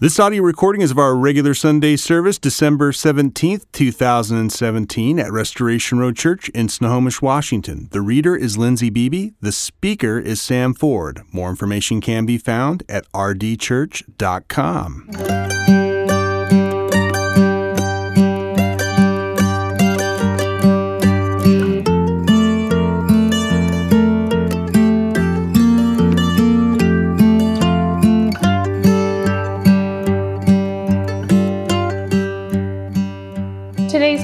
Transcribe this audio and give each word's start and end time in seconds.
This 0.00 0.20
audio 0.20 0.44
recording 0.44 0.80
is 0.80 0.92
of 0.92 0.98
our 0.98 1.16
regular 1.16 1.54
Sunday 1.54 1.96
service, 1.96 2.38
December 2.38 2.92
17th, 2.92 3.64
2017, 3.72 5.18
at 5.18 5.32
Restoration 5.32 5.98
Road 5.98 6.14
Church 6.14 6.48
in 6.50 6.68
Snohomish, 6.68 7.20
Washington. 7.20 7.88
The 7.90 8.00
reader 8.00 8.36
is 8.36 8.56
Lindsay 8.56 8.90
Beebe. 8.90 9.32
The 9.40 9.50
speaker 9.50 10.20
is 10.20 10.40
Sam 10.40 10.72
Ford. 10.72 11.22
More 11.32 11.50
information 11.50 12.00
can 12.00 12.26
be 12.26 12.38
found 12.38 12.84
at 12.88 13.10
rdchurch.com. 13.10 14.08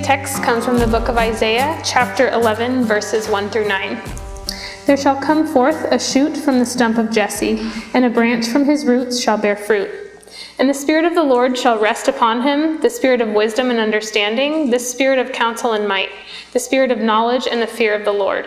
text 0.04 0.42
comes 0.42 0.66
from 0.66 0.76
the 0.76 0.86
book 0.86 1.08
of 1.08 1.16
Isaiah, 1.16 1.80
chapter 1.82 2.28
11, 2.28 2.84
verses 2.84 3.26
1 3.26 3.48
through 3.48 3.66
9. 3.66 4.02
There 4.84 4.98
shall 4.98 5.18
come 5.18 5.46
forth 5.46 5.82
a 5.90 5.98
shoot 5.98 6.36
from 6.36 6.58
the 6.58 6.66
stump 6.66 6.98
of 6.98 7.10
Jesse, 7.10 7.66
and 7.94 8.04
a 8.04 8.10
branch 8.10 8.48
from 8.48 8.66
his 8.66 8.84
roots 8.84 9.18
shall 9.18 9.38
bear 9.38 9.56
fruit. 9.56 9.88
And 10.58 10.68
the 10.68 10.74
Spirit 10.74 11.06
of 11.06 11.14
the 11.14 11.22
Lord 11.22 11.56
shall 11.56 11.78
rest 11.78 12.06
upon 12.06 12.42
him 12.42 12.82
the 12.82 12.90
Spirit 12.90 13.22
of 13.22 13.30
wisdom 13.30 13.70
and 13.70 13.78
understanding, 13.78 14.68
the 14.68 14.78
Spirit 14.78 15.18
of 15.18 15.32
counsel 15.32 15.72
and 15.72 15.88
might, 15.88 16.10
the 16.52 16.60
Spirit 16.60 16.90
of 16.90 16.98
knowledge 16.98 17.48
and 17.50 17.62
the 17.62 17.66
fear 17.66 17.94
of 17.94 18.04
the 18.04 18.12
Lord. 18.12 18.46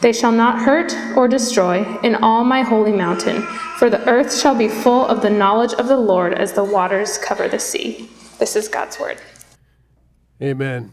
They 0.00 0.12
shall 0.14 0.32
not 0.32 0.60
hurt 0.60 0.94
or 1.14 1.28
destroy 1.28 1.84
in 2.02 2.14
all 2.16 2.42
my 2.42 2.62
holy 2.62 2.92
mountain, 2.92 3.42
for 3.76 3.90
the 3.90 4.02
earth 4.08 4.34
shall 4.34 4.54
be 4.54 4.68
full 4.68 5.06
of 5.06 5.20
the 5.20 5.28
knowledge 5.28 5.74
of 5.74 5.88
the 5.88 5.96
Lord 5.96 6.32
as 6.32 6.54
the 6.54 6.64
waters 6.64 7.18
cover 7.18 7.48
the 7.48 7.58
sea. 7.58 8.08
This 8.38 8.56
is 8.56 8.66
God's 8.66 8.98
word. 8.98 9.18
Amen. 10.42 10.92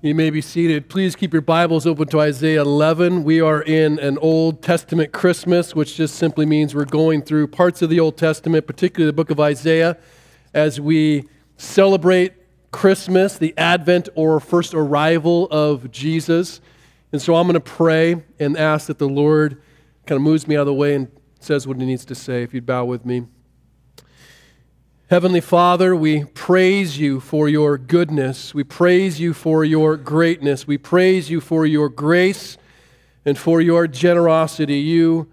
You 0.00 0.14
may 0.14 0.30
be 0.30 0.40
seated. 0.40 0.88
Please 0.88 1.16
keep 1.16 1.34
your 1.34 1.42
Bibles 1.42 1.86
open 1.86 2.08
to 2.08 2.20
Isaiah 2.20 2.62
11. 2.62 3.24
We 3.24 3.42
are 3.42 3.62
in 3.62 3.98
an 3.98 4.16
Old 4.18 4.62
Testament 4.62 5.12
Christmas, 5.12 5.74
which 5.74 5.94
just 5.96 6.14
simply 6.14 6.46
means 6.46 6.74
we're 6.74 6.86
going 6.86 7.20
through 7.20 7.48
parts 7.48 7.82
of 7.82 7.90
the 7.90 8.00
Old 8.00 8.16
Testament, 8.16 8.66
particularly 8.66 9.06
the 9.06 9.14
book 9.14 9.30
of 9.30 9.38
Isaiah, 9.38 9.98
as 10.54 10.80
we 10.80 11.28
celebrate 11.58 12.32
Christmas, 12.70 13.36
the 13.36 13.52
advent 13.58 14.08
or 14.14 14.40
first 14.40 14.72
arrival 14.72 15.46
of 15.50 15.90
Jesus. 15.90 16.62
And 17.14 17.22
so 17.22 17.36
I'm 17.36 17.46
going 17.46 17.54
to 17.54 17.60
pray 17.60 18.24
and 18.40 18.56
ask 18.56 18.88
that 18.88 18.98
the 18.98 19.08
Lord 19.08 19.62
kind 20.04 20.16
of 20.16 20.22
moves 20.22 20.48
me 20.48 20.56
out 20.56 20.62
of 20.62 20.66
the 20.66 20.74
way 20.74 20.96
and 20.96 21.06
says 21.38 21.64
what 21.64 21.78
he 21.78 21.86
needs 21.86 22.04
to 22.06 22.14
say. 22.16 22.42
If 22.42 22.52
you'd 22.52 22.66
bow 22.66 22.86
with 22.86 23.06
me. 23.06 23.28
Heavenly 25.10 25.40
Father, 25.40 25.94
we 25.94 26.24
praise 26.24 26.98
you 26.98 27.20
for 27.20 27.48
your 27.48 27.78
goodness. 27.78 28.52
We 28.52 28.64
praise 28.64 29.20
you 29.20 29.32
for 29.32 29.64
your 29.64 29.96
greatness. 29.96 30.66
We 30.66 30.76
praise 30.76 31.30
you 31.30 31.40
for 31.40 31.64
your 31.64 31.88
grace 31.88 32.58
and 33.24 33.38
for 33.38 33.60
your 33.60 33.86
generosity. 33.86 34.80
You 34.80 35.30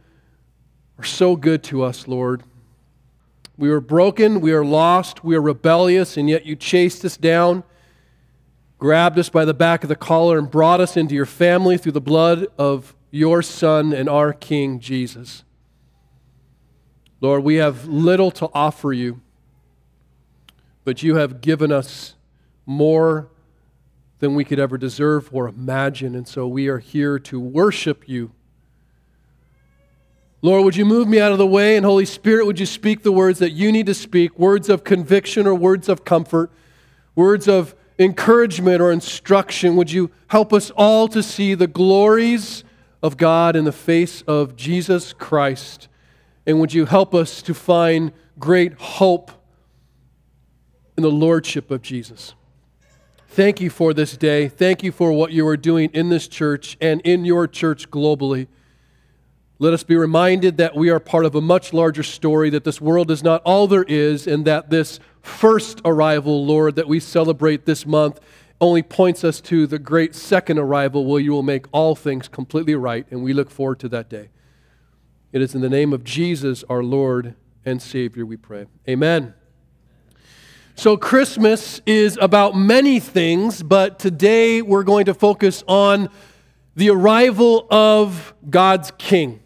are 0.99 1.03
so 1.03 1.35
good 1.35 1.63
to 1.63 1.81
us, 1.81 2.07
Lord. 2.07 2.43
We 3.57 3.71
are 3.71 3.81
broken, 3.81 4.39
we 4.39 4.51
are 4.51 4.63
lost, 4.63 5.23
we 5.23 5.35
are 5.35 5.41
rebellious, 5.41 6.15
and 6.15 6.29
yet 6.29 6.45
you 6.45 6.55
chased 6.55 7.03
us 7.03 7.17
down, 7.17 7.63
grabbed 8.81 9.17
us 9.17 9.29
by 9.29 9.45
the 9.45 9.53
back 9.53 9.83
of 9.83 9.87
the 9.87 9.95
collar, 9.95 10.37
and 10.37 10.51
brought 10.51 10.81
us 10.81 10.97
into 10.97 11.15
your 11.15 11.25
family 11.25 11.77
through 11.77 11.93
the 11.93 12.01
blood 12.01 12.47
of 12.57 12.93
your 13.11 13.41
Son 13.41 13.93
and 13.93 14.09
our 14.09 14.33
King, 14.33 14.81
Jesus. 14.81 15.45
Lord, 17.21 17.45
we 17.45 17.55
have 17.55 17.87
little 17.87 18.31
to 18.31 18.49
offer 18.53 18.91
you 18.91 19.21
but 20.83 21.03
you 21.03 21.15
have 21.15 21.41
given 21.41 21.71
us 21.71 22.15
more 22.65 23.29
than 24.19 24.35
we 24.35 24.43
could 24.43 24.59
ever 24.59 24.77
deserve 24.77 25.29
or 25.31 25.47
imagine. 25.47 26.15
And 26.15 26.27
so 26.27 26.47
we 26.47 26.67
are 26.67 26.79
here 26.79 27.19
to 27.19 27.39
worship 27.39 28.07
you. 28.07 28.31
Lord, 30.43 30.63
would 30.63 30.75
you 30.75 30.85
move 30.85 31.07
me 31.07 31.19
out 31.19 31.31
of 31.31 31.37
the 31.37 31.47
way? 31.47 31.77
And 31.77 31.85
Holy 31.85 32.05
Spirit, 32.05 32.45
would 32.45 32.59
you 32.59 32.65
speak 32.65 33.03
the 33.03 33.11
words 33.11 33.39
that 33.39 33.51
you 33.51 33.71
need 33.71 33.85
to 33.85 33.93
speak 33.93 34.37
words 34.39 34.69
of 34.69 34.83
conviction 34.83 35.45
or 35.45 35.53
words 35.53 35.87
of 35.87 36.03
comfort, 36.03 36.51
words 37.15 37.47
of 37.47 37.75
encouragement 38.01 38.81
or 38.81 38.91
instruction? 38.91 39.75
Would 39.75 39.91
you 39.91 40.11
help 40.27 40.53
us 40.53 40.71
all 40.71 41.07
to 41.09 41.21
see 41.21 41.53
the 41.53 41.67
glories 41.67 42.63
of 43.01 43.17
God 43.17 43.55
in 43.55 43.65
the 43.65 43.71
face 43.71 44.21
of 44.23 44.55
Jesus 44.55 45.13
Christ? 45.13 45.87
And 46.45 46.59
would 46.59 46.73
you 46.73 46.85
help 46.85 47.13
us 47.13 47.41
to 47.43 47.53
find 47.53 48.11
great 48.39 48.73
hope? 48.73 49.31
in 50.97 51.09
the 51.09 51.11
lordship 51.11 51.71
of 51.71 51.81
Jesus. 51.81 52.35
Thank 53.29 53.61
you 53.61 53.69
for 53.69 53.93
this 53.93 54.17
day. 54.17 54.47
Thank 54.47 54.83
you 54.83 54.91
for 54.91 55.11
what 55.11 55.31
you 55.31 55.47
are 55.47 55.57
doing 55.57 55.89
in 55.93 56.09
this 56.09 56.27
church 56.27 56.77
and 56.81 57.01
in 57.01 57.23
your 57.25 57.47
church 57.47 57.89
globally. 57.89 58.47
Let 59.57 59.73
us 59.73 59.83
be 59.83 59.95
reminded 59.95 60.57
that 60.57 60.75
we 60.75 60.89
are 60.89 60.99
part 60.99 61.25
of 61.25 61.33
a 61.33 61.41
much 61.41 61.71
larger 61.71 62.03
story, 62.03 62.49
that 62.49 62.65
this 62.65 62.81
world 62.81 63.09
is 63.09 63.23
not 63.23 63.41
all 63.43 63.67
there 63.67 63.83
is, 63.83 64.27
and 64.27 64.45
that 64.45 64.69
this 64.69 64.99
first 65.21 65.81
arrival, 65.85 66.45
Lord, 66.45 66.75
that 66.75 66.87
we 66.87 66.99
celebrate 66.99 67.65
this 67.65 67.85
month 67.85 68.19
only 68.59 68.83
points 68.83 69.23
us 69.23 69.41
to 69.41 69.65
the 69.65 69.79
great 69.79 70.13
second 70.13 70.59
arrival 70.59 71.05
where 71.05 71.19
you 71.19 71.31
will 71.31 71.43
make 71.43 71.65
all 71.71 71.95
things 71.95 72.27
completely 72.27 72.75
right, 72.75 73.07
and 73.09 73.23
we 73.23 73.33
look 73.33 73.49
forward 73.49 73.79
to 73.79 73.89
that 73.89 74.07
day. 74.07 74.29
It 75.31 75.41
is 75.41 75.55
in 75.55 75.61
the 75.61 75.69
name 75.69 75.93
of 75.93 76.03
Jesus, 76.03 76.63
our 76.69 76.83
Lord 76.83 77.35
and 77.65 77.81
Savior, 77.81 78.25
we 78.25 78.37
pray. 78.37 78.67
Amen. 78.87 79.33
So, 80.75 80.95
Christmas 80.95 81.81
is 81.85 82.17
about 82.21 82.55
many 82.55 82.99
things, 82.99 83.61
but 83.61 83.99
today 83.99 84.61
we're 84.61 84.83
going 84.83 85.05
to 85.05 85.13
focus 85.13 85.63
on 85.67 86.09
the 86.75 86.89
arrival 86.89 87.67
of 87.69 88.33
God's 88.49 88.91
King. 88.97 89.41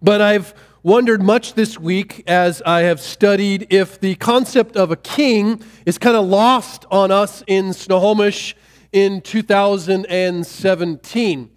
But 0.00 0.20
I've 0.20 0.54
wondered 0.86 1.20
much 1.20 1.52
this 1.54 1.80
week 1.80 2.22
as 2.28 2.62
I 2.64 2.82
have 2.82 3.00
studied 3.00 3.66
if 3.70 3.98
the 3.98 4.14
concept 4.14 4.76
of 4.76 4.92
a 4.92 4.96
king 4.96 5.60
is 5.84 5.98
kind 5.98 6.16
of 6.16 6.26
lost 6.26 6.86
on 6.92 7.10
us 7.10 7.42
in 7.48 7.72
Snohomish 7.72 8.54
in 8.92 9.20
2017. 9.20 11.50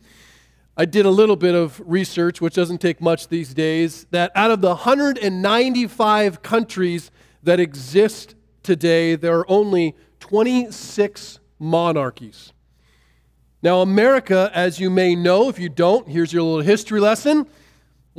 I 0.76 0.86
did 0.86 1.06
a 1.06 1.12
little 1.12 1.36
bit 1.36 1.54
of 1.54 1.80
research, 1.86 2.42
which 2.42 2.56
doesn't 2.56 2.80
take 2.80 3.02
much 3.02 3.28
these 3.28 3.54
days, 3.54 4.08
that 4.10 4.32
out 4.34 4.50
of 4.50 4.62
the 4.62 4.70
195 4.70 6.42
countries 6.42 7.12
that 7.44 7.60
exist 7.60 8.34
today, 8.64 9.16
there 9.16 9.38
are 9.38 9.46
only 9.48 9.96
26 10.22 11.40
monarchies. 11.60 12.52
Now, 13.62 13.82
America, 13.82 14.50
as 14.56 14.80
you 14.80 14.90
may 14.90 15.16
know, 15.16 15.50
if 15.50 15.60
you 15.60 15.70
don't, 15.70 16.08
here's 16.08 16.34
your 16.34 16.42
little 16.42 16.62
history 16.62 17.00
lesson, 17.00 17.46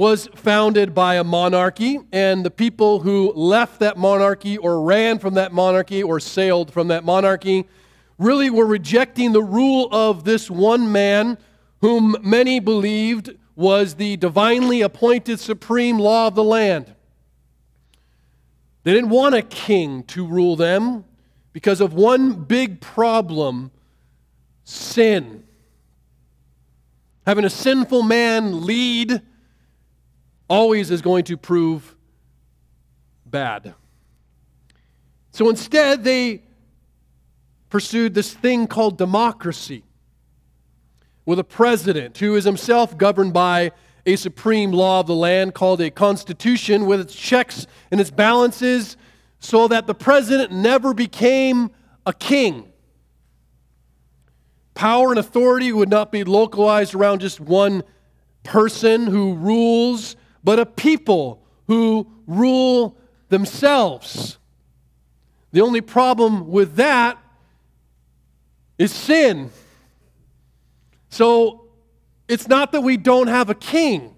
was 0.00 0.30
founded 0.34 0.94
by 0.94 1.16
a 1.16 1.22
monarchy, 1.22 2.00
and 2.10 2.42
the 2.42 2.50
people 2.50 3.00
who 3.00 3.30
left 3.34 3.80
that 3.80 3.98
monarchy 3.98 4.56
or 4.56 4.80
ran 4.80 5.18
from 5.18 5.34
that 5.34 5.52
monarchy 5.52 6.02
or 6.02 6.18
sailed 6.18 6.72
from 6.72 6.88
that 6.88 7.04
monarchy 7.04 7.68
really 8.16 8.48
were 8.48 8.64
rejecting 8.64 9.32
the 9.32 9.42
rule 9.42 9.90
of 9.92 10.24
this 10.24 10.50
one 10.50 10.90
man 10.90 11.36
whom 11.82 12.16
many 12.22 12.58
believed 12.58 13.36
was 13.54 13.96
the 13.96 14.16
divinely 14.16 14.80
appointed 14.80 15.38
supreme 15.38 15.98
law 15.98 16.28
of 16.28 16.34
the 16.34 16.42
land. 16.42 16.94
They 18.84 18.94
didn't 18.94 19.10
want 19.10 19.34
a 19.34 19.42
king 19.42 20.04
to 20.04 20.26
rule 20.26 20.56
them 20.56 21.04
because 21.52 21.82
of 21.82 21.92
one 21.92 22.32
big 22.44 22.80
problem 22.80 23.70
sin. 24.64 25.44
Having 27.26 27.44
a 27.44 27.50
sinful 27.50 28.02
man 28.02 28.64
lead 28.64 29.20
always 30.50 30.90
is 30.90 31.00
going 31.00 31.24
to 31.24 31.38
prove 31.38 31.96
bad. 33.24 33.74
So 35.30 35.48
instead, 35.48 36.04
they 36.04 36.42
pursued 37.70 38.12
this 38.12 38.34
thing 38.34 38.66
called 38.66 38.98
democracy 38.98 39.84
with 41.24 41.38
a 41.38 41.44
president 41.44 42.18
who 42.18 42.34
is 42.34 42.44
himself 42.44 42.98
governed 42.98 43.32
by 43.32 43.70
a 44.04 44.16
supreme 44.16 44.72
law 44.72 45.00
of 45.00 45.06
the 45.06 45.14
land 45.14 45.54
called 45.54 45.80
a 45.80 45.90
constitution 45.90 46.86
with 46.86 47.00
its 47.00 47.14
checks 47.14 47.66
and 47.92 48.00
its 48.00 48.10
balances 48.10 48.96
so 49.38 49.68
that 49.68 49.86
the 49.86 49.94
president 49.94 50.50
never 50.50 50.92
became 50.92 51.70
a 52.06 52.12
king. 52.12 52.72
Power 54.74 55.10
and 55.10 55.18
authority 55.18 55.72
would 55.72 55.90
not 55.90 56.10
be 56.10 56.24
localized 56.24 56.94
around 56.94 57.20
just 57.20 57.38
one 57.38 57.84
person 58.42 59.06
who 59.06 59.34
rules, 59.34 60.16
but 60.42 60.58
a 60.58 60.66
people 60.66 61.42
who 61.66 62.06
rule 62.26 62.96
themselves. 63.28 64.38
The 65.52 65.60
only 65.60 65.80
problem 65.80 66.48
with 66.48 66.76
that 66.76 67.18
is 68.78 68.92
sin. 68.92 69.50
So 71.08 71.66
it's 72.28 72.48
not 72.48 72.72
that 72.72 72.82
we 72.82 72.96
don't 72.96 73.26
have 73.26 73.50
a 73.50 73.54
king, 73.54 74.14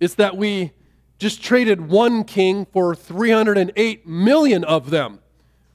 it's 0.00 0.14
that 0.14 0.36
we 0.36 0.72
just 1.18 1.42
traded 1.42 1.88
one 1.88 2.24
king 2.24 2.66
for 2.72 2.96
308 2.96 4.06
million 4.06 4.64
of 4.64 4.90
them, 4.90 5.20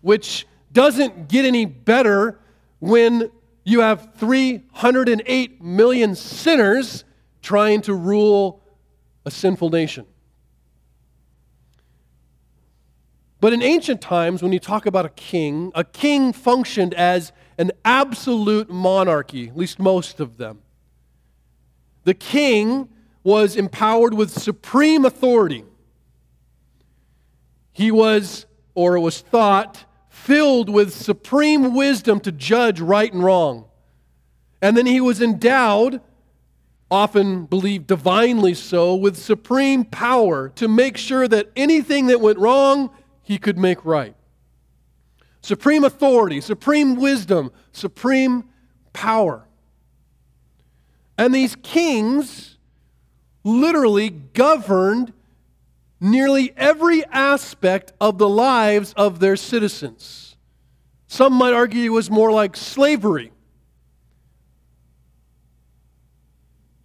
which 0.02 0.46
doesn't 0.74 1.30
get 1.30 1.46
any 1.46 1.64
better 1.66 2.40
when 2.80 3.32
you 3.64 3.80
have 3.80 4.14
308 4.16 5.62
million 5.62 6.16
sinners 6.16 7.06
trying 7.42 7.82
to 7.82 7.94
rule 7.94 8.62
a 9.28 9.32
sinful 9.32 9.70
nation. 9.70 10.06
But 13.40 13.54
in 13.54 13.62
ancient 13.62 14.02
times, 14.02 14.42
when 14.42 14.52
you 14.52 14.60
talk 14.60 14.86
about 14.86 15.06
a 15.06 15.10
king, 15.10 15.72
a 15.76 15.84
king 15.84 16.34
functioned 16.34 16.94
as 16.96 17.32
an 17.58 17.72
absolute 17.86 18.70
monarchy, 18.70 19.50
at 19.50 19.58
least 19.58 19.80
most 19.80 20.20
of 20.20 20.38
them. 20.38 20.62
The 22.06 22.14
king 22.14 22.90
was 23.24 23.56
empowered 23.56 24.14
with 24.14 24.32
supreme 24.32 25.06
authority. 25.06 25.66
He 27.74 27.92
was, 27.92 28.46
or 28.74 28.96
it 28.96 29.02
was 29.02 29.20
thought, 29.20 29.86
filled 30.10 30.70
with 30.70 30.94
supreme 30.94 31.76
wisdom 31.76 32.20
to 32.22 32.32
judge 32.32 32.80
right 32.80 33.12
and 33.12 33.24
wrong. 33.24 33.66
And 34.62 34.76
then 34.76 34.86
he 34.86 35.02
was 35.02 35.22
endowed, 35.22 36.02
often 36.90 37.46
believed 37.46 37.88
divinely 37.88 38.54
so, 38.54 38.96
with 38.96 39.18
supreme 39.18 39.84
power 39.84 40.50
to 40.50 40.68
make 40.68 40.98
sure 40.98 41.28
that 41.28 41.52
anything 41.56 42.08
that 42.08 42.22
went 42.22 42.40
wrong, 42.40 42.90
he 43.22 43.38
could 43.38 43.58
make 43.58 43.84
right 43.84 44.16
supreme 45.48 45.86
authority, 45.86 46.42
supreme 46.42 46.96
wisdom, 46.96 47.50
supreme 47.72 48.44
power. 48.92 49.48
And 51.18 51.34
these 51.34 51.56
kings 51.56 52.58
literally 53.46 54.10
governed 54.10 55.14
nearly 56.02 56.54
every 56.58 57.06
aspect 57.06 57.94
of 58.02 58.18
the 58.18 58.28
lives 58.28 58.94
of 58.98 59.20
their 59.20 59.38
citizens. 59.38 60.36
Some 61.08 61.32
might 61.32 61.54
argue 61.54 61.86
it 61.86 61.94
was 61.94 62.12
more 62.12 62.32
like 62.34 62.58
slavery. 62.58 63.32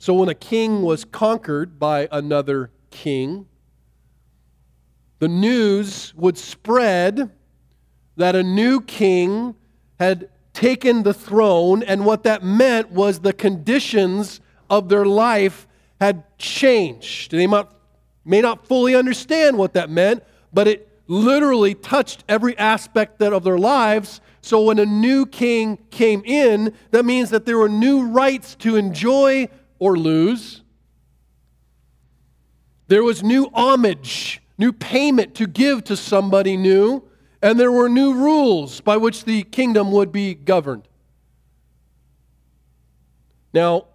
So 0.02 0.14
when 0.14 0.28
a 0.28 0.34
king 0.34 0.82
was 0.82 1.04
conquered 1.04 1.78
by 1.78 2.08
another 2.10 2.72
king, 2.90 3.46
the 5.20 5.28
news 5.28 6.12
would 6.16 6.36
spread 6.36 7.30
that 8.16 8.34
a 8.34 8.42
new 8.42 8.80
king 8.80 9.54
had 10.00 10.28
taken 10.54 11.04
the 11.04 11.14
throne, 11.14 11.84
and 11.84 12.04
what 12.04 12.24
that 12.24 12.42
meant 12.42 12.90
was 12.90 13.20
the 13.20 13.32
conditions 13.32 14.40
of 14.68 14.88
their 14.88 15.04
life 15.04 15.68
had 16.00 16.24
changed. 16.36 17.30
They 17.30 17.46
might, 17.46 17.68
may 18.24 18.40
not 18.40 18.66
fully 18.66 18.96
understand 18.96 19.56
what 19.56 19.72
that 19.74 19.88
meant, 19.88 20.24
but 20.52 20.66
it 20.66 20.88
literally 21.06 21.76
touched 21.76 22.24
every 22.28 22.58
aspect 22.58 23.22
of 23.22 23.44
their 23.44 23.56
lives. 23.56 24.20
So 24.40 24.64
when 24.64 24.80
a 24.80 24.86
new 24.86 25.26
king 25.26 25.78
came 25.92 26.24
in, 26.24 26.74
that 26.90 27.04
means 27.04 27.30
that 27.30 27.46
there 27.46 27.58
were 27.58 27.68
new 27.68 28.08
rights 28.08 28.56
to 28.56 28.74
enjoy 28.74 29.48
or 29.82 29.98
lose. 29.98 30.62
There 32.88 33.02
was 33.02 33.22
new 33.22 33.50
homage, 33.54 34.42
new 34.58 34.72
payment 34.72 35.34
to 35.36 35.46
give 35.46 35.84
to 35.84 35.96
somebody 35.96 36.56
new 36.56 37.08
and 37.42 37.58
there 37.58 37.72
were 37.72 37.88
new 37.88 38.14
rules 38.14 38.80
by 38.80 38.96
which 38.96 39.24
the 39.24 39.42
kingdom 39.42 39.90
would 39.90 40.12
be 40.12 40.32
governed. 40.32 40.86
Now, 43.52 43.86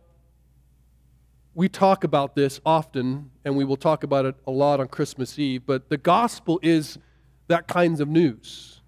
we 1.55 1.69
talk 1.69 2.03
about 2.03 2.35
this 2.35 2.59
often, 2.65 3.31
and 3.45 3.55
we 3.55 3.63
will 3.63 3.77
talk 3.77 4.03
about 4.03 4.25
it 4.25 4.35
a 4.45 4.51
lot 4.51 4.79
on 4.79 4.89
Christmas 4.89 5.39
Eve, 5.39 5.63
but 5.65 5.89
the 5.89 5.97
gospel 5.97 6.59
is 6.61 6.99
that 7.47 7.67
kinds 7.67 8.01
of 8.01 8.09
news. 8.09 8.81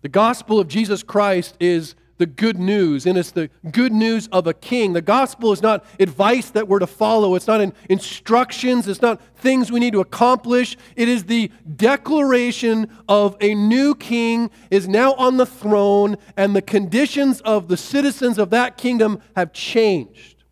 The 0.00 0.08
gospel 0.08 0.58
of 0.58 0.66
Jesus 0.66 1.02
Christ 1.02 1.56
is 1.60 1.94
the 2.22 2.26
good 2.26 2.56
news, 2.56 3.04
and 3.04 3.18
it's 3.18 3.32
the 3.32 3.50
good 3.72 3.90
news 3.90 4.28
of 4.28 4.46
a 4.46 4.54
king. 4.54 4.92
The 4.92 5.02
gospel 5.02 5.50
is 5.50 5.60
not 5.60 5.84
advice 5.98 6.50
that 6.50 6.68
we're 6.68 6.78
to 6.78 6.86
follow, 6.86 7.34
it's 7.34 7.48
not 7.48 7.60
instructions, 7.90 8.86
it's 8.86 9.02
not 9.02 9.20
things 9.34 9.72
we 9.72 9.80
need 9.80 9.92
to 9.94 10.00
accomplish. 10.00 10.76
It 10.94 11.08
is 11.08 11.24
the 11.24 11.50
declaration 11.74 12.96
of 13.08 13.36
a 13.40 13.56
new 13.56 13.96
king 13.96 14.52
is 14.70 14.86
now 14.86 15.14
on 15.14 15.36
the 15.36 15.46
throne, 15.46 16.16
and 16.36 16.54
the 16.54 16.62
conditions 16.62 17.40
of 17.40 17.66
the 17.66 17.76
citizens 17.76 18.38
of 18.38 18.50
that 18.50 18.76
kingdom 18.76 19.20
have 19.34 19.52
changed. 19.52 20.44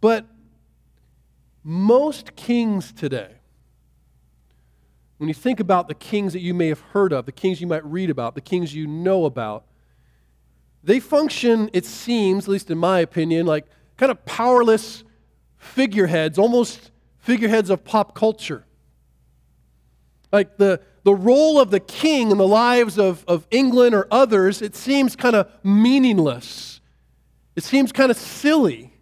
But 0.00 0.24
most 1.64 2.36
kings 2.36 2.92
today, 2.92 3.35
when 5.18 5.28
you 5.28 5.34
think 5.34 5.60
about 5.60 5.88
the 5.88 5.94
kings 5.94 6.32
that 6.32 6.40
you 6.40 6.52
may 6.52 6.68
have 6.68 6.80
heard 6.80 7.12
of, 7.12 7.26
the 7.26 7.32
kings 7.32 7.60
you 7.60 7.66
might 7.66 7.84
read 7.84 8.10
about, 8.10 8.34
the 8.34 8.40
kings 8.40 8.74
you 8.74 8.86
know 8.86 9.24
about, 9.24 9.64
they 10.84 11.00
function, 11.00 11.70
it 11.72 11.84
seems, 11.84 12.44
at 12.44 12.50
least 12.50 12.70
in 12.70 12.78
my 12.78 13.00
opinion, 13.00 13.46
like 13.46 13.66
kind 13.96 14.10
of 14.12 14.24
powerless 14.24 15.04
figureheads, 15.56 16.38
almost 16.38 16.90
figureheads 17.18 17.70
of 17.70 17.82
pop 17.84 18.14
culture. 18.14 18.64
Like 20.32 20.58
the, 20.58 20.80
the 21.02 21.14
role 21.14 21.58
of 21.58 21.70
the 21.70 21.80
king 21.80 22.30
in 22.30 22.38
the 22.38 22.46
lives 22.46 22.98
of, 22.98 23.24
of 23.26 23.46
England 23.50 23.94
or 23.94 24.06
others, 24.10 24.60
it 24.60 24.76
seems 24.76 25.16
kind 25.16 25.34
of 25.34 25.50
meaningless. 25.64 26.80
It 27.56 27.64
seems 27.64 27.90
kind 27.90 28.10
of 28.10 28.16
silly 28.16 28.92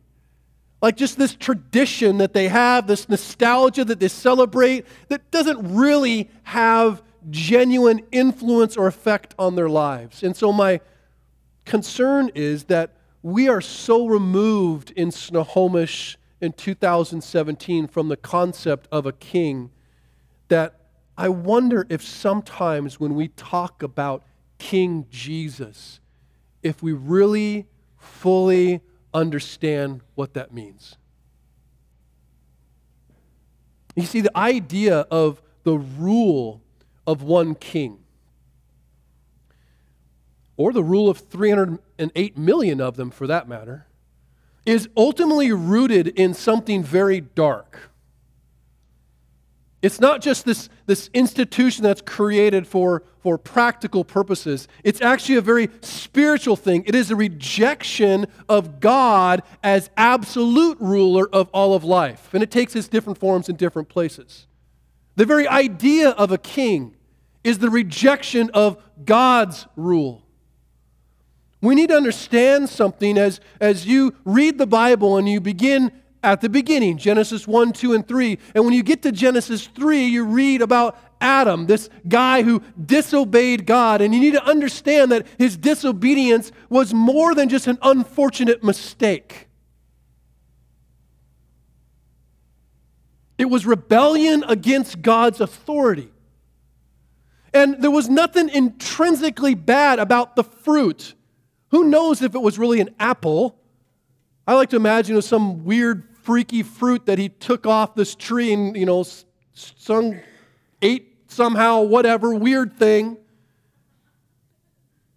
like 0.82 0.96
just 0.96 1.18
this 1.18 1.34
tradition 1.34 2.18
that 2.18 2.34
they 2.34 2.48
have, 2.48 2.86
this 2.86 3.08
nostalgia 3.08 3.84
that 3.84 4.00
they 4.00 4.08
celebrate, 4.08 4.86
that 5.08 5.30
doesn't 5.30 5.74
really 5.74 6.28
have 6.42 7.02
genuine 7.30 8.02
influence 8.12 8.76
or 8.76 8.86
effect 8.86 9.34
on 9.38 9.54
their 9.54 9.68
lives. 9.68 10.22
And 10.22 10.36
so, 10.36 10.52
my 10.52 10.80
concern 11.64 12.30
is 12.34 12.64
that 12.64 12.96
we 13.22 13.48
are 13.48 13.62
so 13.62 14.06
removed 14.06 14.90
in 14.90 15.10
Snohomish 15.10 16.18
in 16.40 16.52
2017 16.52 17.86
from 17.88 18.08
the 18.08 18.18
concept 18.18 18.86
of 18.92 19.06
a 19.06 19.12
king 19.12 19.70
that 20.48 20.80
I 21.16 21.28
wonder 21.28 21.86
if 21.88 22.02
sometimes 22.02 23.00
when 23.00 23.14
we 23.14 23.28
talk 23.28 23.82
about 23.82 24.24
King 24.58 25.06
Jesus, 25.10 26.00
if 26.62 26.82
we 26.82 26.92
really 26.92 27.66
fully 27.96 28.80
understand 29.14 30.02
what 30.16 30.34
that 30.34 30.52
means. 30.52 30.96
You 33.94 34.02
see, 34.02 34.20
the 34.20 34.36
idea 34.36 35.00
of 35.10 35.40
the 35.62 35.78
rule 35.78 36.60
of 37.06 37.22
one 37.22 37.54
king, 37.54 37.98
or 40.56 40.72
the 40.72 40.82
rule 40.82 41.08
of 41.08 41.18
308 41.18 42.36
million 42.36 42.80
of 42.80 42.96
them 42.96 43.10
for 43.10 43.26
that 43.26 43.48
matter, 43.48 43.86
is 44.66 44.88
ultimately 44.96 45.52
rooted 45.52 46.08
in 46.08 46.34
something 46.34 46.82
very 46.82 47.20
dark. 47.20 47.90
It's 49.84 50.00
not 50.00 50.22
just 50.22 50.46
this, 50.46 50.70
this 50.86 51.10
institution 51.12 51.82
that's 51.82 52.00
created 52.00 52.66
for, 52.66 53.02
for 53.18 53.36
practical 53.36 54.02
purposes. 54.02 54.66
It's 54.82 55.02
actually 55.02 55.34
a 55.34 55.42
very 55.42 55.68
spiritual 55.82 56.56
thing. 56.56 56.84
It 56.86 56.94
is 56.94 57.10
a 57.10 57.16
rejection 57.16 58.26
of 58.48 58.80
God 58.80 59.42
as 59.62 59.90
absolute 59.98 60.78
ruler 60.80 61.28
of 61.30 61.50
all 61.52 61.74
of 61.74 61.84
life. 61.84 62.32
And 62.32 62.42
it 62.42 62.50
takes 62.50 62.74
its 62.74 62.88
different 62.88 63.18
forms 63.18 63.50
in 63.50 63.56
different 63.56 63.90
places. 63.90 64.46
The 65.16 65.26
very 65.26 65.46
idea 65.46 66.12
of 66.12 66.32
a 66.32 66.38
king 66.38 66.96
is 67.44 67.58
the 67.58 67.68
rejection 67.68 68.48
of 68.54 68.82
God's 69.04 69.66
rule. 69.76 70.22
We 71.60 71.74
need 71.74 71.90
to 71.90 71.96
understand 71.96 72.70
something 72.70 73.18
as, 73.18 73.38
as 73.60 73.86
you 73.86 74.14
read 74.24 74.56
the 74.56 74.66
Bible 74.66 75.18
and 75.18 75.28
you 75.28 75.42
begin 75.42 75.92
at 76.24 76.40
the 76.40 76.48
beginning, 76.48 76.98
Genesis 76.98 77.46
1, 77.46 77.72
2, 77.72 77.92
and 77.92 78.08
3. 78.08 78.38
And 78.54 78.64
when 78.64 78.74
you 78.74 78.82
get 78.82 79.02
to 79.02 79.12
Genesis 79.12 79.66
3, 79.66 80.06
you 80.06 80.24
read 80.24 80.62
about 80.62 80.98
Adam, 81.20 81.66
this 81.66 81.88
guy 82.08 82.42
who 82.42 82.62
disobeyed 82.84 83.66
God. 83.66 84.00
And 84.00 84.14
you 84.14 84.20
need 84.20 84.32
to 84.32 84.44
understand 84.44 85.12
that 85.12 85.26
his 85.38 85.56
disobedience 85.56 86.50
was 86.68 86.92
more 86.92 87.34
than 87.34 87.48
just 87.48 87.66
an 87.66 87.78
unfortunate 87.82 88.64
mistake. 88.64 89.48
It 93.36 93.46
was 93.46 93.66
rebellion 93.66 94.44
against 94.48 95.02
God's 95.02 95.40
authority. 95.40 96.10
And 97.52 97.80
there 97.80 97.90
was 97.90 98.08
nothing 98.08 98.48
intrinsically 98.48 99.54
bad 99.54 99.98
about 99.98 100.36
the 100.36 100.44
fruit. 100.44 101.14
Who 101.70 101.84
knows 101.84 102.22
if 102.22 102.34
it 102.34 102.40
was 102.40 102.58
really 102.58 102.80
an 102.80 102.90
apple? 102.98 103.58
I 104.46 104.54
like 104.54 104.70
to 104.70 104.76
imagine 104.76 105.14
it 105.14 105.16
was 105.16 105.26
some 105.26 105.64
weird, 105.64 106.06
freaky 106.24 106.62
fruit 106.62 107.06
that 107.06 107.18
he 107.18 107.28
took 107.28 107.66
off 107.66 107.94
this 107.94 108.14
tree 108.14 108.52
and, 108.52 108.76
you 108.76 108.86
know, 108.86 109.04
some 109.54 110.20
ate 110.82 111.16
somehow, 111.28 111.82
whatever, 111.82 112.34
weird 112.34 112.78
thing. 112.78 113.16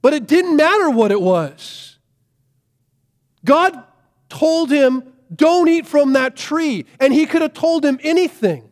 But 0.02 0.14
it 0.14 0.28
didn't 0.28 0.56
matter 0.56 0.90
what 0.90 1.12
it 1.12 1.22
was. 1.22 1.98
God 3.44 3.84
told 4.30 4.70
him 4.70 5.14
don't 5.34 5.68
eat 5.68 5.86
from 5.86 6.14
that 6.14 6.36
tree. 6.36 6.86
And 7.00 7.14
he 7.14 7.26
could 7.26 7.42
have 7.42 7.54
told 7.54 7.84
him 7.84 8.00
anything. 8.02 8.70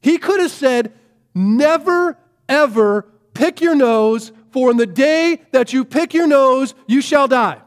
He 0.00 0.18
could 0.18 0.40
have 0.40 0.50
said, 0.50 0.92
Never, 1.34 2.18
ever 2.48 3.06
pick 3.34 3.60
your 3.60 3.74
nose, 3.74 4.32
for 4.50 4.70
in 4.70 4.76
the 4.76 4.86
day 4.86 5.40
that 5.52 5.72
you 5.72 5.84
pick 5.84 6.12
your 6.12 6.26
nose, 6.26 6.74
you 6.86 7.00
shall 7.00 7.28
die. 7.28 7.60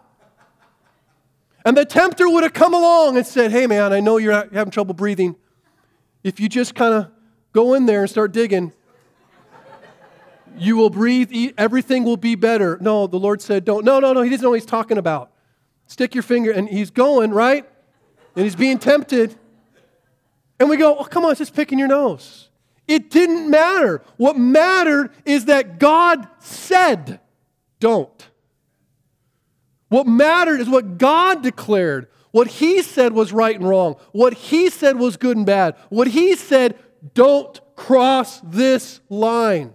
And 1.65 1.75
the 1.75 1.83
tempter 1.83 2.29
would 2.29 2.43
have 2.43 2.53
come 2.53 2.73
along 2.73 3.17
and 3.17 3.25
said, 3.25 3.51
Hey, 3.51 3.67
man, 3.67 3.91
I 3.91 3.99
know 3.99 4.17
you're 4.17 4.47
having 4.53 4.71
trouble 4.71 4.93
breathing. 4.93 5.35
If 6.23 6.39
you 6.39 6.47
just 6.47 6.75
kind 6.75 6.93
of 6.93 7.11
go 7.51 7.73
in 7.73 7.85
there 7.85 8.01
and 8.01 8.09
start 8.09 8.31
digging, 8.31 8.71
you 10.57 10.77
will 10.77 10.89
breathe, 10.89 11.29
eat, 11.31 11.55
everything 11.57 12.03
will 12.03 12.17
be 12.17 12.35
better. 12.35 12.77
No, 12.79 13.07
the 13.07 13.19
Lord 13.19 13.41
said, 13.41 13.65
Don't. 13.65 13.83
No, 13.83 13.99
no, 13.99 14.13
no, 14.13 14.21
he 14.21 14.29
doesn't 14.29 14.43
know 14.43 14.51
what 14.51 14.59
he's 14.59 14.65
talking 14.65 14.97
about. 14.97 15.31
Stick 15.87 16.15
your 16.15 16.23
finger, 16.23 16.51
and 16.51 16.69
he's 16.69 16.91
going, 16.91 17.31
right? 17.31 17.67
and 18.35 18.43
he's 18.43 18.55
being 18.55 18.77
tempted. 18.77 19.35
And 20.59 20.69
we 20.69 20.77
go, 20.77 20.97
oh, 20.97 21.03
come 21.05 21.25
on, 21.25 21.31
it's 21.31 21.39
just 21.39 21.55
picking 21.55 21.79
your 21.79 21.87
nose. 21.87 22.49
It 22.87 23.09
didn't 23.09 23.49
matter. 23.49 24.01
What 24.17 24.37
mattered 24.37 25.11
is 25.25 25.45
that 25.45 25.79
God 25.79 26.27
said, 26.39 27.19
don't. 27.79 28.29
What 29.95 30.07
mattered 30.07 30.59
is 30.59 30.67
what 30.67 30.97
God 30.97 31.41
declared. 31.41 32.09
What 32.31 32.47
He 32.47 32.81
said 32.81 33.13
was 33.13 33.31
right 33.31 33.55
and 33.55 33.65
wrong. 33.65 33.95
What 34.11 34.33
He 34.33 34.69
said 34.69 34.99
was 34.99 35.15
good 35.15 35.37
and 35.37 35.45
bad. 35.45 35.77
What 35.87 36.09
He 36.09 36.35
said, 36.35 36.77
don't 37.13 37.57
cross 37.77 38.41
this 38.41 38.99
line. 39.07 39.73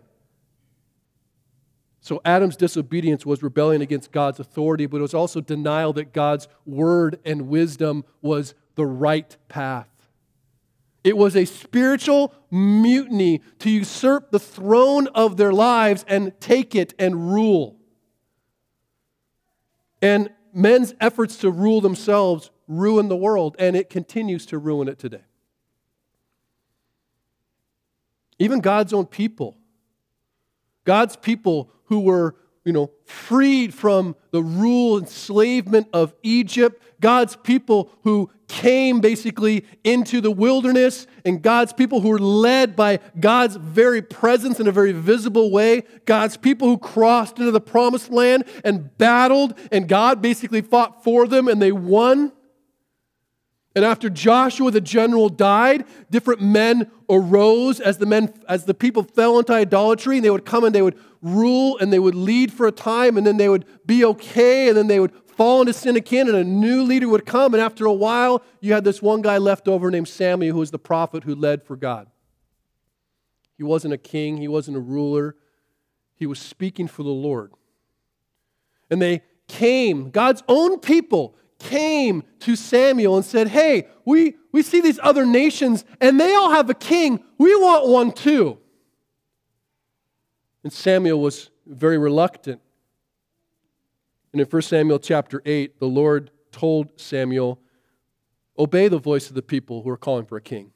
So 2.03 2.21
Adam's 2.23 2.57
disobedience 2.57 3.25
was 3.25 3.43
rebellion 3.43 3.81
against 3.81 4.13
God's 4.13 4.39
authority, 4.39 4.85
but 4.85 4.99
it 4.99 5.01
was 5.01 5.15
also 5.15 5.41
denial 5.41 5.95
that 5.95 6.13
God's 6.13 6.49
word 6.67 7.19
and 7.25 7.49
wisdom 7.49 8.05
was 8.21 8.53
the 8.75 8.85
right 8.85 9.35
path. 9.49 9.89
It 11.03 11.17
was 11.17 11.35
a 11.35 11.47
spiritual 11.47 12.35
mutiny 12.51 13.41
to 13.61 13.71
usurp 13.71 14.33
the 14.33 14.39
throne 14.39 15.07
of 15.15 15.39
their 15.39 15.53
lives 15.53 16.05
and 16.07 16.39
take 16.41 16.75
it 16.75 16.93
and 16.99 17.33
rule. 17.33 17.80
And 20.03 20.31
men's 20.53 20.95
efforts 21.01 21.37
to 21.39 21.51
rule 21.51 21.81
themselves 21.81 22.51
ruin 22.67 23.09
the 23.09 23.17
world, 23.17 23.57
and 23.59 23.77
it 23.77 23.91
continues 23.91 24.47
to 24.47 24.59
ruin 24.59 24.89
it 24.89 24.99
today. 24.99 25.25
Even 28.39 28.61
God's 28.61 28.93
own 28.93 29.07
people, 29.07 29.57
God's 30.85 31.17
people 31.17 31.71
who 31.85 32.01
were, 32.01 32.37
you 32.65 32.73
know, 32.73 32.91
freed 33.05 33.75
from 33.75 34.17
the 34.31 34.43
rule 34.43 34.99
enslavement 34.99 35.89
of 35.93 36.15
Egypt, 36.23 36.83
God's 37.01 37.37
people 37.37 37.91
who 38.03 38.31
came 38.51 39.01
basically 39.01 39.65
into 39.85 40.21
the 40.21 40.31
wilderness, 40.31 41.07
and 41.25 41.41
God's 41.41 41.73
people 41.73 42.01
who 42.01 42.09
were 42.09 42.19
led 42.19 42.75
by 42.75 42.99
God's 43.19 43.55
very 43.55 44.03
presence 44.03 44.59
in 44.59 44.67
a 44.67 44.73
very 44.73 44.91
visible 44.91 45.53
way, 45.53 45.85
God's 46.05 46.37
people 46.37 46.67
who 46.67 46.77
crossed 46.77 47.39
into 47.39 47.53
the 47.53 47.61
promised 47.61 48.11
land 48.11 48.45
and 48.65 48.97
battled, 48.99 49.57
and 49.71 49.89
God 49.89 50.21
basically 50.21 50.63
fought 50.63 51.05
for 51.05 51.29
them 51.29 51.47
and 51.47 51.63
they 51.63 51.71
won. 51.71 52.33
And 53.77 53.85
after 53.85 54.11
Joshua 54.11 54.73
the 54.73 54.81
general 54.81 55.29
died, 55.29 55.85
different 56.11 56.43
men 56.43 56.91
arose 57.09 57.79
as 57.79 57.99
the 57.99 58.07
men 58.07 58.35
as 58.49 58.65
the 58.65 58.75
people 58.75 59.05
fell 59.05 59.39
into 59.39 59.53
idolatry, 59.53 60.17
and 60.17 60.25
they 60.25 60.31
would 60.31 60.45
come 60.45 60.65
and 60.65 60.75
they 60.75 60.83
would 60.83 60.99
rule 61.23 61.79
and 61.79 61.93
they 61.93 62.01
would 62.01 62.17
lead 62.17 62.53
for 62.53 62.67
a 62.67 62.73
time, 62.73 63.17
and 63.17 63.25
then 63.25 63.37
they 63.37 63.49
would 63.49 63.65
be 63.87 64.05
okay, 64.05 64.69
and 64.69 64.77
then 64.77 64.89
they 64.89 64.99
would 64.99 65.13
fall 65.41 65.63
into 65.63 65.73
sin 65.73 65.97
again, 65.97 66.29
and 66.29 66.37
a 66.37 66.45
new 66.45 66.83
leader 66.83 67.09
would 67.09 67.25
come. 67.25 67.55
And 67.55 67.63
after 67.63 67.87
a 67.87 67.93
while, 67.95 68.43
you 68.61 68.75
had 68.75 68.85
this 68.85 69.01
one 69.01 69.23
guy 69.23 69.39
left 69.39 69.69
over 69.69 69.91
named 69.91 70.07
Samuel, 70.07 70.53
who 70.53 70.59
was 70.59 70.71
the 70.71 70.79
prophet 70.79 71.25
who 71.25 71.35
led 71.35 71.63
for 71.63 71.77
God. 71.77 72.09
He 73.57 73.63
wasn't 73.63 73.95
a 73.95 73.97
king, 73.97 74.37
he 74.37 74.49
wasn't 74.49 74.77
a 74.77 74.81
ruler, 74.81 75.37
he 76.15 76.27
was 76.27 76.39
speaking 76.39 76.89
for 76.89 77.05
the 77.05 77.09
Lord. 77.09 77.55
And 78.91 79.01
they 79.01 79.23
came, 79.49 80.11
God's 80.11 80.43
own 80.47 80.79
people 80.79 81.35
came 81.59 82.23
to 82.41 82.55
Samuel 82.55 83.17
and 83.17 83.25
said, 83.25 83.49
Hey, 83.49 83.89
we, 84.05 84.37
we 84.53 84.61
see 84.61 84.83
these 84.83 85.01
other 85.03 85.25
nations 85.25 85.87
and 86.03 86.21
they 86.21 86.35
all 86.35 86.51
have 86.51 86.69
a 86.69 86.75
king. 86.75 87.25
We 87.39 87.55
want 87.55 87.89
one 87.89 88.13
too. 88.13 88.59
And 90.65 90.71
Samuel 90.71 91.19
was 91.19 91.49
very 91.67 91.97
reluctant. 91.97 92.61
And 94.33 94.41
in 94.41 94.47
1 94.47 94.63
Samuel 94.63 94.99
chapter 94.99 95.43
8, 95.45 95.81
the 95.81 95.87
Lord 95.87 96.31
told 96.53 97.01
Samuel, 97.01 97.61
Obey 98.59 98.89
the 98.89 98.99
voice 98.99 99.29
of 99.29 99.35
the 99.35 99.43
people 99.43 99.83
who 99.83 99.91
are 99.91 99.97
calling 99.97 100.27
for 100.27 100.37
a 100.37 100.43
king. 100.43 100.73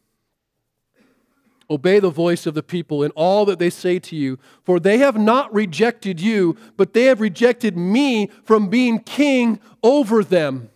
Obey 1.71 1.99
the 1.99 2.11
voice 2.11 2.47
of 2.47 2.55
the 2.55 2.63
people 2.63 3.03
in 3.03 3.11
all 3.13 3.45
that 3.47 3.59
they 3.59 3.71
say 3.71 3.99
to 3.99 4.17
you, 4.17 4.39
for 4.65 4.79
they 4.79 4.99
have 4.99 5.17
not 5.17 5.53
rejected 5.53 6.21
you, 6.21 6.57
but 6.77 6.93
they 6.93 7.05
have 7.05 7.21
rejected 7.21 7.77
me 7.77 8.31
from 8.43 8.69
being 8.69 8.99
king 8.99 9.61
over 9.83 10.23
them. 10.23 10.71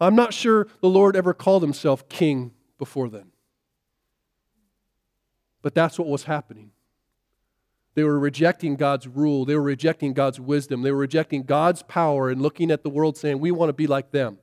I'm 0.00 0.14
not 0.14 0.34
sure 0.34 0.68
the 0.80 0.88
Lord 0.88 1.16
ever 1.16 1.32
called 1.32 1.62
himself 1.62 2.08
king 2.08 2.52
before 2.78 3.08
then. 3.08 3.32
But 5.62 5.74
that's 5.74 5.98
what 5.98 6.08
was 6.08 6.24
happening. 6.24 6.72
They 7.96 8.04
were 8.04 8.18
rejecting 8.18 8.76
God's 8.76 9.08
rule. 9.08 9.46
They 9.46 9.56
were 9.56 9.62
rejecting 9.62 10.12
God's 10.12 10.38
wisdom. 10.38 10.82
They 10.82 10.92
were 10.92 10.98
rejecting 10.98 11.44
God's 11.44 11.82
power 11.82 12.28
and 12.28 12.42
looking 12.42 12.70
at 12.70 12.82
the 12.82 12.90
world 12.90 13.16
saying, 13.16 13.40
we 13.40 13.50
want 13.50 13.70
to 13.70 13.72
be 13.72 13.86
like 13.86 14.10
them. 14.10 14.36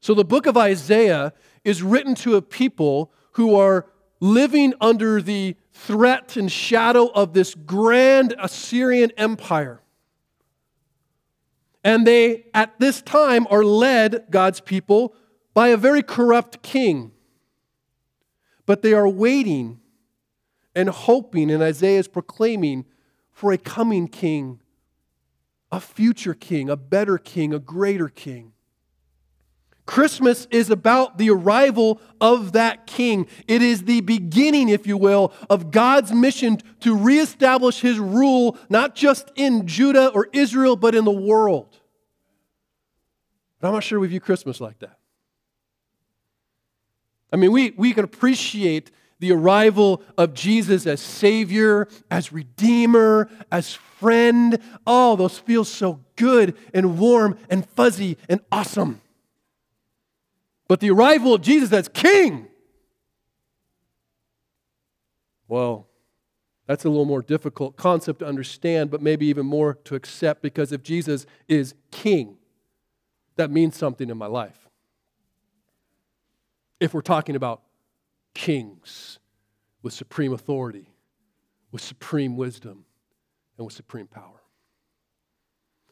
So 0.00 0.12
the 0.12 0.24
book 0.24 0.44
of 0.44 0.58
Isaiah 0.58 1.32
is 1.64 1.82
written 1.82 2.14
to 2.16 2.36
a 2.36 2.42
people 2.42 3.10
who 3.32 3.56
are 3.56 3.86
living 4.20 4.74
under 4.82 5.22
the 5.22 5.56
threat 5.72 6.36
and 6.36 6.52
shadow 6.52 7.06
of 7.06 7.32
this 7.32 7.54
grand 7.54 8.34
Assyrian 8.38 9.12
empire. 9.16 9.80
And 11.82 12.06
they, 12.06 12.44
at 12.52 12.78
this 12.78 13.00
time, 13.00 13.46
are 13.48 13.64
led, 13.64 14.26
God's 14.28 14.60
people, 14.60 15.14
by 15.54 15.68
a 15.68 15.78
very 15.78 16.02
corrupt 16.02 16.62
king. 16.62 17.12
But 18.66 18.82
they 18.82 18.92
are 18.92 19.08
waiting 19.08 19.78
and 20.74 20.88
hoping, 20.88 21.50
and 21.50 21.62
Isaiah 21.62 21.98
is 21.98 22.08
proclaiming 22.08 22.86
for 23.30 23.52
a 23.52 23.58
coming 23.58 24.08
king, 24.08 24.60
a 25.70 25.80
future 25.80 26.34
king, 26.34 26.68
a 26.68 26.76
better 26.76 27.18
king, 27.18 27.52
a 27.52 27.58
greater 27.58 28.08
king. 28.08 28.52
Christmas 29.84 30.46
is 30.50 30.70
about 30.70 31.18
the 31.18 31.30
arrival 31.30 32.00
of 32.20 32.52
that 32.52 32.86
king. 32.86 33.26
It 33.48 33.62
is 33.62 33.84
the 33.84 34.00
beginning, 34.00 34.68
if 34.68 34.86
you 34.86 34.96
will, 34.96 35.32
of 35.50 35.70
God's 35.70 36.12
mission 36.12 36.58
to 36.80 36.96
reestablish 36.96 37.80
his 37.80 37.98
rule, 37.98 38.56
not 38.68 38.94
just 38.94 39.30
in 39.34 39.66
Judah 39.66 40.08
or 40.08 40.28
Israel, 40.32 40.76
but 40.76 40.94
in 40.94 41.04
the 41.04 41.10
world. 41.10 41.80
But 43.60 43.68
I'm 43.68 43.74
not 43.74 43.82
sure 43.82 43.98
we 43.98 44.08
view 44.08 44.20
Christmas 44.20 44.60
like 44.60 44.78
that. 44.78 44.98
I 47.32 47.36
mean, 47.36 47.50
we, 47.50 47.72
we 47.72 47.92
can 47.92 48.04
appreciate 48.04 48.90
the 49.22 49.30
arrival 49.30 50.02
of 50.18 50.34
Jesus 50.34 50.84
as 50.84 51.00
Savior, 51.00 51.86
as 52.10 52.32
Redeemer, 52.32 53.30
as 53.52 53.72
friend. 53.72 54.58
Oh, 54.84 55.14
those 55.14 55.38
feel 55.38 55.64
so 55.64 56.00
good 56.16 56.56
and 56.74 56.98
warm 56.98 57.38
and 57.48 57.64
fuzzy 57.64 58.18
and 58.28 58.40
awesome. 58.50 59.00
But 60.66 60.80
the 60.80 60.90
arrival 60.90 61.34
of 61.34 61.40
Jesus 61.40 61.72
as 61.72 61.86
King, 61.86 62.48
well, 65.46 65.86
That's 66.66 66.84
a 66.84 66.88
little 66.88 67.04
more 67.04 67.22
difficult 67.22 67.76
concept 67.76 68.20
to 68.20 68.26
understand, 68.26 68.90
but 68.90 69.02
maybe 69.02 69.26
even 69.26 69.46
more 69.46 69.74
to 69.84 69.94
accept 69.94 70.42
because 70.42 70.72
if 70.72 70.82
Jesus 70.82 71.26
is 71.48 71.74
king, 71.90 72.38
that 73.36 73.50
means 73.50 73.76
something 73.76 74.08
in 74.08 74.16
my 74.16 74.26
life. 74.26 74.68
If 76.80 76.94
we're 76.94 77.00
talking 77.02 77.36
about 77.36 77.62
kings 78.34 79.18
with 79.82 79.92
supreme 79.92 80.32
authority, 80.32 80.88
with 81.70 81.82
supreme 81.82 82.36
wisdom, 82.36 82.84
and 83.56 83.64
with 83.64 83.74
supreme 83.74 84.06
power. 84.06 84.42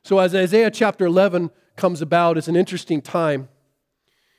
So, 0.03 0.19
as 0.19 0.35
Isaiah 0.35 0.71
chapter 0.71 1.05
11 1.05 1.51
comes 1.77 2.01
about, 2.01 2.39
it's 2.39 2.49
an 2.49 2.57
interesting 2.57 3.03
time. 3.03 3.49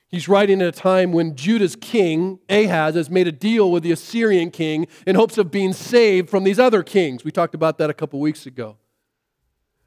He's 0.08 0.27
writing 0.27 0.62
at 0.62 0.67
a 0.67 0.72
time 0.74 1.13
when 1.13 1.36
Judah's 1.36 1.77
king, 1.77 2.39
Ahaz, 2.50 2.96
has 2.96 3.10
made 3.10 3.27
a 3.27 3.31
deal 3.31 3.72
with 3.72 3.84
the 3.84 3.93
Assyrian 3.93 4.51
king 4.51 4.88
in 5.08 5.15
hopes 5.15 5.38
of 5.38 5.51
being 5.51 5.72
saved 5.72 6.29
from 6.29 6.43
these 6.43 6.60
other 6.60 6.84
kings. 6.84 7.24
We 7.24 7.31
talked 7.31 7.55
about 7.55 7.77
that 7.77 7.89
a 7.89 7.93
couple 7.93 8.20
weeks 8.20 8.46
ago. 8.46 8.77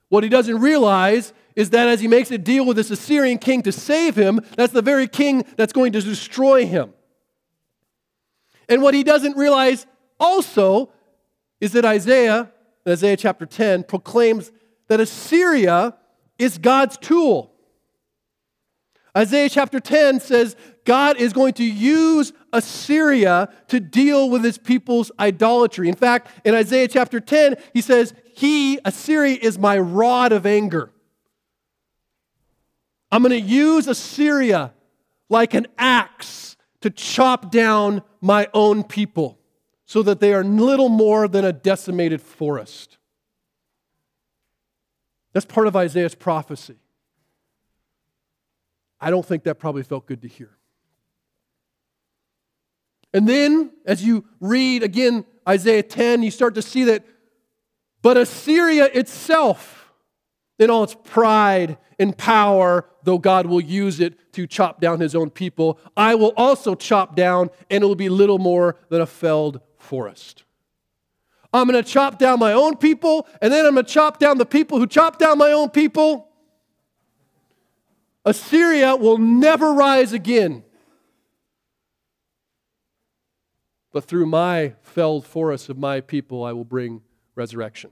What 0.09 0.25
he 0.25 0.31
doesn't 0.31 0.61
realize 0.61 1.35
is 1.57 1.71
that 1.71 1.89
as 1.89 2.01
he 2.01 2.09
makes 2.09 2.31
a 2.31 2.39
deal 2.39 2.65
with 2.65 2.77
this 2.77 2.91
Assyrian 2.91 3.39
king 3.39 3.63
to 3.63 3.73
save 3.73 4.17
him, 4.17 4.41
that's 4.57 4.73
the 4.73 4.81
very 4.81 5.09
king 5.09 5.45
that's 5.57 5.73
going 5.73 5.93
to 5.93 6.01
destroy 6.01 6.65
him. 6.65 6.95
And 8.69 8.83
what 8.83 8.95
he 8.95 9.03
doesn't 9.03 9.37
realize 9.37 9.87
also 10.19 10.91
is 11.61 11.73
that 11.73 11.85
Isaiah, 11.85 12.51
Isaiah 12.87 13.17
chapter 13.17 13.47
10, 13.47 13.85
proclaims 13.85 14.53
that 14.89 15.01
Assyria 15.01 15.97
is 16.39 16.59
God's 16.59 16.97
tool. 16.99 17.53
Isaiah 19.17 19.49
chapter 19.49 19.79
10 19.79 20.21
says 20.21 20.57
God 20.85 21.19
is 21.19 21.33
going 21.33 21.55
to 21.55 21.65
use 21.65 22.33
Assyria 22.53 23.49
to 23.69 23.79
deal 23.79 24.29
with 24.29 24.43
his 24.43 24.59
people's 24.59 25.13
idolatry. 25.19 25.89
In 25.89 25.95
fact, 25.95 26.29
in 26.45 26.55
Isaiah 26.55 26.89
chapter 26.89 27.21
10, 27.21 27.57
he 27.73 27.81
says, 27.81 28.13
He, 28.35 28.81
Assyria, 28.85 29.39
is 29.41 29.59
my 29.59 29.79
rod 29.79 30.33
of 30.33 30.47
anger. 30.47 30.91
I'm 33.13 33.23
going 33.23 33.31
to 33.31 33.41
use 33.41 33.87
Assyria 33.87 34.73
like 35.29 35.55
an 35.55 35.69
axe 35.79 36.54
to 36.85 36.91
chop 36.91 37.51
down 37.51 38.03
my 38.21 38.47
own 38.53 38.85
people 38.85 39.39
so 39.87 40.03
that 40.03 40.21
they 40.21 40.35
are 40.35 40.45
little 40.45 40.91
more 40.91 41.27
than 41.27 41.43
a 41.43 41.51
decimated 41.51 42.21
forest. 42.21 42.99
That's 45.33 45.47
part 45.47 45.67
of 45.67 45.75
Isaiah's 45.75 46.15
prophecy. 46.15 46.77
I 49.01 49.09
don't 49.09 49.25
think 49.25 49.45
that 49.45 49.55
probably 49.55 49.83
felt 49.83 50.05
good 50.05 50.21
to 50.21 50.29
hear. 50.29 50.51
And 53.15 53.27
then, 53.27 53.71
as 53.87 54.05
you 54.05 54.27
read 54.39 54.83
again 54.83 55.25
Isaiah 55.49 55.83
10, 55.83 56.23
you 56.23 56.31
start 56.31 56.55
to 56.57 56.63
see 56.63 56.85
that, 56.85 57.03
but 58.03 58.19
Assyria 58.19 58.91
itself, 58.93 59.84
in 60.59 60.71
all 60.71 60.85
its 60.85 60.97
pride 61.05 61.79
and 61.99 62.17
power, 62.17 62.87
though 63.03 63.19
God 63.19 63.47
will 63.47 63.61
use 63.61 64.01
it 64.01 64.33
to 64.33 64.47
chop 64.47 64.81
down 64.81 65.01
his 65.01 65.15
own 65.15 65.31
people, 65.31 65.79
I 65.97 66.15
will 66.15 66.33
also 66.37 66.75
chop 66.75 67.17
down, 67.17 67.51
and 67.71 67.83
it 67.83 67.87
will 67.87 67.95
be 67.95 68.09
little 68.09 68.39
more 68.39 68.77
than 68.89 69.01
a 69.01 69.07
felled 69.07 69.61
forest. 69.79 70.45
I'm 71.53 71.69
going 71.69 71.83
to 71.83 71.89
chop 71.89 72.19
down 72.19 72.41
my 72.41 72.53
own 72.53 72.77
people, 72.77 73.29
and 73.41 73.53
then 73.53 73.65
I'm 73.65 73.75
going 73.75 73.87
to 73.87 73.93
chop 73.93 74.19
down 74.19 74.39
the 74.39 74.47
people 74.47 74.79
who 74.79 74.87
chop 74.87 75.19
down 75.19 75.39
my 75.39 75.53
own 75.53 75.71
people. 75.71 76.29
Assyria 78.25 78.97
will 78.97 79.19
never 79.19 79.73
rise 79.73 80.13
again. 80.13 80.65
But 83.93 84.05
through 84.05 84.27
my 84.27 84.75
felled 84.83 85.25
forest 85.25 85.69
of 85.69 85.79
my 85.79 86.01
people, 86.01 86.43
I 86.43 86.53
will 86.53 86.65
bring 86.65 87.03
resurrection. 87.37 87.91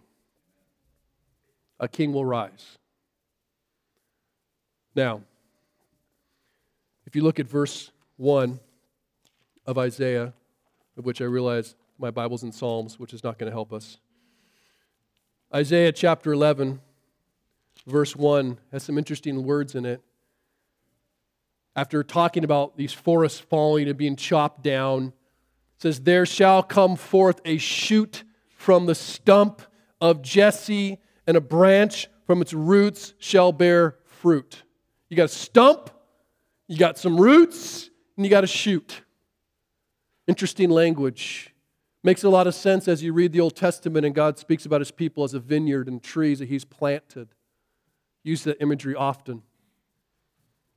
A 1.82 1.88
king 1.88 2.14
will 2.14 2.24
rise. 2.24 2.78
Now, 4.94 5.20
if 7.06 7.14
you 7.14 7.22
look 7.22 7.38
at 7.38 7.46
verse 7.46 7.90
1 8.16 8.58
of 9.66 9.76
Isaiah, 9.76 10.32
of 10.97 11.04
which 11.04 11.21
I 11.21 11.25
realize 11.25 11.75
my 11.99 12.10
Bible's 12.10 12.42
in 12.42 12.52
Psalms, 12.52 12.99
which 12.99 13.12
is 13.12 13.23
not 13.23 13.38
going 13.38 13.50
to 13.50 13.54
help 13.54 13.75
us. 13.75 13.99
Isaiah 15.54 15.92
chapter 15.92 16.32
11, 16.32 16.80
verse 17.86 18.16
1, 18.16 18.56
has 18.73 18.82
some 18.82 18.97
interesting 18.97 19.45
words 19.45 19.75
in 19.75 19.84
it 19.84 20.00
after 21.75 22.02
talking 22.02 22.45
about 22.45 22.76
these 22.76 22.92
forests 22.92 23.40
falling 23.40 23.88
and 23.88 23.97
being 23.97 24.16
chopped 24.16 24.62
down, 24.62 25.06
it 25.06 25.82
says, 25.82 26.00
There 26.00 26.26
shall 26.26 26.62
come 26.62 26.97
forth 26.97 27.40
a 27.45 27.58
shoot 27.58 28.25
from 28.56 28.86
the 28.86 28.95
stump 28.95 29.62
of 30.00 30.23
Jesse, 30.23 30.99
and 31.26 31.37
a 31.37 31.41
branch 31.41 32.08
from 32.26 32.43
its 32.43 32.52
roots 32.52 33.15
shall 33.19 33.52
bear 33.52 33.97
fruit. 34.04 34.63
You 35.08 35.17
got 35.17 35.25
a 35.25 35.28
stump, 35.28 35.91
you 36.69 36.78
got 36.78 36.99
some 36.99 37.21
roots, 37.21 37.91
and 38.17 38.25
you 38.25 38.30
got 38.30 38.45
a 38.45 38.49
shoot. 38.49 39.02
Interesting 40.26 40.71
language. 40.71 41.52
Makes 42.04 42.25
a 42.25 42.28
lot 42.30 42.47
of 42.47 42.54
sense 42.54 42.89
as 42.89 43.02
you 43.02 43.13
read 43.13 43.32
the 43.32 43.41
Old 43.41 43.54
Testament 43.54 44.04
and 44.04 44.15
God 44.15 44.39
speaks 44.39 44.67
about 44.67 44.80
his 44.80 44.91
people 44.91 45.23
as 45.23 45.35
a 45.35 45.41
vineyard 45.41 45.89
and 45.89 46.02
trees 46.02 46.41
that 46.41 46.49
he's 46.49 46.65
planted. 46.65 47.28
Use 48.25 48.45
that 48.45 48.61
imagery 48.61 48.95
often. 48.95 49.43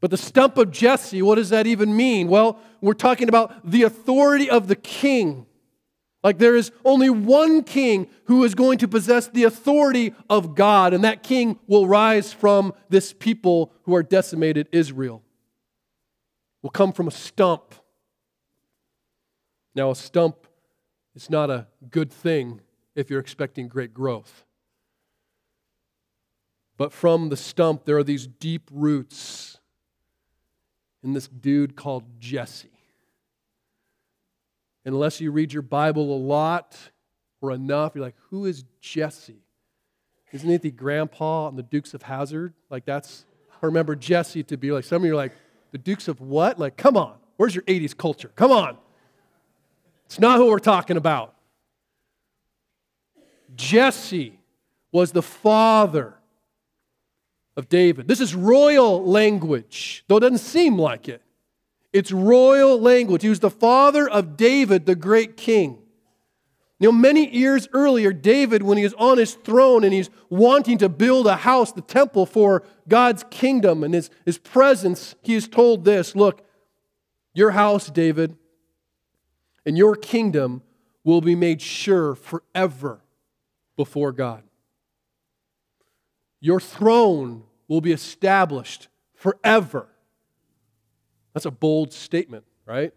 But 0.02 0.12
the 0.12 0.18
stump 0.18 0.58
of 0.58 0.72
Jesse, 0.72 1.22
what 1.22 1.36
does 1.36 1.50
that 1.50 1.66
even 1.66 1.96
mean? 1.96 2.28
Well, 2.28 2.60
we're 2.82 2.94
talking 2.94 3.30
about 3.30 3.70
the 3.70 3.84
authority 3.84 4.50
of 4.50 4.68
the 4.68 4.76
king. 4.76 5.48
Like 6.26 6.40
there 6.40 6.56
is 6.56 6.72
only 6.84 7.12
one 7.12 7.62
king 7.62 8.08
who 8.24 8.46
is 8.46 8.56
going 8.56 8.80
to 8.80 8.88
possess 8.88 9.28
the 9.28 9.44
authority 9.44 10.16
of 10.28 10.56
God, 10.56 10.92
and 10.92 11.04
that 11.04 11.22
king 11.22 11.60
will 11.68 11.88
rise 11.88 12.34
from 12.34 12.74
this 12.90 13.14
people 13.14 13.72
who 13.84 13.94
are 13.94 14.02
decimated 14.02 14.68
Israel. 14.72 15.22
Will 16.64 16.72
come 16.72 16.94
from 16.94 17.08
a 17.08 17.12
stump. 17.12 17.76
Now, 19.76 19.92
a 19.92 19.96
stump 19.96 20.48
is 21.14 21.30
not 21.30 21.52
a 21.52 21.68
good 21.92 22.12
thing 22.12 22.62
if 22.96 23.12
you're 23.12 23.20
expecting 23.20 23.68
great 23.68 23.94
growth. 23.94 24.46
But 26.76 26.92
from 26.92 27.30
the 27.30 27.38
stump, 27.38 27.86
there 27.86 27.98
are 27.98 28.04
these 28.04 28.26
deep 28.26 28.68
roots 28.74 29.60
in 31.04 31.14
this 31.14 31.28
dude 31.28 31.76
called 31.76 32.20
Jesse. 32.20 32.75
Unless 34.86 35.20
you 35.20 35.32
read 35.32 35.52
your 35.52 35.64
Bible 35.64 36.16
a 36.16 36.20
lot 36.20 36.78
or 37.42 37.52
enough, 37.52 37.94
you're 37.96 38.04
like, 38.04 38.16
who 38.30 38.46
is 38.46 38.64
Jesse? 38.80 39.42
Isn't 40.32 40.50
it 40.50 40.62
the 40.62 40.72
grandpa 40.72 41.48
on 41.48 41.56
the 41.56 41.64
Dukes 41.64 41.94
of 41.94 42.04
Hazzard? 42.04 42.54
Like 42.70 42.86
that's, 42.86 43.26
I 43.62 43.66
remember 43.66 43.96
Jesse 43.96 44.44
to 44.44 44.58
be 44.58 44.72
like, 44.72 44.84
some 44.84 45.02
of 45.02 45.06
you 45.06 45.14
are 45.14 45.16
like, 45.16 45.34
the 45.72 45.78
Dukes 45.78 46.08
of 46.08 46.22
what? 46.22 46.60
Like, 46.60 46.78
come 46.78 46.96
on, 46.98 47.16
where's 47.38 47.56
your 47.56 47.64
80s 47.64 47.98
culture? 47.98 48.32
Come 48.36 48.52
on. 48.52 48.78
It's 50.06 50.20
not 50.20 50.38
who 50.38 50.48
we're 50.48 50.60
talking 50.60 50.98
about. 50.98 51.34
Jesse 53.56 54.40
was 54.92 55.12
the 55.12 55.22
father 55.22 56.14
of 57.58 57.70
David. 57.70 58.08
This 58.08 58.22
is 58.22 58.36
royal 58.36 59.04
language, 59.04 60.04
though 60.08 60.18
it 60.18 60.22
doesn't 60.22 60.40
seem 60.40 60.78
like 60.78 61.10
it. 61.10 61.22
It's 61.96 62.12
royal 62.12 62.78
language. 62.78 63.22
He 63.22 63.30
was 63.30 63.40
the 63.40 63.50
father 63.50 64.06
of 64.06 64.36
David, 64.36 64.86
the 64.86 64.96
great 64.96 65.38
king. 65.38 65.82
You 66.78 66.90
know, 66.90 66.92
many 66.92 67.34
years 67.34 67.70
earlier, 67.72 68.12
David, 68.12 68.64
when 68.64 68.78
he 68.78 68.84
is 68.84 68.94
on 68.96 69.18
his 69.18 69.36
throne 69.36 69.86
and 69.86 69.94
he's 69.94 70.10
wanting 70.30 70.78
to 70.80 70.90
build 70.90 71.26
a 71.26 71.38
house, 71.38 71.72
the 71.72 71.80
temple 71.80 72.26
for 72.26 72.64
God's 72.90 73.24
kingdom 73.30 73.82
and 73.82 73.94
his, 73.94 74.10
his 74.26 74.38
presence, 74.38 75.16
he 75.22 75.36
is 75.36 75.48
told 75.48 75.86
this 75.86 76.18
Look, 76.18 76.46
your 77.34 77.52
house, 77.52 77.90
David, 77.90 78.36
and 79.66 79.78
your 79.78 79.96
kingdom 79.96 80.64
will 81.06 81.22
be 81.22 81.34
made 81.34 81.62
sure 81.62 82.14
forever 82.14 83.00
before 83.78 84.12
God. 84.12 84.44
Your 86.42 86.60
throne 86.60 87.44
will 87.70 87.80
be 87.80 87.94
established 87.94 88.90
forever. 89.14 89.88
That's 91.36 91.46
a 91.46 91.52
bold 91.52 91.94
statement, 91.94 92.46
right? 92.66 92.94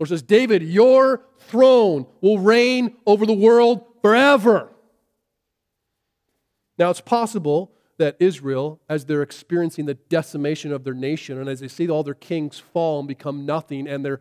Or 0.00 0.06
says, 0.06 0.20
David, 0.20 0.62
your 0.62 1.22
throne 1.38 2.06
will 2.20 2.40
reign 2.40 2.96
over 3.06 3.24
the 3.24 3.32
world 3.32 3.84
forever. 4.02 4.68
Now, 6.76 6.90
it's 6.90 7.00
possible 7.00 7.72
that 7.98 8.16
Israel, 8.18 8.80
as 8.88 9.04
they're 9.04 9.22
experiencing 9.22 9.86
the 9.86 9.94
decimation 9.94 10.72
of 10.72 10.82
their 10.82 10.94
nation, 10.94 11.38
and 11.38 11.48
as 11.48 11.60
they 11.60 11.68
see 11.68 11.88
all 11.88 12.02
their 12.02 12.14
kings 12.14 12.58
fall 12.58 12.98
and 12.98 13.06
become 13.06 13.46
nothing, 13.46 13.86
and 13.86 14.04
their 14.04 14.20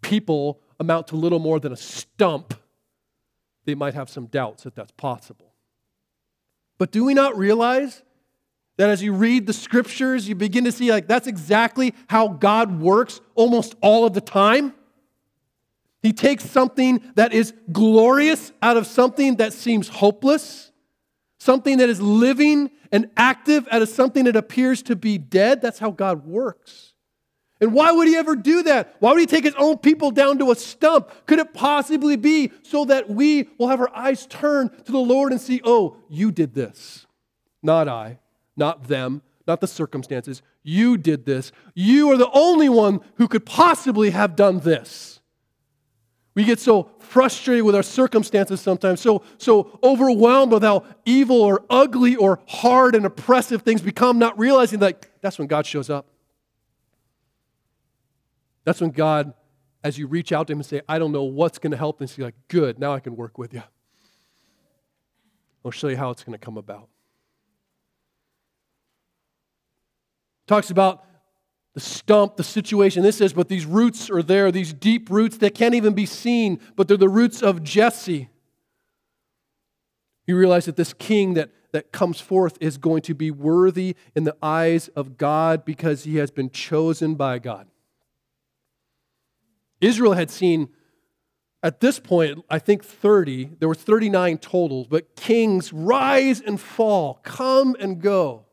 people 0.00 0.60
amount 0.80 1.08
to 1.08 1.16
little 1.16 1.40
more 1.40 1.60
than 1.60 1.72
a 1.72 1.76
stump, 1.76 2.54
they 3.66 3.74
might 3.74 3.94
have 3.94 4.08
some 4.08 4.26
doubts 4.26 4.62
that 4.62 4.74
that's 4.74 4.92
possible. 4.92 5.52
But 6.78 6.90
do 6.90 7.04
we 7.04 7.12
not 7.12 7.36
realize 7.36 8.02
that 8.76 8.90
as 8.90 9.02
you 9.02 9.12
read 9.12 9.46
the 9.46 9.52
scriptures, 9.52 10.28
you 10.28 10.34
begin 10.34 10.64
to 10.64 10.72
see 10.72 10.90
like 10.90 11.06
that's 11.06 11.26
exactly 11.26 11.94
how 12.08 12.28
God 12.28 12.80
works 12.80 13.20
almost 13.34 13.74
all 13.80 14.04
of 14.04 14.12
the 14.12 14.20
time? 14.20 14.74
He 16.02 16.12
takes 16.12 16.44
something 16.44 17.02
that 17.16 17.32
is 17.32 17.52
glorious 17.72 18.52
out 18.62 18.76
of 18.76 18.86
something 18.86 19.36
that 19.36 19.52
seems 19.52 19.88
hopeless, 19.88 20.70
something 21.40 21.78
that 21.78 21.88
is 21.88 22.00
living 22.00 22.70
and 22.92 23.10
active 23.16 23.66
out 23.70 23.82
of 23.82 23.88
something 23.88 24.24
that 24.24 24.36
appears 24.36 24.82
to 24.84 24.94
be 24.94 25.18
dead. 25.18 25.60
That's 25.60 25.78
how 25.78 25.90
God 25.90 26.24
works. 26.24 26.94
And 27.60 27.72
why 27.72 27.90
would 27.90 28.06
he 28.06 28.16
ever 28.16 28.36
do 28.36 28.62
that? 28.64 28.96
Why 29.00 29.12
would 29.12 29.20
he 29.20 29.26
take 29.26 29.44
his 29.44 29.54
own 29.54 29.78
people 29.78 30.10
down 30.10 30.38
to 30.38 30.50
a 30.50 30.54
stump? 30.54 31.10
Could 31.26 31.38
it 31.38 31.54
possibly 31.54 32.16
be 32.16 32.52
so 32.62 32.84
that 32.84 33.08
we 33.08 33.48
will 33.58 33.68
have 33.68 33.80
our 33.80 33.94
eyes 33.94 34.26
turned 34.26 34.70
to 34.84 34.92
the 34.92 34.98
Lord 34.98 35.32
and 35.32 35.40
see, 35.40 35.62
oh, 35.64 35.96
you 36.08 36.30
did 36.30 36.54
this? 36.54 37.06
Not 37.62 37.88
I, 37.88 38.18
not 38.56 38.88
them, 38.88 39.22
not 39.46 39.60
the 39.60 39.66
circumstances. 39.66 40.42
You 40.62 40.96
did 40.96 41.24
this. 41.24 41.52
You 41.74 42.10
are 42.10 42.16
the 42.16 42.30
only 42.32 42.68
one 42.68 43.00
who 43.16 43.28
could 43.28 43.46
possibly 43.46 44.10
have 44.10 44.34
done 44.34 44.60
this. 44.60 45.20
We 46.34 46.44
get 46.44 46.60
so 46.60 46.90
frustrated 46.98 47.64
with 47.64 47.74
our 47.74 47.82
circumstances 47.82 48.60
sometimes, 48.60 49.00
so, 49.00 49.22
so 49.38 49.78
overwhelmed 49.82 50.52
with 50.52 50.62
how 50.62 50.84
evil 51.06 51.40
or 51.40 51.64
ugly 51.70 52.14
or 52.14 52.40
hard 52.46 52.94
and 52.94 53.06
oppressive 53.06 53.62
things 53.62 53.80
become, 53.80 54.18
not 54.18 54.38
realizing 54.38 54.80
that 54.80 55.06
that's 55.22 55.38
when 55.38 55.48
God 55.48 55.64
shows 55.64 55.88
up. 55.88 56.06
That's 58.64 58.82
when 58.82 58.90
God, 58.90 59.32
as 59.82 59.96
you 59.96 60.06
reach 60.08 60.30
out 60.30 60.48
to 60.48 60.52
Him 60.52 60.58
and 60.58 60.66
say, 60.66 60.82
I 60.86 60.98
don't 60.98 61.12
know 61.12 61.22
what's 61.22 61.58
going 61.58 61.70
to 61.70 61.76
help 61.76 62.00
this, 62.00 62.16
He's 62.16 62.24
like, 62.24 62.34
good, 62.48 62.78
now 62.78 62.92
I 62.92 63.00
can 63.00 63.16
work 63.16 63.38
with 63.38 63.54
you. 63.54 63.62
I'll 65.64 65.70
show 65.70 65.88
you 65.88 65.96
how 65.96 66.10
it's 66.10 66.22
going 66.22 66.38
to 66.38 66.44
come 66.44 66.58
about. 66.58 66.88
Talks 70.46 70.70
about 70.70 71.04
the 71.74 71.80
stump, 71.80 72.36
the 72.36 72.44
situation. 72.44 73.02
This 73.02 73.18
says, 73.18 73.32
but 73.32 73.48
these 73.48 73.66
roots 73.66 74.08
are 74.08 74.22
there, 74.22 74.50
these 74.50 74.72
deep 74.72 75.10
roots 75.10 75.36
that 75.38 75.54
can't 75.54 75.74
even 75.74 75.92
be 75.92 76.06
seen, 76.06 76.58
but 76.74 76.88
they're 76.88 76.96
the 76.96 77.08
roots 77.08 77.42
of 77.42 77.62
Jesse. 77.62 78.30
You 80.26 80.38
realize 80.38 80.64
that 80.64 80.76
this 80.76 80.94
king 80.94 81.34
that, 81.34 81.50
that 81.72 81.92
comes 81.92 82.18
forth 82.18 82.56
is 82.60 82.78
going 82.78 83.02
to 83.02 83.14
be 83.14 83.30
worthy 83.30 83.94
in 84.14 84.24
the 84.24 84.34
eyes 84.42 84.88
of 84.88 85.18
God 85.18 85.64
because 85.64 86.04
he 86.04 86.16
has 86.16 86.30
been 86.30 86.50
chosen 86.50 87.14
by 87.14 87.38
God. 87.38 87.66
Israel 89.80 90.14
had 90.14 90.30
seen, 90.30 90.70
at 91.62 91.80
this 91.80 91.98
point, 91.98 92.42
I 92.48 92.58
think 92.58 92.84
30, 92.84 93.56
there 93.58 93.68
were 93.68 93.74
39 93.74 94.38
totals, 94.38 94.86
but 94.86 95.14
kings 95.14 95.72
rise 95.74 96.40
and 96.40 96.58
fall, 96.58 97.20
come 97.22 97.76
and 97.78 98.00
go. 98.00 98.45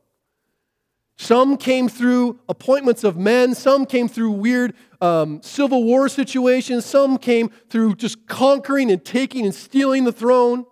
Some 1.18 1.58
came 1.58 1.88
through 1.88 2.40
appointments 2.50 3.04
of 3.04 3.18
men, 3.18 3.54
some 3.54 3.86
came 3.86 4.08
through 4.08 4.32
weird 4.32 4.74
um, 5.00 5.42
civil 5.42 5.84
war 5.84 6.10
situations, 6.10 6.86
some 6.86 7.18
came 7.18 7.50
through 7.70 7.96
just 7.96 8.28
conquering 8.28 8.92
and 8.92 9.04
taking 9.04 9.46
and 9.46 9.54
stealing 9.54 10.06
the 10.06 10.12
throne. 10.12 10.66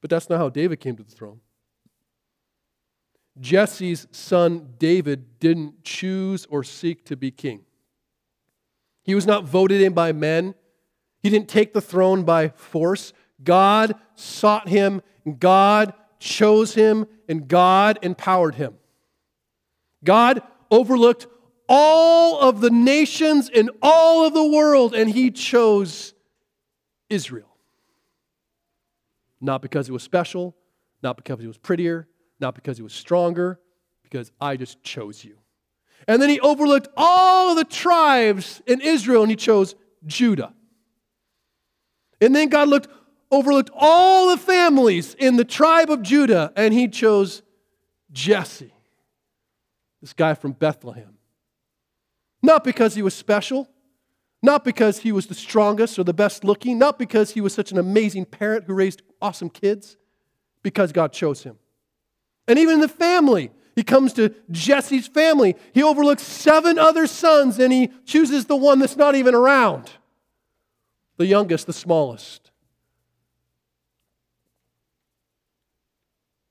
But 0.00 0.10
that's 0.10 0.28
not 0.28 0.38
how 0.38 0.48
David 0.48 0.80
came 0.80 0.96
to 0.96 1.02
the 1.02 1.10
throne. 1.10 1.40
Jesse's 3.40 4.08
son 4.10 4.74
David 4.78 5.38
didn't 5.38 5.84
choose 5.84 6.46
or 6.50 6.64
seek 6.64 7.04
to 7.06 7.16
be 7.16 7.30
king. 7.30 7.64
He 9.04 9.14
was 9.14 9.26
not 9.26 9.44
voted 9.44 9.80
in 9.80 9.92
by 9.92 10.12
men. 10.12 10.54
He 11.22 11.30
didn't 11.30 11.48
take 11.48 11.72
the 11.72 11.80
throne 11.80 12.24
by 12.24 12.48
force. 12.48 13.12
God 13.42 13.94
sought 14.16 14.68
him, 14.68 15.02
God 15.38 15.94
chose 16.18 16.74
him, 16.74 17.06
and 17.28 17.48
God 17.48 17.98
empowered 18.02 18.54
him. 18.54 18.74
God 20.04 20.42
overlooked 20.70 21.26
all 21.68 22.40
of 22.40 22.60
the 22.60 22.70
nations 22.70 23.48
in 23.48 23.70
all 23.82 24.26
of 24.26 24.34
the 24.34 24.44
world, 24.44 24.94
and 24.94 25.10
he 25.10 25.30
chose 25.30 26.14
Israel. 27.08 27.56
Not 29.40 29.62
because 29.62 29.86
he 29.86 29.92
was 29.92 30.02
special, 30.02 30.56
not 31.02 31.16
because 31.16 31.40
he 31.40 31.46
was 31.46 31.58
prettier, 31.58 32.08
not 32.40 32.54
because 32.54 32.76
he 32.76 32.82
was 32.82 32.92
stronger, 32.92 33.60
because 34.02 34.32
I 34.40 34.56
just 34.56 34.82
chose 34.82 35.22
you. 35.22 35.38
And 36.06 36.22
then 36.22 36.28
he 36.28 36.40
overlooked 36.40 36.88
all 36.96 37.50
of 37.50 37.56
the 37.56 37.64
tribes 37.64 38.62
in 38.66 38.80
Israel 38.80 39.22
and 39.22 39.30
he 39.30 39.36
chose 39.36 39.74
Judah. 40.06 40.54
And 42.20 42.34
then 42.34 42.48
God 42.48 42.68
looked, 42.68 42.88
overlooked 43.30 43.70
all 43.74 44.30
the 44.30 44.38
families 44.38 45.14
in 45.14 45.36
the 45.36 45.44
tribe 45.44 45.90
of 45.90 46.02
Judah 46.02 46.52
and 46.56 46.72
he 46.72 46.88
chose 46.88 47.42
Jesse, 48.12 48.72
this 50.00 50.12
guy 50.12 50.34
from 50.34 50.52
Bethlehem. 50.52 51.18
Not 52.42 52.64
because 52.64 52.94
he 52.94 53.02
was 53.02 53.14
special, 53.14 53.68
not 54.42 54.64
because 54.64 54.98
he 54.98 55.12
was 55.12 55.26
the 55.26 55.34
strongest 55.34 55.98
or 55.98 56.04
the 56.04 56.14
best 56.14 56.44
looking, 56.44 56.78
not 56.78 56.98
because 56.98 57.32
he 57.32 57.40
was 57.40 57.52
such 57.52 57.72
an 57.72 57.78
amazing 57.78 58.24
parent 58.24 58.64
who 58.64 58.74
raised 58.74 59.02
awesome 59.20 59.50
kids, 59.50 59.96
because 60.62 60.92
God 60.92 61.12
chose 61.12 61.42
him. 61.42 61.58
And 62.46 62.58
even 62.58 62.74
in 62.74 62.80
the 62.80 62.88
family, 62.88 63.50
he 63.74 63.82
comes 63.82 64.12
to 64.14 64.34
Jesse's 64.50 65.06
family. 65.06 65.54
He 65.72 65.82
overlooks 65.82 66.22
seven 66.22 66.78
other 66.78 67.06
sons 67.06 67.58
and 67.58 67.72
he 67.72 67.90
chooses 68.04 68.46
the 68.46 68.56
one 68.56 68.78
that's 68.78 68.96
not 68.96 69.14
even 69.14 69.34
around 69.34 69.90
the 71.16 71.26
youngest, 71.26 71.66
the 71.66 71.72
smallest. 71.72 72.50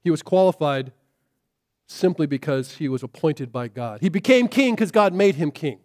He 0.08 0.12
was 0.12 0.24
qualified 0.24 0.94
simply 1.86 2.28
because 2.28 2.78
he 2.78 2.88
was 2.88 3.04
appointed 3.04 3.52
by 3.52 3.68
God. 3.68 4.00
He 4.00 4.08
became 4.08 4.48
king 4.48 4.74
because 4.74 4.90
God 4.90 5.14
made 5.14 5.36
him 5.36 5.52
king. 5.52 5.80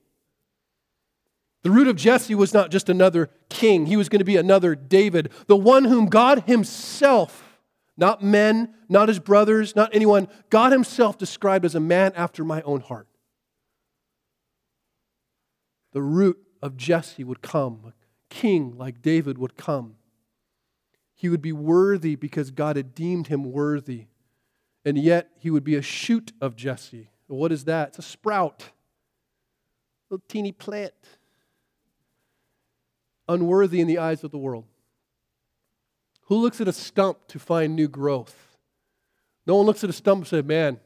The 1.63 1.73
root 1.73 1.89
of 1.89 1.97
Jesse 1.97 2.37
was 2.37 2.55
not 2.55 2.71
just 2.71 2.89
another 2.89 3.31
king, 3.49 3.87
he 3.87 3.97
was 3.97 4.09
going 4.09 4.21
to 4.21 4.25
be 4.25 4.37
another 4.37 4.77
David, 4.77 5.33
the 5.49 5.57
one 5.57 5.87
whom 5.87 6.07
God 6.07 6.45
himself 6.45 7.59
not 7.97 8.23
men, 8.23 8.73
not 8.89 9.09
his 9.09 9.19
brothers, 9.19 9.75
not 9.75 9.93
anyone. 9.93 10.29
God 10.51 10.71
himself 10.71 11.19
described 11.19 11.65
as 11.65 11.75
a 11.75 11.81
man 11.81 12.13
after 12.15 12.45
my 12.45 12.63
own 12.63 12.81
heart. 12.81 13.09
The 15.95 16.03
root 16.03 16.39
of 16.63 16.77
Jesse 16.77 17.25
would 17.25 17.43
come, 17.43 17.81
a 17.89 17.93
king 18.31 18.79
like 18.79 19.03
David 19.03 19.37
would 19.37 19.57
come. 19.57 19.97
He 21.23 21.29
would 21.29 21.43
be 21.43 21.53
worthy 21.53 22.17
because 22.17 22.51
God 22.51 22.75
had 22.75 22.97
deemed 22.97 23.29
him 23.29 23.45
worthy. 23.45 24.07
And 24.85 24.99
yet 24.99 25.31
he 25.39 25.51
would 25.51 25.65
be 25.65 25.77
a 25.77 25.83
shoot 25.83 26.33
of 26.41 26.57
Jesse. 26.57 27.09
What 27.29 27.53
is 27.53 27.65
that? 27.65 27.89
It's 27.89 27.99
a 27.99 28.03
sprout, 28.03 28.63
a 28.63 30.15
little 30.15 30.25
teeny 30.29 30.53
plant, 30.53 30.93
unworthy 33.29 33.81
in 33.81 33.87
the 33.87 33.99
eyes 33.99 34.25
of 34.25 34.31
the 34.31 34.39
world. 34.39 34.65
Who 36.27 36.37
looks 36.37 36.61
at 36.61 36.69
a 36.69 36.73
stump 36.73 37.27
to 37.29 37.39
find 37.39 37.75
new 37.75 37.89
growth? 37.89 38.57
No 39.47 39.57
one 39.57 39.67
looks 39.67 39.83
at 39.83 39.91
a 39.91 39.93
stump 39.93 40.21
and 40.21 40.27
says, 40.27 40.45
Man, 40.45 40.79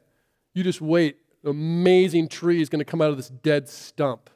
you 0.54 0.62
just 0.62 0.80
wait. 0.80 1.18
An 1.44 1.50
amazing 1.50 2.28
tree 2.28 2.60
is 2.60 2.68
going 2.68 2.80
to 2.80 2.84
come 2.84 3.00
out 3.00 3.10
of 3.10 3.16
this 3.16 3.28
dead 3.28 3.68
stump. 3.68 4.30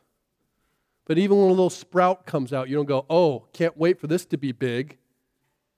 But 1.06 1.18
even 1.18 1.38
when 1.38 1.46
a 1.46 1.50
little 1.50 1.70
sprout 1.70 2.26
comes 2.26 2.52
out, 2.52 2.68
you 2.68 2.76
don't 2.76 2.86
go, 2.86 3.06
Oh, 3.08 3.46
can't 3.52 3.76
wait 3.76 3.98
for 3.98 4.06
this 4.06 4.24
to 4.26 4.38
be 4.38 4.52
big. 4.52 4.98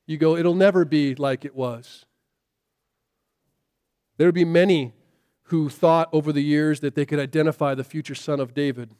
You 0.06 0.18
go, 0.18 0.36
It'll 0.36 0.54
never 0.54 0.84
be 0.84 1.14
like 1.14 1.44
it 1.44 1.54
was. 1.54 2.04
There 4.16 4.27
would 4.27 4.35
be 4.35 4.44
many 4.44 4.92
who 5.44 5.68
thought 5.68 6.09
over 6.12 6.33
the 6.33 6.42
years 6.42 6.81
that 6.81 6.94
they 6.94 7.05
could 7.05 7.18
identify 7.18 7.75
the 7.75 7.85
future 7.85 8.14
son 8.14 8.40
of 8.40 8.55
David. 8.55 8.90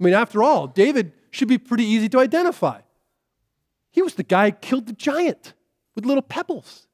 I 0.00 0.04
mean, 0.04 0.14
after 0.14 0.42
all, 0.42 0.66
David 0.66 1.12
should 1.30 1.48
be 1.48 1.58
pretty 1.58 1.84
easy 1.84 2.08
to 2.10 2.20
identify. 2.20 2.80
He 3.90 4.02
was 4.02 4.14
the 4.14 4.22
guy 4.22 4.50
who 4.50 4.56
killed 4.56 4.86
the 4.86 4.92
giant 4.92 5.54
with 5.94 6.04
little 6.04 6.22
pebbles. 6.22 6.86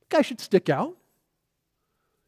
The 0.00 0.16
guy 0.16 0.22
should 0.22 0.40
stick 0.40 0.68
out. 0.68 0.96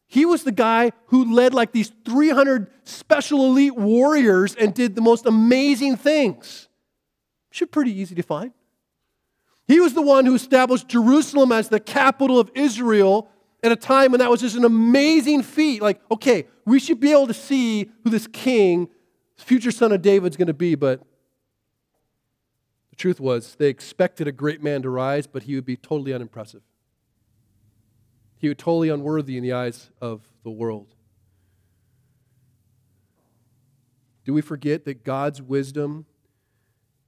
He 0.07 0.25
was 0.25 0.45
the 0.45 0.53
guy 0.53 0.93
who 1.07 1.35
led 1.35 1.55
like 1.55 1.73
these 1.73 1.93
300 2.05 2.71
special 2.85 3.47
elite 3.47 3.75
warriors 3.75 4.55
and 4.55 4.73
did 4.73 4.95
the 4.95 5.01
most 5.01 5.27
amazing 5.27 5.97
things. 5.97 6.69
Should 7.51 7.73
pretty 7.73 7.93
easy 7.93 8.15
to 8.15 8.23
find. 8.23 8.53
He 9.67 9.81
was 9.81 9.95
the 9.95 10.03
one 10.03 10.27
who 10.27 10.35
established 10.35 10.89
Jerusalem 10.89 11.53
as 11.53 11.69
the 11.69 11.81
capital 11.81 12.39
of 12.39 12.51
Israel 12.55 13.29
at 13.65 13.73
a 13.73 13.77
time 13.77 14.13
when 14.13 14.19
that 14.21 14.31
was 14.31 14.43
just 14.43 14.57
an 14.57 14.65
amazing 14.65 15.43
feat. 15.43 15.81
Like, 15.81 16.01
okay, 16.11 16.47
we 16.67 16.79
should 16.79 17.01
be 17.01 17.11
able 17.11 17.27
to 17.27 17.35
see 17.35 17.91
who 18.05 18.11
this 18.11 18.27
king, 18.27 18.89
future 19.37 19.71
son 19.71 19.91
of 19.91 20.03
David, 20.03 20.33
is 20.33 20.37
going 20.37 20.49
to 20.49 20.55
be, 20.55 20.75
but 20.75 21.01
the 22.91 22.97
truth 22.97 23.19
was, 23.19 23.57
they 23.57 23.69
expected 23.69 24.29
a 24.29 24.33
great 24.33 24.63
man 24.63 24.83
to 24.83 24.91
rise, 24.91 25.27
but 25.27 25.45
he 25.45 25.55
would 25.55 25.65
be 25.65 25.77
totally 25.77 26.13
unimpressive. 26.13 26.63
He 28.37 28.49
would 28.49 28.59
totally 28.59 28.91
unworthy 28.91 29.39
in 29.39 29.43
the 29.43 29.55
eyes 29.55 29.91
of 30.01 30.21
the 30.45 30.51
world. 30.51 30.95
Do 34.27 34.35
we 34.35 34.43
forget 34.43 34.85
that 34.85 35.05
God's 35.05 35.41
wisdom 35.41 36.05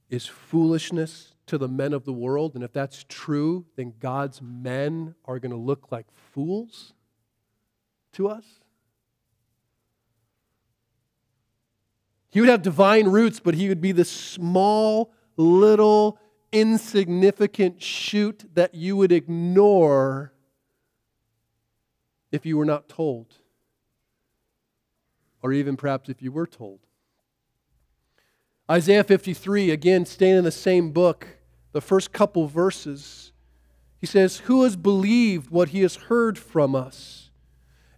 is 0.09 0.25
foolishness 0.25 1.35
to 1.47 1.57
the 1.57 1.67
men 1.67 1.93
of 1.93 2.05
the 2.05 2.13
world? 2.13 2.55
And 2.55 2.63
if 2.63 2.71
that's 2.71 3.05
true, 3.09 3.65
then 3.75 3.93
God's 3.99 4.41
men 4.41 5.15
are 5.25 5.39
going 5.39 5.51
to 5.51 5.57
look 5.57 5.91
like 5.91 6.05
fools 6.33 6.93
to 8.13 8.27
us? 8.27 8.45
He 12.29 12.41
would 12.41 12.49
have 12.49 12.61
divine 12.61 13.07
roots, 13.07 13.39
but 13.39 13.55
he 13.55 13.69
would 13.69 13.81
be 13.81 13.91
this 13.91 14.11
small, 14.11 15.13
little, 15.37 16.19
insignificant 16.51 17.81
shoot 17.81 18.45
that 18.53 18.75
you 18.75 18.95
would 18.95 19.11
ignore 19.11 20.33
if 22.31 22.45
you 22.45 22.57
were 22.57 22.65
not 22.65 22.89
told, 22.89 23.35
or 25.41 25.53
even 25.53 25.77
perhaps 25.77 26.09
if 26.09 26.21
you 26.21 26.31
were 26.31 26.47
told. 26.47 26.79
Isaiah 28.69 29.03
53, 29.03 29.71
again, 29.71 30.05
staying 30.05 30.37
in 30.37 30.43
the 30.43 30.51
same 30.51 30.91
book, 30.91 31.36
the 31.77 31.81
first 31.81 32.11
couple 32.11 32.47
verses, 32.47 33.31
he 33.99 34.07
says, 34.07 34.37
Who 34.39 34.63
has 34.63 34.75
believed 34.75 35.51
what 35.51 35.69
he 35.69 35.81
has 35.81 35.95
heard 35.95 36.39
from 36.39 36.73
us? 36.73 37.29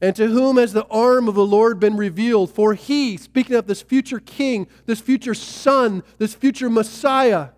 And 0.02 0.14
to 0.18 0.28
whom 0.28 0.58
has 0.58 0.74
the 0.74 0.86
arm 0.88 1.30
of 1.30 1.36
the 1.36 1.46
Lord 1.46 1.80
been 1.80 1.96
revealed? 1.96 2.54
For 2.54 2.74
he, 2.74 3.16
speaking 3.16 3.56
of 3.56 3.68
this 3.68 3.82
future 3.82 4.20
king, 4.20 4.68
this 4.86 5.00
future 5.00 5.34
son, 5.34 6.04
this 6.18 6.34
future 6.34 6.70
Messiah, 6.70 7.52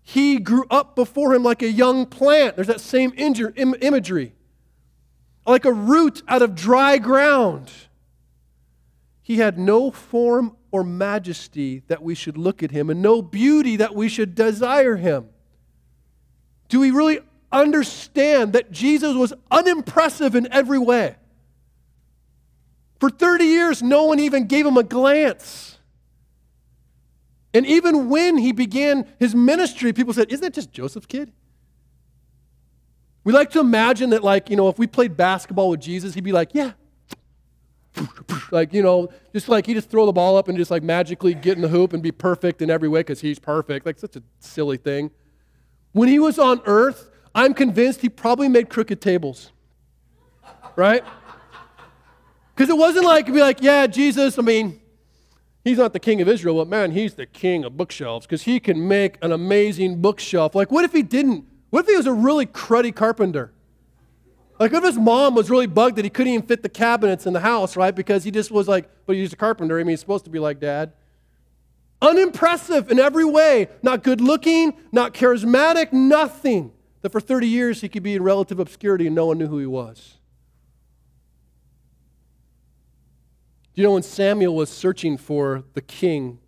he 0.00 0.38
grew 0.38 0.64
up 0.70 0.96
before 0.96 1.34
him 1.34 1.42
like 1.42 1.60
a 1.60 1.70
young 1.70 2.06
plant. 2.06 2.56
There's 2.56 2.68
that 2.68 2.80
same 2.80 3.12
imagery. 3.16 4.32
Like 5.46 5.66
a 5.66 5.72
root 5.72 6.22
out 6.28 6.40
of 6.40 6.54
dry 6.54 6.96
ground. 6.96 7.70
He 9.24 9.38
had 9.38 9.58
no 9.58 9.90
form 9.90 10.54
or 10.70 10.84
majesty 10.84 11.82
that 11.88 12.02
we 12.02 12.14
should 12.14 12.36
look 12.36 12.62
at 12.62 12.70
him, 12.70 12.90
and 12.90 13.00
no 13.00 13.22
beauty 13.22 13.76
that 13.76 13.94
we 13.94 14.06
should 14.06 14.34
desire 14.34 14.96
him. 14.96 15.30
Do 16.68 16.78
we 16.78 16.90
really 16.90 17.20
understand 17.50 18.52
that 18.52 18.70
Jesus 18.70 19.16
was 19.16 19.32
unimpressive 19.50 20.34
in 20.34 20.46
every 20.52 20.78
way? 20.78 21.16
For 23.00 23.08
30 23.08 23.44
years, 23.44 23.82
no 23.82 24.04
one 24.04 24.20
even 24.20 24.46
gave 24.46 24.66
him 24.66 24.76
a 24.76 24.82
glance. 24.82 25.78
And 27.54 27.64
even 27.64 28.10
when 28.10 28.36
he 28.36 28.52
began 28.52 29.06
his 29.18 29.34
ministry, 29.34 29.94
people 29.94 30.12
said, 30.12 30.30
Isn't 30.30 30.42
that 30.42 30.52
just 30.52 30.70
Joseph's 30.70 31.06
kid? 31.06 31.32
We 33.22 33.32
like 33.32 33.50
to 33.52 33.60
imagine 33.60 34.10
that, 34.10 34.22
like, 34.22 34.50
you 34.50 34.56
know, 34.56 34.68
if 34.68 34.78
we 34.78 34.86
played 34.86 35.16
basketball 35.16 35.70
with 35.70 35.80
Jesus, 35.80 36.12
he'd 36.12 36.24
be 36.24 36.32
like, 36.32 36.50
Yeah. 36.52 36.72
Like, 38.50 38.72
you 38.72 38.82
know, 38.82 39.10
just 39.32 39.48
like 39.48 39.66
he 39.66 39.74
just 39.74 39.90
throw 39.90 40.06
the 40.06 40.12
ball 40.12 40.36
up 40.36 40.48
and 40.48 40.58
just 40.58 40.70
like 40.70 40.82
magically 40.82 41.34
get 41.34 41.56
in 41.56 41.62
the 41.62 41.68
hoop 41.68 41.92
and 41.92 42.02
be 42.02 42.12
perfect 42.12 42.62
in 42.62 42.70
every 42.70 42.88
way 42.88 43.00
because 43.00 43.20
he's 43.20 43.38
perfect. 43.38 43.86
Like, 43.86 43.98
such 43.98 44.16
a 44.16 44.22
silly 44.40 44.76
thing. 44.76 45.10
When 45.92 46.08
he 46.08 46.18
was 46.18 46.38
on 46.38 46.60
earth, 46.66 47.10
I'm 47.34 47.54
convinced 47.54 48.00
he 48.00 48.08
probably 48.08 48.48
made 48.48 48.68
crooked 48.68 49.00
tables. 49.00 49.52
Right? 50.76 51.04
Because 52.54 52.70
it 52.70 52.76
wasn't 52.76 53.04
like, 53.04 53.26
be 53.26 53.40
like, 53.40 53.62
yeah, 53.62 53.86
Jesus, 53.86 54.38
I 54.38 54.42
mean, 54.42 54.80
he's 55.64 55.78
not 55.78 55.92
the 55.92 56.00
king 56.00 56.20
of 56.20 56.28
Israel, 56.28 56.56
but 56.56 56.68
man, 56.68 56.92
he's 56.92 57.14
the 57.14 57.26
king 57.26 57.64
of 57.64 57.76
bookshelves 57.76 58.26
because 58.26 58.42
he 58.42 58.60
can 58.60 58.86
make 58.86 59.18
an 59.22 59.32
amazing 59.32 60.00
bookshelf. 60.00 60.54
Like, 60.54 60.70
what 60.70 60.84
if 60.84 60.92
he 60.92 61.02
didn't? 61.02 61.46
What 61.70 61.80
if 61.80 61.86
he 61.86 61.96
was 61.96 62.06
a 62.06 62.12
really 62.12 62.46
cruddy 62.46 62.94
carpenter? 62.94 63.52
Like, 64.58 64.72
if 64.72 64.84
his 64.84 64.96
mom 64.96 65.34
was 65.34 65.50
really 65.50 65.66
bugged 65.66 65.96
that 65.96 66.04
he 66.04 66.10
couldn't 66.10 66.32
even 66.32 66.46
fit 66.46 66.62
the 66.62 66.68
cabinets 66.68 67.26
in 67.26 67.32
the 67.32 67.40
house, 67.40 67.76
right? 67.76 67.94
Because 67.94 68.22
he 68.22 68.30
just 68.30 68.50
was 68.50 68.68
like, 68.68 68.88
but 69.06 69.16
he's 69.16 69.32
a 69.32 69.36
carpenter. 69.36 69.78
I 69.78 69.82
mean, 69.82 69.90
he's 69.90 70.00
supposed 70.00 70.24
to 70.24 70.30
be 70.30 70.38
like 70.38 70.60
dad. 70.60 70.92
Unimpressive 72.00 72.90
in 72.90 72.98
every 72.98 73.24
way. 73.24 73.68
Not 73.82 74.02
good 74.02 74.20
looking, 74.20 74.74
not 74.92 75.14
charismatic, 75.14 75.92
nothing. 75.92 76.72
That 77.02 77.10
for 77.10 77.20
30 77.20 77.48
years 77.48 77.80
he 77.80 77.88
could 77.88 78.02
be 78.02 78.14
in 78.14 78.22
relative 78.22 78.58
obscurity 78.58 79.06
and 79.06 79.14
no 79.14 79.26
one 79.26 79.38
knew 79.38 79.46
who 79.46 79.58
he 79.58 79.66
was. 79.66 80.18
Do 83.74 83.82
you 83.82 83.88
know 83.88 83.94
when 83.94 84.02
Samuel 84.02 84.54
was 84.54 84.70
searching 84.70 85.16
for 85.16 85.64
the 85.74 85.82
king, 85.82 86.38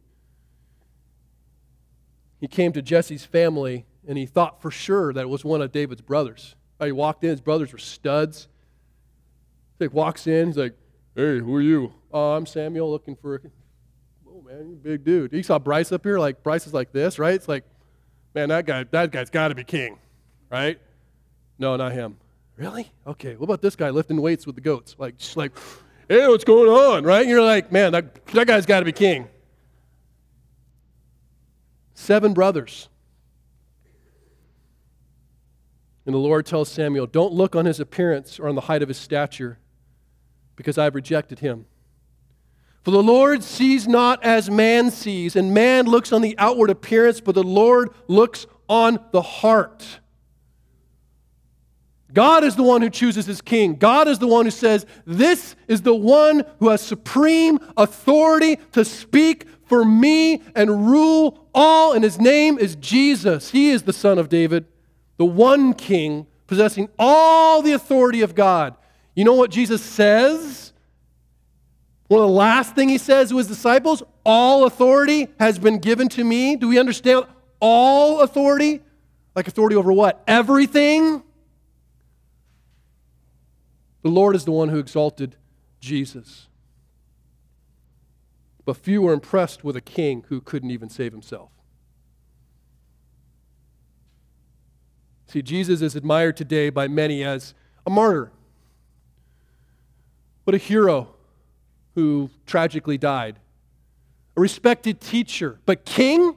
he 2.38 2.46
came 2.46 2.72
to 2.72 2.80
Jesse's 2.82 3.24
family 3.24 3.84
and 4.06 4.16
he 4.16 4.26
thought 4.26 4.62
for 4.62 4.70
sure 4.70 5.12
that 5.12 5.22
it 5.22 5.28
was 5.28 5.44
one 5.44 5.60
of 5.60 5.72
David's 5.72 6.02
brothers. 6.02 6.54
He 6.82 6.92
walked 6.92 7.24
in, 7.24 7.30
his 7.30 7.40
brothers 7.40 7.72
were 7.72 7.78
studs. 7.78 8.48
He 9.78 9.86
walks 9.88 10.26
in, 10.26 10.48
he's 10.48 10.56
like, 10.56 10.74
Hey, 11.16 11.38
who 11.38 11.56
are 11.56 11.62
you? 11.62 11.94
Oh, 12.12 12.32
I'm 12.32 12.44
Samuel 12.44 12.90
looking 12.90 13.16
for. 13.16 13.40
Oh 14.28 14.42
man, 14.42 14.68
you 14.68 14.76
big 14.76 15.02
dude. 15.02 15.32
He 15.32 15.42
saw 15.42 15.58
Bryce 15.58 15.90
up 15.90 16.04
here, 16.04 16.18
like 16.18 16.42
Bryce 16.42 16.66
is 16.66 16.74
like 16.74 16.92
this, 16.92 17.18
right? 17.18 17.34
It's 17.34 17.48
like, 17.48 17.64
man, 18.34 18.50
that 18.50 18.66
guy, 18.66 18.84
that 18.84 19.12
guy's 19.12 19.30
got 19.30 19.48
to 19.48 19.54
be 19.54 19.64
king, 19.64 19.98
right? 20.50 20.78
No, 21.58 21.74
not 21.76 21.92
him. 21.92 22.18
Really? 22.56 22.92
Okay. 23.06 23.34
What 23.34 23.44
about 23.44 23.62
this 23.62 23.76
guy 23.76 23.88
lifting 23.88 24.20
weights 24.20 24.44
with 24.44 24.56
the 24.56 24.60
goats? 24.60 24.94
Like, 24.98 25.16
just 25.16 25.38
like, 25.38 25.52
hey, 26.06 26.28
what's 26.28 26.44
going 26.44 26.68
on, 26.68 27.04
right? 27.04 27.22
And 27.22 27.30
you're 27.30 27.42
like, 27.42 27.72
man, 27.72 27.92
that, 27.92 28.26
that 28.26 28.46
guy's 28.46 28.66
got 28.66 28.80
to 28.80 28.84
be 28.84 28.92
king. 28.92 29.26
Seven 31.94 32.34
brothers. 32.34 32.90
And 36.06 36.14
the 36.14 36.18
Lord 36.18 36.46
tells 36.46 36.68
Samuel, 36.68 37.06
Don't 37.06 37.32
look 37.32 37.56
on 37.56 37.66
his 37.66 37.80
appearance 37.80 38.38
or 38.38 38.48
on 38.48 38.54
the 38.54 38.62
height 38.62 38.82
of 38.82 38.88
his 38.88 38.96
stature, 38.96 39.58
because 40.54 40.78
I've 40.78 40.94
rejected 40.94 41.40
him. 41.40 41.66
For 42.84 42.92
the 42.92 43.02
Lord 43.02 43.42
sees 43.42 43.88
not 43.88 44.24
as 44.24 44.48
man 44.48 44.92
sees, 44.92 45.34
and 45.34 45.52
man 45.52 45.86
looks 45.86 46.12
on 46.12 46.22
the 46.22 46.38
outward 46.38 46.70
appearance, 46.70 47.20
but 47.20 47.34
the 47.34 47.42
Lord 47.42 47.90
looks 48.06 48.46
on 48.68 49.00
the 49.10 49.22
heart. 49.22 49.98
God 52.12 52.44
is 52.44 52.54
the 52.54 52.62
one 52.62 52.82
who 52.82 52.88
chooses 52.88 53.26
his 53.26 53.40
king. 53.40 53.74
God 53.74 54.06
is 54.06 54.20
the 54.20 54.28
one 54.28 54.44
who 54.44 54.52
says, 54.52 54.86
This 55.04 55.56
is 55.66 55.82
the 55.82 55.94
one 55.94 56.44
who 56.60 56.68
has 56.68 56.80
supreme 56.80 57.58
authority 57.76 58.56
to 58.72 58.84
speak 58.84 59.46
for 59.64 59.84
me 59.84 60.42
and 60.54 60.88
rule 60.88 61.48
all, 61.52 61.92
and 61.92 62.04
his 62.04 62.20
name 62.20 62.56
is 62.56 62.76
Jesus. 62.76 63.50
He 63.50 63.70
is 63.70 63.82
the 63.82 63.92
son 63.92 64.18
of 64.18 64.28
David, 64.28 64.64
the 65.16 65.24
one 65.24 65.72
king 65.74 66.26
possessing 66.46 66.88
all 66.98 67.62
the 67.62 67.72
authority 67.72 68.22
of 68.22 68.34
God. 68.34 68.76
You 69.14 69.24
know 69.24 69.34
what 69.34 69.50
Jesus 69.50 69.82
says? 69.82 70.72
One 72.08 72.20
of 72.20 72.28
the 72.28 72.34
last 72.34 72.74
thing 72.74 72.88
he 72.88 72.98
says 72.98 73.30
to 73.30 73.38
his 73.38 73.48
disciples, 73.48 74.02
all 74.24 74.64
authority 74.64 75.28
has 75.40 75.58
been 75.58 75.78
given 75.78 76.08
to 76.10 76.22
me. 76.22 76.56
Do 76.56 76.68
we 76.68 76.78
understand 76.78 77.24
all 77.60 78.20
authority? 78.20 78.80
Like 79.34 79.48
authority 79.48 79.74
over 79.74 79.92
what? 79.92 80.22
Everything? 80.26 81.22
The 84.02 84.10
Lord 84.10 84.36
is 84.36 84.44
the 84.44 84.52
one 84.52 84.68
who 84.68 84.78
exalted 84.78 85.36
Jesus. 85.80 86.46
But 88.64 88.76
few 88.76 89.02
were 89.02 89.12
impressed 89.12 89.64
with 89.64 89.76
a 89.76 89.80
king 89.80 90.24
who 90.28 90.40
couldn't 90.40 90.70
even 90.70 90.88
save 90.88 91.12
himself. 91.12 91.50
See, 95.26 95.42
Jesus 95.42 95.82
is 95.82 95.96
admired 95.96 96.36
today 96.36 96.70
by 96.70 96.88
many 96.88 97.24
as 97.24 97.54
a 97.84 97.90
martyr, 97.90 98.30
but 100.44 100.54
a 100.54 100.58
hero 100.58 101.14
who 101.94 102.30
tragically 102.46 102.98
died, 102.98 103.38
a 104.36 104.40
respected 104.40 105.00
teacher, 105.00 105.58
but 105.66 105.84
king? 105.84 106.36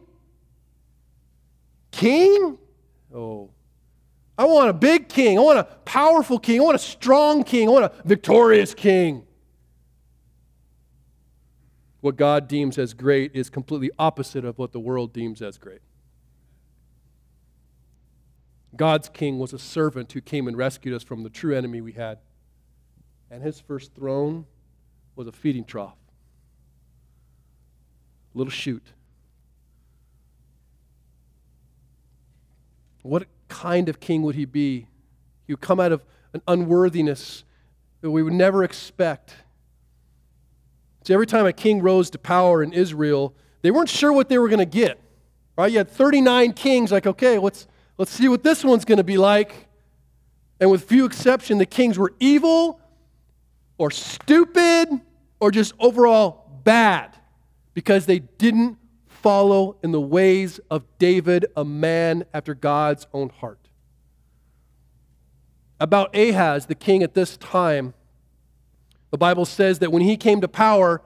King? 1.91 2.57
Oh, 3.13 3.49
I 4.37 4.45
want 4.45 4.69
a 4.69 4.73
big 4.73 5.09
king. 5.09 5.37
I 5.37 5.41
want 5.41 5.59
a 5.59 5.65
powerful 5.65 6.39
king. 6.39 6.61
I 6.61 6.63
want 6.63 6.75
a 6.75 6.79
strong 6.79 7.43
king. 7.43 7.67
I 7.67 7.71
want 7.71 7.85
a 7.85 7.91
victorious 8.05 8.73
king. 8.73 9.23
What 11.99 12.15
God 12.15 12.47
deems 12.47 12.77
as 12.77 12.93
great 12.93 13.35
is 13.35 13.49
completely 13.49 13.91
opposite 13.99 14.45
of 14.45 14.57
what 14.57 14.71
the 14.71 14.79
world 14.79 15.11
deems 15.11 15.41
as 15.41 15.57
great. 15.57 15.81
God's 18.75 19.09
king 19.09 19.39
was 19.39 19.53
a 19.53 19.59
servant 19.59 20.11
who 20.11 20.21
came 20.21 20.47
and 20.47 20.57
rescued 20.57 20.93
us 20.93 21.03
from 21.03 21.23
the 21.23 21.29
true 21.29 21.55
enemy 21.55 21.81
we 21.81 21.93
had. 21.93 22.19
And 23.31 23.43
his 23.43 23.59
first 23.59 23.93
throne 23.93 24.45
was 25.15 25.27
a 25.27 25.31
feeding 25.31 25.65
trough, 25.65 25.97
a 28.33 28.37
little 28.37 28.51
shoot. 28.51 28.83
What 33.01 33.27
kind 33.47 33.89
of 33.89 33.99
king 33.99 34.21
would 34.23 34.35
he 34.35 34.45
be? 34.45 34.87
He 35.47 35.53
would 35.53 35.61
come 35.61 35.79
out 35.79 35.91
of 35.91 36.03
an 36.33 36.41
unworthiness 36.47 37.43
that 38.01 38.11
we 38.11 38.23
would 38.23 38.33
never 38.33 38.63
expect. 38.63 39.35
So 41.03 41.13
every 41.13 41.27
time 41.27 41.45
a 41.45 41.53
king 41.53 41.81
rose 41.81 42.09
to 42.11 42.19
power 42.19 42.61
in 42.61 42.71
Israel, 42.71 43.33
they 43.61 43.71
weren't 43.71 43.89
sure 43.89 44.13
what 44.13 44.29
they 44.29 44.37
were 44.37 44.47
going 44.47 44.59
to 44.59 44.65
get. 44.65 44.99
Right? 45.57 45.71
You 45.71 45.79
had 45.79 45.89
39 45.89 46.53
kings, 46.53 46.91
like, 46.91 47.07
okay, 47.07 47.37
let's, 47.37 47.67
let's 47.99 48.11
see 48.11 48.29
what 48.29 48.41
this 48.41 48.63
one's 48.63 48.85
going 48.85 48.97
to 48.97 49.03
be 49.03 49.17
like. 49.17 49.67
And 50.59 50.71
with 50.71 50.85
few 50.85 51.05
exception, 51.05 51.59
the 51.59 51.65
kings 51.65 51.99
were 51.99 52.13
evil 52.19 52.81
or 53.77 53.91
stupid 53.91 54.87
or 55.39 55.51
just 55.51 55.73
overall 55.79 56.61
bad 56.63 57.15
because 57.73 58.07
they 58.07 58.19
didn't 58.19 58.77
follow 59.05 59.77
in 59.83 59.91
the 59.91 60.01
ways 60.01 60.59
of 60.71 60.85
David, 60.97 61.45
a 61.55 61.65
man 61.65 62.23
after 62.33 62.55
God's 62.55 63.05
own 63.13 63.29
heart. 63.29 63.69
About 65.79 66.15
Ahaz, 66.15 66.65
the 66.65 66.75
king 66.75 67.03
at 67.03 67.13
this 67.13 67.37
time, 67.37 67.93
the 69.11 69.17
Bible 69.17 69.45
says 69.45 69.79
that 69.79 69.91
when 69.91 70.01
he 70.01 70.15
came 70.17 70.39
to 70.41 70.47
power, 70.47 71.01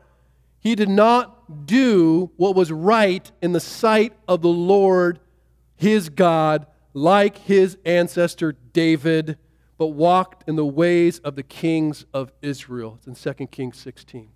he 0.60 0.76
did 0.76 0.90
not 0.90 1.66
do 1.66 2.32
what 2.38 2.56
was 2.56 2.72
right 2.72 3.32
in 3.42 3.52
the 3.52 3.60
sight 3.60 4.14
of 4.28 4.42
the 4.42 4.50
Lord 4.50 5.20
his 5.76 6.10
God, 6.10 6.66
like 6.94 7.38
his 7.38 7.78
ancestor 7.86 8.52
David, 8.52 9.38
but 9.78 9.88
walked 9.88 10.48
in 10.48 10.56
the 10.56 10.66
ways 10.66 11.20
of 11.20 11.36
the 11.36 11.44
kings 11.44 12.06
of 12.14 12.32
Israel. 12.42 13.00
It's 13.06 13.26
in 13.26 13.36
2 13.36 13.48
Kings 13.48 13.78
16. 13.78 14.30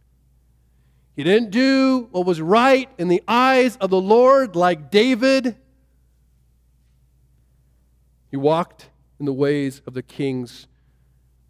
He 1.15 1.23
didn't 1.23 1.51
do 1.51 2.09
what 2.11 2.25
was 2.25 2.41
right 2.41 2.89
in 2.97 3.07
the 3.07 3.23
eyes 3.27 3.75
of 3.77 3.89
the 3.89 4.01
Lord 4.01 4.55
like 4.55 4.91
David. 4.91 5.55
He 8.29 8.37
walked 8.37 8.89
in 9.19 9.25
the 9.25 9.33
ways 9.33 9.81
of 9.87 9.93
the 9.93 10.03
kings 10.03 10.67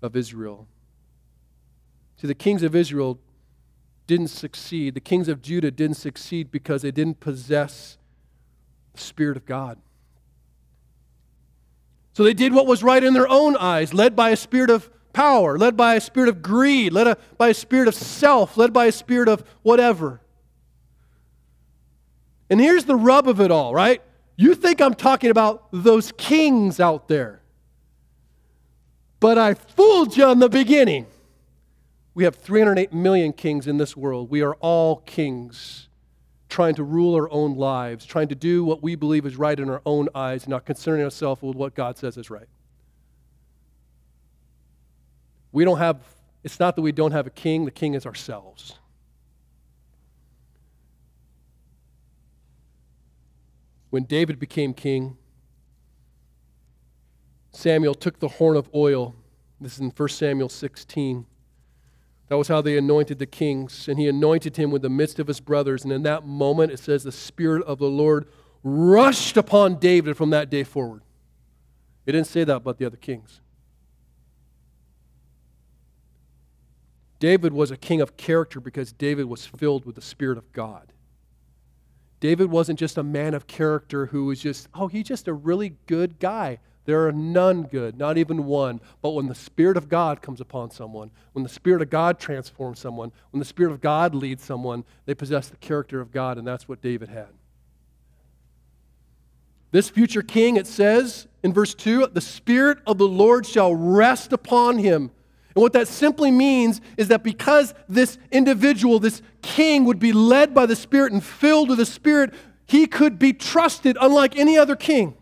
of 0.02 0.16
Israel. 0.16 0.68
See, 2.22 2.28
the 2.28 2.36
kings 2.36 2.64
of 2.64 2.76
Israel 2.76 3.20
didn't 4.08 4.30
succeed. 4.30 4.94
The 4.94 5.02
kings 5.02 5.28
of 5.28 5.42
Judah 5.42 5.70
didn't 5.70 5.98
succeed 5.98 6.50
because 6.50 6.82
they 6.82 6.92
didn't 6.92 7.20
possess 7.20 7.98
the 8.94 9.02
Spirit 9.02 9.38
of 9.38 9.46
God. 9.46 9.80
So 12.18 12.24
they 12.24 12.34
did 12.34 12.52
what 12.52 12.66
was 12.66 12.82
right 12.82 13.04
in 13.04 13.14
their 13.14 13.30
own 13.30 13.56
eyes, 13.58 13.94
led 13.94 14.16
by 14.16 14.32
a 14.32 14.36
spirit 14.36 14.72
of 14.72 14.90
power, 15.14 15.56
led 15.56 15.78
by 15.78 15.94
a 15.94 16.02
spirit 16.02 16.30
of 16.30 16.42
greed, 16.42 16.92
led 16.92 17.16
by 17.38 17.50
a 17.50 17.54
spirit 17.54 17.88
of 17.88 17.94
self, 17.94 18.58
led 18.58 18.74
by 18.74 18.88
a 18.88 18.92
spirit 18.92 19.30
of 19.30 19.44
whatever. 19.62 20.20
And 22.50 22.60
here's 22.60 22.86
the 22.86 22.96
rub 22.96 23.28
of 23.28 23.40
it 23.40 23.52
all, 23.52 23.72
right? 23.72 24.02
You 24.36 24.56
think 24.56 24.82
I'm 24.82 24.96
talking 24.96 25.30
about 25.30 25.68
those 25.72 26.12
kings 26.14 26.80
out 26.80 27.08
there. 27.08 27.44
But 29.20 29.38
I 29.38 29.54
fooled 29.54 30.18
you 30.18 30.32
in 30.32 30.40
the 30.40 30.50
beginning. 30.50 31.06
We 32.16 32.24
have 32.24 32.36
308 32.36 32.92
million 32.94 33.32
kings 33.32 33.68
in 33.68 33.78
this 33.78 33.96
world. 33.96 34.32
We 34.32 34.42
are 34.42 34.56
all 34.56 35.04
kings 35.06 35.87
trying 36.50 36.76
to 36.76 36.84
rule 36.84 37.16
our 37.16 37.30
own 37.32 37.56
lives, 37.56 38.06
trying 38.06 38.28
to 38.30 38.36
do 38.36 38.64
what 38.64 38.82
we 38.82 38.96
believe 38.96 39.26
is 39.26 39.36
right 39.36 39.60
in 39.60 39.70
our 39.70 39.82
own 39.86 40.08
eyes, 40.16 40.48
not 40.48 40.66
concerning 40.66 41.04
ourselves 41.04 41.42
with 41.42 41.56
what 41.56 41.76
God 41.76 41.98
says 41.98 42.18
is 42.18 42.30
right. 42.30 42.48
We 45.52 45.66
don't 45.66 45.78
have, 45.78 46.02
it's 46.44 46.60
not 46.60 46.76
that 46.76 46.82
we 46.82 46.92
don't 46.92 47.12
have 47.12 47.28
a 47.28 47.32
king, 47.32 47.66
the 47.66 47.72
king 47.72 47.94
is 47.94 48.06
ourselves. 48.06 48.76
When 53.90 54.04
David 54.04 54.40
became 54.40 54.74
king, 54.74 55.18
Samuel 57.52 57.96
took 57.96 58.20
the 58.20 58.28
horn 58.28 58.56
of 58.56 58.70
oil. 58.76 59.16
This 59.60 59.74
is 59.74 59.80
in 59.80 59.90
1 59.90 60.10
Samuel 60.10 60.50
16. 60.50 61.26
That 62.30 62.38
was 62.38 62.48
how 62.48 62.62
they 62.62 62.78
anointed 62.78 63.20
the 63.20 63.26
kings. 63.26 63.88
And 63.88 63.98
he 63.98 64.08
anointed 64.08 64.58
him 64.58 64.70
with 64.72 64.82
the 64.82 64.90
midst 64.90 65.20
of 65.20 65.28
his 65.28 65.40
brothers. 65.40 65.84
And 65.84 65.94
in 65.94 66.04
that 66.04 66.26
moment, 66.26 66.72
it 66.72 66.80
says 66.80 67.04
the 67.04 67.12
Spirit 67.12 67.64
of 67.64 67.80
the 67.80 67.90
Lord 67.90 68.28
rushed 68.64 69.38
upon 69.38 69.80
David 69.80 70.18
from 70.18 70.32
that 70.32 70.50
day 70.50 70.64
forward. 70.64 71.04
It 72.06 72.12
didn't 72.12 72.28
say 72.28 72.44
that 72.44 72.58
about 72.58 72.78
the 72.78 72.86
other 72.86 72.98
kings. 72.98 73.42
David 77.20 77.54
was 77.54 77.72
a 77.72 77.78
king 77.78 78.02
of 78.02 78.18
character 78.18 78.60
because 78.60 78.92
David 78.94 79.26
was 79.26 79.46
filled 79.46 79.86
with 79.86 79.96
the 79.96 80.02
Spirit 80.02 80.38
of 80.38 80.52
God. 80.52 80.94
David 82.20 82.50
wasn't 82.50 82.80
just 82.80 82.98
a 82.98 83.04
man 83.04 83.34
of 83.34 83.48
character 83.48 84.08
who 84.08 84.26
was 84.26 84.40
just, 84.40 84.68
oh, 84.74 84.88
he's 84.88 85.06
just 85.06 85.28
a 85.28 85.34
really 85.34 85.76
good 85.86 86.20
guy. 86.20 86.60
There 86.88 87.06
are 87.06 87.12
none 87.12 87.64
good, 87.64 87.98
not 87.98 88.18
even 88.18 88.46
one. 88.46 88.80
But 89.02 89.10
when 89.10 89.28
the 89.28 89.36
Spirit 89.36 89.76
of 89.76 89.90
God 89.90 90.22
comes 90.22 90.40
upon 90.40 90.72
someone, 90.72 91.12
when 91.34 91.44
the 91.44 91.50
Spirit 91.50 91.82
of 91.82 91.90
God 91.90 92.18
transforms 92.18 92.80
someone, 92.80 93.12
when 93.32 93.40
the 93.40 93.46
Spirit 93.46 93.74
of 93.74 93.82
God 93.82 94.16
leads 94.16 94.42
someone, 94.42 94.86
they 95.06 95.14
possess 95.14 95.50
the 95.50 95.58
character 95.58 96.00
of 96.00 96.14
God, 96.14 96.38
and 96.38 96.48
that's 96.48 96.70
what 96.70 96.82
David 96.82 97.10
had. 97.10 97.28
This 99.72 99.90
future 99.90 100.22
king, 100.22 100.56
it 100.56 100.66
says 100.66 101.28
in 101.44 101.52
verse 101.52 101.76
2, 101.76 102.08
the 102.14 102.22
Spirit 102.22 102.78
of 102.88 102.98
the 102.98 103.08
Lord 103.08 103.46
shall 103.46 103.76
rest 103.76 104.32
upon 104.32 104.78
him. 104.78 105.12
And 105.56 105.62
what 105.62 105.74
that 105.74 105.90
simply 105.90 106.32
means 106.32 106.80
is 106.96 107.10
that 107.10 107.22
because 107.22 107.74
this 107.90 108.18
individual, 108.32 109.00
this 109.00 109.22
king, 109.42 109.84
would 109.84 110.00
be 110.00 110.14
led 110.14 110.54
by 110.54 110.66
the 110.66 110.76
Spirit 110.78 111.12
and 111.12 111.22
filled 111.22 111.68
with 111.68 111.80
the 111.80 111.86
Spirit, 111.86 112.34
he 112.66 112.88
could 112.88 113.20
be 113.20 113.34
trusted 113.34 113.98
unlike 114.00 114.38
any 114.38 114.58
other 114.58 114.78
king. 114.78 115.18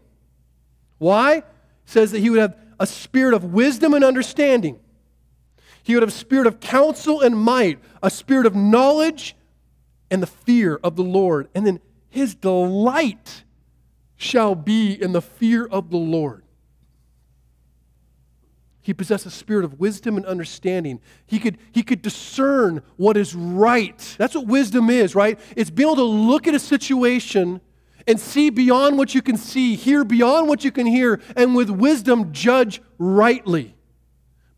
Why? 1.00 1.42
Says 1.86 2.12
that 2.12 2.20
he 2.20 2.30
would 2.30 2.40
have 2.40 2.58
a 2.80 2.88
spirit 2.88 3.34
of 3.34 3.54
wisdom 3.54 3.94
and 3.94 4.04
understanding. 4.04 4.80
He 5.84 5.94
would 5.94 6.04
have 6.04 6.10
a 6.10 6.12
spirit 6.12 6.48
of 6.48 6.60
counsel 6.60 7.22
and 7.22 7.38
might, 7.38 7.80
a 8.02 8.10
spirit 8.10 8.46
of 8.46 8.56
knowledge 8.56 9.36
and 10.10 10.22
the 10.22 10.28
fear 10.28 10.80
of 10.84 10.96
the 10.96 11.04
Lord. 11.04 11.48
And 11.54 11.66
then 11.66 11.80
his 12.10 12.36
delight 12.36 13.44
shall 14.18 14.56
be 14.56 14.94
in 14.94 15.12
the 15.12 15.22
fear 15.22 15.66
of 15.66 15.90
the 15.90 15.98
Lord. 15.98 16.44
He 18.82 18.94
possessed 18.94 19.26
a 19.26 19.32
spirit 19.32 19.66
of 19.66 19.80
wisdom 19.80 20.16
and 20.16 20.26
understanding. 20.28 21.02
He 21.26 21.40
could, 21.40 21.58
he 21.72 21.82
could 21.82 22.04
discern 22.04 22.84
what 22.98 23.18
is 23.18 23.34
right. 23.34 24.16
That's 24.20 24.36
what 24.36 24.46
wisdom 24.46 24.92
is, 24.92 25.16
right? 25.16 25.40
It's 25.56 25.72
being 25.72 25.90
able 25.90 25.96
to 25.96 26.04
look 26.04 26.48
at 26.48 26.54
a 26.54 26.60
situation 26.60 27.62
and 28.08 28.20
see 28.20 28.50
beyond 28.50 28.98
what 28.98 29.16
you 29.16 29.22
can 29.22 29.38
see, 29.38 29.76
hear 29.76 30.04
beyond 30.04 30.48
what 30.48 30.64
you 30.64 30.72
can 30.72 30.86
hear, 30.86 31.22
and 31.36 31.56
with 31.56 31.70
wisdom 31.70 32.32
judge 32.32 32.82
rightly, 32.98 33.76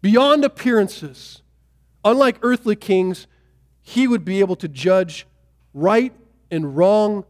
beyond 0.02 0.44
appearances. 0.44 1.42
Unlike 2.04 2.40
earthly 2.42 2.76
kings, 2.76 3.28
he 3.82 4.08
would 4.08 4.26
be 4.26 4.40
able 4.40 4.56
to 4.58 4.68
judge 4.68 5.26
right 5.74 6.14
and 6.52 6.76
wrong 6.76 7.26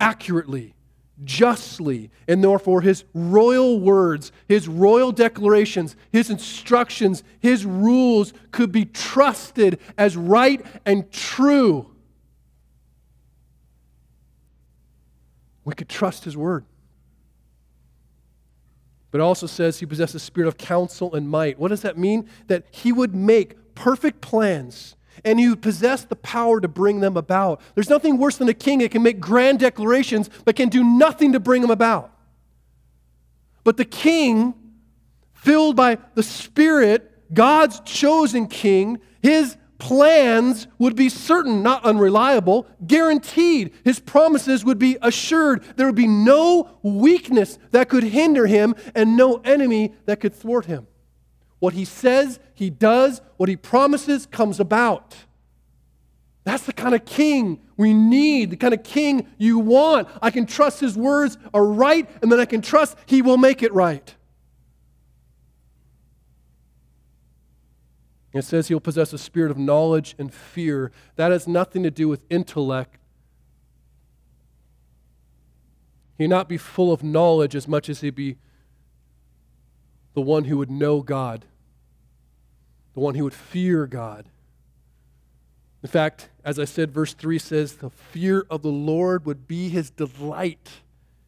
accurately, 0.00 0.74
justly, 1.24 2.10
and 2.26 2.42
therefore 2.42 2.80
his 2.80 3.04
royal 3.12 3.80
words, 3.80 4.32
his 4.46 4.68
royal 4.68 5.12
declarations, 5.12 5.96
his 6.12 6.30
instructions, 6.30 7.22
his 7.40 7.64
rules 7.64 8.32
could 8.52 8.72
be 8.72 8.84
trusted 8.84 9.78
as 9.96 10.16
right 10.16 10.64
and 10.86 11.10
true. 11.10 11.90
We 15.68 15.74
could 15.74 15.90
trust 15.90 16.24
his 16.24 16.34
word. 16.34 16.64
But 19.10 19.18
it 19.18 19.20
also 19.20 19.46
says 19.46 19.78
he 19.78 19.84
possessed 19.84 20.14
a 20.14 20.18
spirit 20.18 20.48
of 20.48 20.56
counsel 20.56 21.14
and 21.14 21.28
might. 21.28 21.58
What 21.58 21.68
does 21.68 21.82
that 21.82 21.98
mean? 21.98 22.26
That 22.46 22.64
he 22.70 22.90
would 22.90 23.14
make 23.14 23.74
perfect 23.74 24.22
plans 24.22 24.96
and 25.26 25.38
he 25.38 25.50
would 25.50 25.60
possess 25.60 26.06
the 26.06 26.16
power 26.16 26.58
to 26.58 26.68
bring 26.68 27.00
them 27.00 27.18
about. 27.18 27.60
There's 27.74 27.90
nothing 27.90 28.16
worse 28.16 28.38
than 28.38 28.48
a 28.48 28.54
king 28.54 28.78
that 28.78 28.92
can 28.92 29.02
make 29.02 29.20
grand 29.20 29.58
declarations 29.58 30.30
but 30.46 30.56
can 30.56 30.70
do 30.70 30.82
nothing 30.82 31.32
to 31.32 31.40
bring 31.40 31.60
them 31.60 31.70
about. 31.70 32.14
But 33.62 33.76
the 33.76 33.84
king, 33.84 34.54
filled 35.34 35.76
by 35.76 35.98
the 36.14 36.22
Spirit, 36.22 37.34
God's 37.34 37.80
chosen 37.80 38.46
king, 38.46 39.00
his 39.20 39.58
plans 39.78 40.66
would 40.78 40.96
be 40.96 41.08
certain, 41.08 41.62
not 41.62 41.84
unreliable, 41.84 42.66
guaranteed. 42.86 43.72
His 43.84 44.00
promises 44.00 44.64
would 44.64 44.78
be 44.78 44.98
assured. 45.00 45.62
There 45.76 45.86
would 45.86 45.94
be 45.94 46.08
no 46.08 46.78
weakness 46.82 47.58
that 47.70 47.88
could 47.88 48.02
hinder 48.02 48.46
him 48.46 48.74
and 48.94 49.16
no 49.16 49.36
enemy 49.44 49.94
that 50.06 50.20
could 50.20 50.34
thwart 50.34 50.66
him. 50.66 50.86
What 51.60 51.74
he 51.74 51.84
says, 51.84 52.38
he 52.54 52.70
does. 52.70 53.20
What 53.36 53.48
he 53.48 53.56
promises 53.56 54.26
comes 54.26 54.60
about. 54.60 55.16
That's 56.44 56.64
the 56.64 56.72
kind 56.72 56.94
of 56.94 57.04
king 57.04 57.60
we 57.76 57.92
need, 57.92 58.50
the 58.50 58.56
kind 58.56 58.74
of 58.74 58.82
king 58.82 59.28
you 59.38 59.58
want. 59.58 60.08
I 60.22 60.30
can 60.30 60.46
trust 60.46 60.80
his 60.80 60.96
words 60.96 61.36
are 61.52 61.64
right, 61.64 62.08
and 62.22 62.32
then 62.32 62.40
I 62.40 62.46
can 62.46 62.62
trust 62.62 62.96
he 63.06 63.22
will 63.22 63.36
make 63.36 63.62
it 63.62 63.72
right. 63.72 64.14
It 68.32 68.42
says 68.42 68.68
he'll 68.68 68.80
possess 68.80 69.12
a 69.12 69.18
spirit 69.18 69.50
of 69.50 69.58
knowledge 69.58 70.14
and 70.18 70.32
fear. 70.32 70.92
That 71.16 71.32
has 71.32 71.48
nothing 71.48 71.82
to 71.82 71.90
do 71.90 72.08
with 72.08 72.24
intellect. 72.28 72.98
He'd 76.18 76.28
not 76.28 76.48
be 76.48 76.56
full 76.56 76.92
of 76.92 77.02
knowledge 77.02 77.54
as 77.54 77.66
much 77.66 77.88
as 77.88 78.00
he'd 78.00 78.14
be 78.14 78.36
the 80.14 80.20
one 80.20 80.44
who 80.44 80.58
would 80.58 80.70
know 80.70 81.00
God, 81.00 81.44
the 82.94 83.00
one 83.00 83.14
who 83.14 83.24
would 83.24 83.34
fear 83.34 83.86
God. 83.86 84.26
In 85.82 85.88
fact, 85.88 86.28
as 86.44 86.58
I 86.58 86.64
said, 86.64 86.90
verse 86.90 87.14
3 87.14 87.38
says, 87.38 87.74
the 87.74 87.90
fear 87.90 88.44
of 88.50 88.62
the 88.62 88.68
Lord 88.68 89.24
would 89.26 89.46
be 89.46 89.68
his 89.68 89.90
delight. 89.90 90.68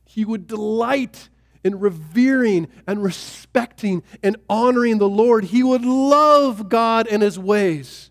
He 0.05 0.24
would 0.24 0.48
delight 0.48 1.28
in 1.62 1.78
revering 1.78 2.68
and 2.86 3.02
respecting 3.02 4.02
and 4.22 4.36
honoring 4.48 4.98
the 4.98 5.08
Lord. 5.08 5.44
He 5.44 5.62
would 5.62 5.84
love 5.84 6.68
God 6.68 7.06
and 7.06 7.22
his 7.22 7.38
ways. 7.38 8.11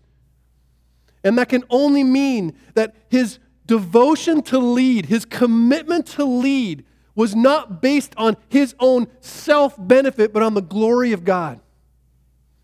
And 1.22 1.36
that 1.38 1.48
can 1.48 1.64
only 1.68 2.04
mean 2.04 2.56
that 2.74 2.94
his 3.08 3.38
devotion 3.66 4.42
to 4.42 4.58
lead, 4.58 5.06
his 5.06 5.24
commitment 5.24 6.06
to 6.06 6.24
lead, 6.24 6.84
was 7.14 7.34
not 7.34 7.82
based 7.82 8.14
on 8.16 8.36
his 8.48 8.74
own 8.78 9.06
self 9.20 9.74
benefit, 9.78 10.32
but 10.32 10.42
on 10.42 10.54
the 10.54 10.62
glory 10.62 11.12
of 11.12 11.24
God. 11.24 11.60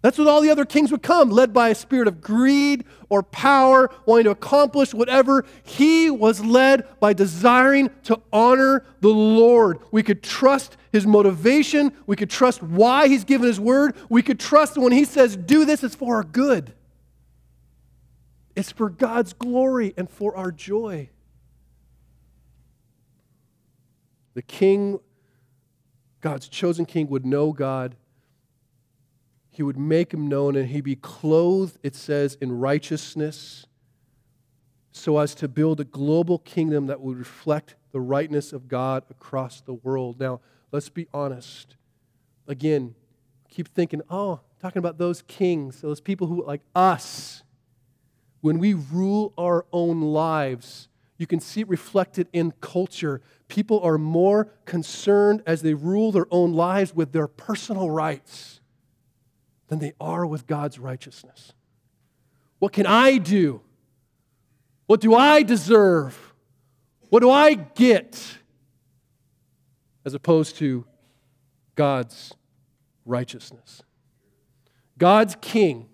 That's 0.06 0.18
what 0.18 0.28
all 0.28 0.40
the 0.40 0.50
other 0.50 0.64
kings 0.64 0.92
would 0.92 1.02
come, 1.02 1.30
led 1.30 1.52
by 1.52 1.70
a 1.70 1.74
spirit 1.74 2.06
of 2.06 2.20
greed 2.20 2.84
or 3.08 3.24
power, 3.24 3.90
wanting 4.06 4.26
to 4.26 4.30
accomplish 4.30 4.94
whatever. 4.94 5.44
He 5.64 6.12
was 6.12 6.40
led 6.40 6.86
by 7.00 7.12
desiring 7.12 7.90
to 8.04 8.20
honor 8.32 8.84
the 9.00 9.08
Lord. 9.08 9.80
We 9.90 10.04
could 10.04 10.22
trust 10.22 10.76
his 10.92 11.08
motivation. 11.08 11.92
We 12.06 12.14
could 12.14 12.30
trust 12.30 12.62
why 12.62 13.08
he's 13.08 13.24
given 13.24 13.48
his 13.48 13.58
word. 13.58 13.96
We 14.08 14.22
could 14.22 14.38
trust 14.38 14.78
when 14.78 14.92
he 14.92 15.04
says, 15.04 15.36
do 15.36 15.64
this, 15.64 15.82
it's 15.82 15.96
for 15.96 16.14
our 16.14 16.22
good. 16.22 16.72
It's 18.54 18.70
for 18.70 18.88
God's 18.88 19.32
glory 19.32 19.92
and 19.96 20.08
for 20.08 20.36
our 20.36 20.52
joy. 20.52 21.10
The 24.34 24.42
king, 24.42 25.00
God's 26.20 26.46
chosen 26.46 26.86
king, 26.86 27.08
would 27.08 27.26
know 27.26 27.52
God 27.52 27.96
he 29.56 29.62
would 29.62 29.78
make 29.78 30.12
him 30.12 30.26
known, 30.26 30.54
and 30.54 30.68
he'd 30.68 30.82
be 30.82 30.96
clothed, 30.96 31.78
it 31.82 31.96
says, 31.96 32.36
in 32.42 32.52
righteousness, 32.58 33.66
so 34.92 35.16
as 35.18 35.34
to 35.36 35.48
build 35.48 35.80
a 35.80 35.84
global 35.84 36.38
kingdom 36.40 36.88
that 36.88 37.00
would 37.00 37.16
reflect 37.16 37.74
the 37.90 38.00
rightness 38.00 38.52
of 38.52 38.68
God 38.68 39.04
across 39.08 39.62
the 39.62 39.72
world. 39.72 40.20
Now, 40.20 40.40
let's 40.72 40.90
be 40.90 41.06
honest. 41.14 41.76
Again, 42.46 42.94
keep 43.48 43.68
thinking, 43.68 44.02
oh, 44.10 44.40
talking 44.60 44.78
about 44.78 44.98
those 44.98 45.22
kings, 45.22 45.80
those 45.80 46.02
people 46.02 46.26
who, 46.26 46.44
like 46.44 46.60
us, 46.74 47.42
when 48.42 48.58
we 48.58 48.74
rule 48.74 49.32
our 49.38 49.64
own 49.72 50.02
lives, 50.02 50.88
you 51.16 51.26
can 51.26 51.40
see 51.40 51.62
it 51.62 51.68
reflected 51.70 52.28
in 52.34 52.52
culture. 52.60 53.22
People 53.48 53.80
are 53.80 53.96
more 53.96 54.52
concerned 54.66 55.42
as 55.46 55.62
they 55.62 55.72
rule 55.72 56.12
their 56.12 56.26
own 56.30 56.52
lives 56.52 56.94
with 56.94 57.12
their 57.12 57.26
personal 57.26 57.90
rights 57.90 58.55
than 59.68 59.78
they 59.78 59.92
are 60.00 60.26
with 60.26 60.46
God's 60.46 60.78
righteousness. 60.78 61.52
What 62.58 62.72
can 62.72 62.86
I 62.86 63.18
do? 63.18 63.60
What 64.86 65.00
do 65.00 65.14
I 65.14 65.42
deserve? 65.42 66.34
What 67.08 67.20
do 67.20 67.30
I 67.30 67.54
get? 67.54 68.38
As 70.04 70.14
opposed 70.14 70.56
to 70.56 70.84
God's 71.74 72.34
righteousness. 73.04 73.82
God's 74.98 75.36
king, 75.40 75.88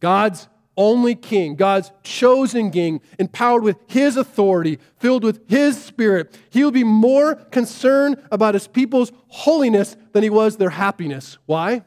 God's 0.00 0.48
only 0.76 1.14
king, 1.14 1.54
God's 1.54 1.92
chosen 2.02 2.70
king, 2.70 3.00
empowered 3.18 3.62
with 3.62 3.78
his 3.86 4.16
authority, 4.16 4.78
filled 4.98 5.22
with 5.24 5.48
his 5.48 5.82
spirit, 5.82 6.36
he 6.50 6.64
will 6.64 6.72
be 6.72 6.84
more 6.84 7.36
concerned 7.36 8.20
about 8.30 8.54
his 8.54 8.66
people's 8.66 9.12
holiness 9.28 9.96
than 10.12 10.22
he 10.22 10.30
was 10.30 10.56
their 10.56 10.70
happiness. 10.70 11.38
Why? 11.46 11.84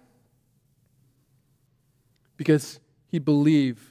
Because 2.37 2.79
he 3.07 3.19
believed 3.19 3.81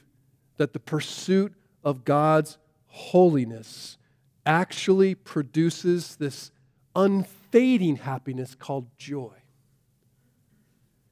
that 0.57 0.73
the 0.73 0.79
pursuit 0.79 1.53
of 1.83 2.03
God's 2.03 2.57
holiness 2.87 3.97
actually 4.45 5.13
produces 5.13 6.15
this 6.15 6.51
unfading 6.95 7.97
happiness 7.97 8.55
called 8.55 8.87
joy. 8.97 9.33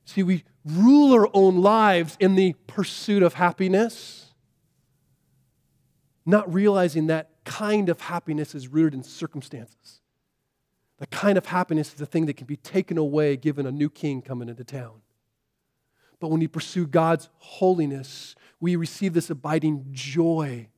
See, 0.05 0.23
we 0.23 0.43
rule 0.63 1.13
our 1.13 1.29
own 1.33 1.61
lives 1.61 2.15
in 2.19 2.35
the 2.35 2.53
pursuit 2.67 3.23
of 3.23 3.35
happiness, 3.35 4.33
not 6.25 6.51
realizing 6.51 7.07
that 7.07 7.29
kind 7.43 7.89
of 7.89 8.01
happiness 8.01 8.55
is 8.55 8.67
rooted 8.67 8.93
in 8.93 9.03
circumstances. 9.03 10.01
The 10.97 11.07
kind 11.07 11.37
of 11.37 11.47
happiness 11.47 11.89
is 11.89 11.95
the 11.95 12.05
thing 12.05 12.25
that 12.27 12.37
can 12.37 12.47
be 12.47 12.55
taken 12.55 12.97
away 12.97 13.35
given 13.35 13.65
a 13.65 13.71
new 13.71 13.89
king 13.89 14.21
coming 14.21 14.47
into 14.47 14.63
town. 14.63 15.01
But 16.19 16.29
when 16.29 16.39
we 16.39 16.47
pursue 16.47 16.87
God's 16.87 17.29
holiness, 17.37 18.35
we 18.59 18.75
receive 18.75 19.13
this 19.13 19.29
abiding 19.29 19.87
joy 19.91 20.69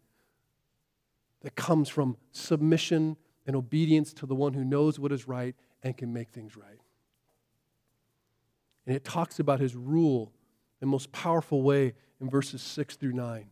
that 1.42 1.56
comes 1.56 1.90
from 1.90 2.18
submission 2.32 3.18
and 3.46 3.56
obedience 3.56 4.14
to 4.14 4.26
the 4.26 4.36
one 4.36 4.54
who 4.54 4.64
knows 4.64 5.00
what 5.00 5.12
is 5.12 5.28
right 5.28 5.56
and 5.84 5.96
can 5.96 6.12
make 6.12 6.30
things 6.30 6.58
right. 6.58 6.80
And 8.86 8.96
it 8.96 9.04
talks 9.04 9.40
about 9.40 9.60
his 9.60 9.76
rule 9.76 10.32
in 10.82 10.88
the 10.88 10.92
most 10.92 11.12
powerful 11.12 11.62
way 11.62 11.94
in 12.20 12.30
verses 12.30 12.62
6 12.62 12.96
through 12.96 13.14
9. 13.14 13.46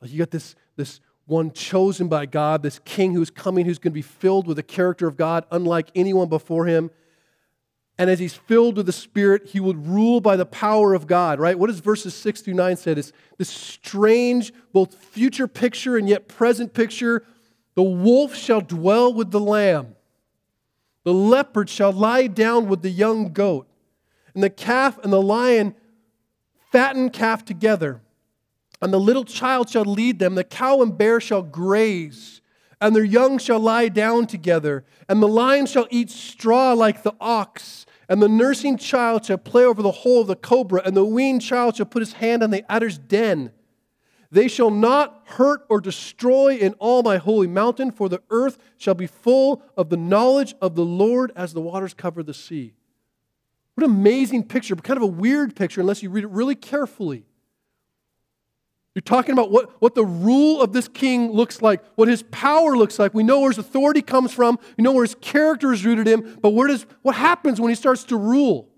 Like 0.00 0.10
you 0.10 0.18
got 0.18 0.30
this, 0.30 0.54
this 0.76 1.00
one 1.26 1.52
chosen 1.52 2.08
by 2.08 2.26
God, 2.26 2.62
this 2.62 2.80
king 2.84 3.14
who's 3.14 3.30
coming, 3.30 3.64
who's 3.66 3.78
going 3.78 3.92
to 3.92 3.94
be 3.94 4.02
filled 4.02 4.46
with 4.46 4.56
the 4.56 4.62
character 4.62 5.06
of 5.06 5.16
God, 5.16 5.44
unlike 5.50 5.90
anyone 5.94 6.28
before 6.28 6.66
him. 6.66 6.90
And 7.98 8.08
as 8.08 8.18
he's 8.18 8.34
filled 8.34 8.76
with 8.76 8.86
the 8.86 8.92
Spirit, 8.92 9.48
he 9.48 9.60
would 9.60 9.86
rule 9.86 10.20
by 10.20 10.36
the 10.36 10.46
power 10.46 10.94
of 10.94 11.06
God, 11.06 11.38
right? 11.38 11.58
What 11.58 11.66
does 11.68 11.80
verses 11.80 12.14
6 12.14 12.40
through 12.40 12.54
9 12.54 12.76
say? 12.76 12.92
It's 12.92 13.12
this 13.38 13.50
strange, 13.50 14.52
both 14.72 14.94
future 14.94 15.46
picture 15.46 15.96
and 15.96 16.08
yet 16.08 16.26
present 16.26 16.74
picture. 16.74 17.24
The 17.74 17.82
wolf 17.82 18.34
shall 18.34 18.60
dwell 18.60 19.12
with 19.12 19.30
the 19.30 19.40
lamb, 19.40 19.96
the 21.04 21.14
leopard 21.14 21.68
shall 21.68 21.92
lie 21.92 22.28
down 22.28 22.68
with 22.68 22.82
the 22.82 22.90
young 22.90 23.32
goat, 23.32 23.66
and 24.34 24.42
the 24.42 24.50
calf 24.50 24.98
and 25.02 25.12
the 25.12 25.22
lion 25.22 25.74
fatten 26.70 27.10
calf 27.10 27.44
together. 27.44 28.00
And 28.80 28.92
the 28.92 29.00
little 29.00 29.24
child 29.24 29.70
shall 29.70 29.84
lead 29.84 30.18
them, 30.18 30.34
the 30.34 30.44
cow 30.44 30.82
and 30.82 30.96
bear 30.96 31.20
shall 31.20 31.42
graze 31.42 32.41
and 32.82 32.96
their 32.96 33.04
young 33.04 33.38
shall 33.38 33.60
lie 33.60 33.88
down 33.88 34.26
together, 34.26 34.84
and 35.08 35.22
the 35.22 35.28
lion 35.28 35.66
shall 35.66 35.86
eat 35.88 36.10
straw 36.10 36.72
like 36.72 37.04
the 37.04 37.14
ox, 37.20 37.86
and 38.08 38.20
the 38.20 38.28
nursing 38.28 38.76
child 38.76 39.24
shall 39.24 39.38
play 39.38 39.64
over 39.64 39.80
the 39.80 39.92
hole 39.92 40.22
of 40.22 40.26
the 40.26 40.36
cobra, 40.36 40.82
and 40.84 40.96
the 40.96 41.04
weaned 41.04 41.40
child 41.40 41.76
shall 41.76 41.86
put 41.86 42.02
his 42.02 42.14
hand 42.14 42.42
on 42.42 42.50
the 42.50 42.70
adder's 42.70 42.98
den. 42.98 43.52
They 44.32 44.48
shall 44.48 44.70
not 44.70 45.22
hurt 45.26 45.64
or 45.68 45.80
destroy 45.80 46.56
in 46.56 46.72
all 46.74 47.02
my 47.02 47.18
holy 47.18 47.46
mountain, 47.46 47.92
for 47.92 48.08
the 48.08 48.22
earth 48.30 48.58
shall 48.78 48.94
be 48.94 49.06
full 49.06 49.62
of 49.76 49.88
the 49.88 49.96
knowledge 49.96 50.54
of 50.60 50.74
the 50.74 50.84
Lord 50.84 51.30
as 51.36 51.52
the 51.52 51.60
waters 51.60 51.94
cover 51.94 52.22
the 52.22 52.34
sea. 52.34 52.74
What 53.74 53.84
an 53.86 53.92
amazing 53.92 54.48
picture, 54.48 54.74
but 54.74 54.84
kind 54.84 54.96
of 54.96 55.04
a 55.04 55.06
weird 55.06 55.54
picture 55.54 55.80
unless 55.80 56.02
you 56.02 56.10
read 56.10 56.24
it 56.24 56.30
really 56.30 56.56
carefully. 56.56 57.26
You're 58.94 59.02
talking 59.02 59.32
about 59.32 59.50
what, 59.50 59.80
what 59.80 59.94
the 59.94 60.04
rule 60.04 60.60
of 60.60 60.72
this 60.72 60.86
king 60.86 61.32
looks 61.32 61.62
like, 61.62 61.82
what 61.94 62.08
his 62.08 62.22
power 62.24 62.76
looks 62.76 62.98
like. 62.98 63.14
We 63.14 63.22
know 63.22 63.40
where 63.40 63.50
his 63.50 63.58
authority 63.58 64.02
comes 64.02 64.32
from, 64.32 64.58
we 64.76 64.82
know 64.82 64.92
where 64.92 65.04
his 65.04 65.14
character 65.14 65.72
is 65.72 65.84
rooted 65.84 66.08
in, 66.08 66.38
but 66.42 66.50
where 66.50 66.68
does, 66.68 66.84
what 67.00 67.14
happens 67.14 67.60
when 67.60 67.70
he 67.70 67.74
starts 67.74 68.04
to 68.04 68.16
rule? 68.16 68.68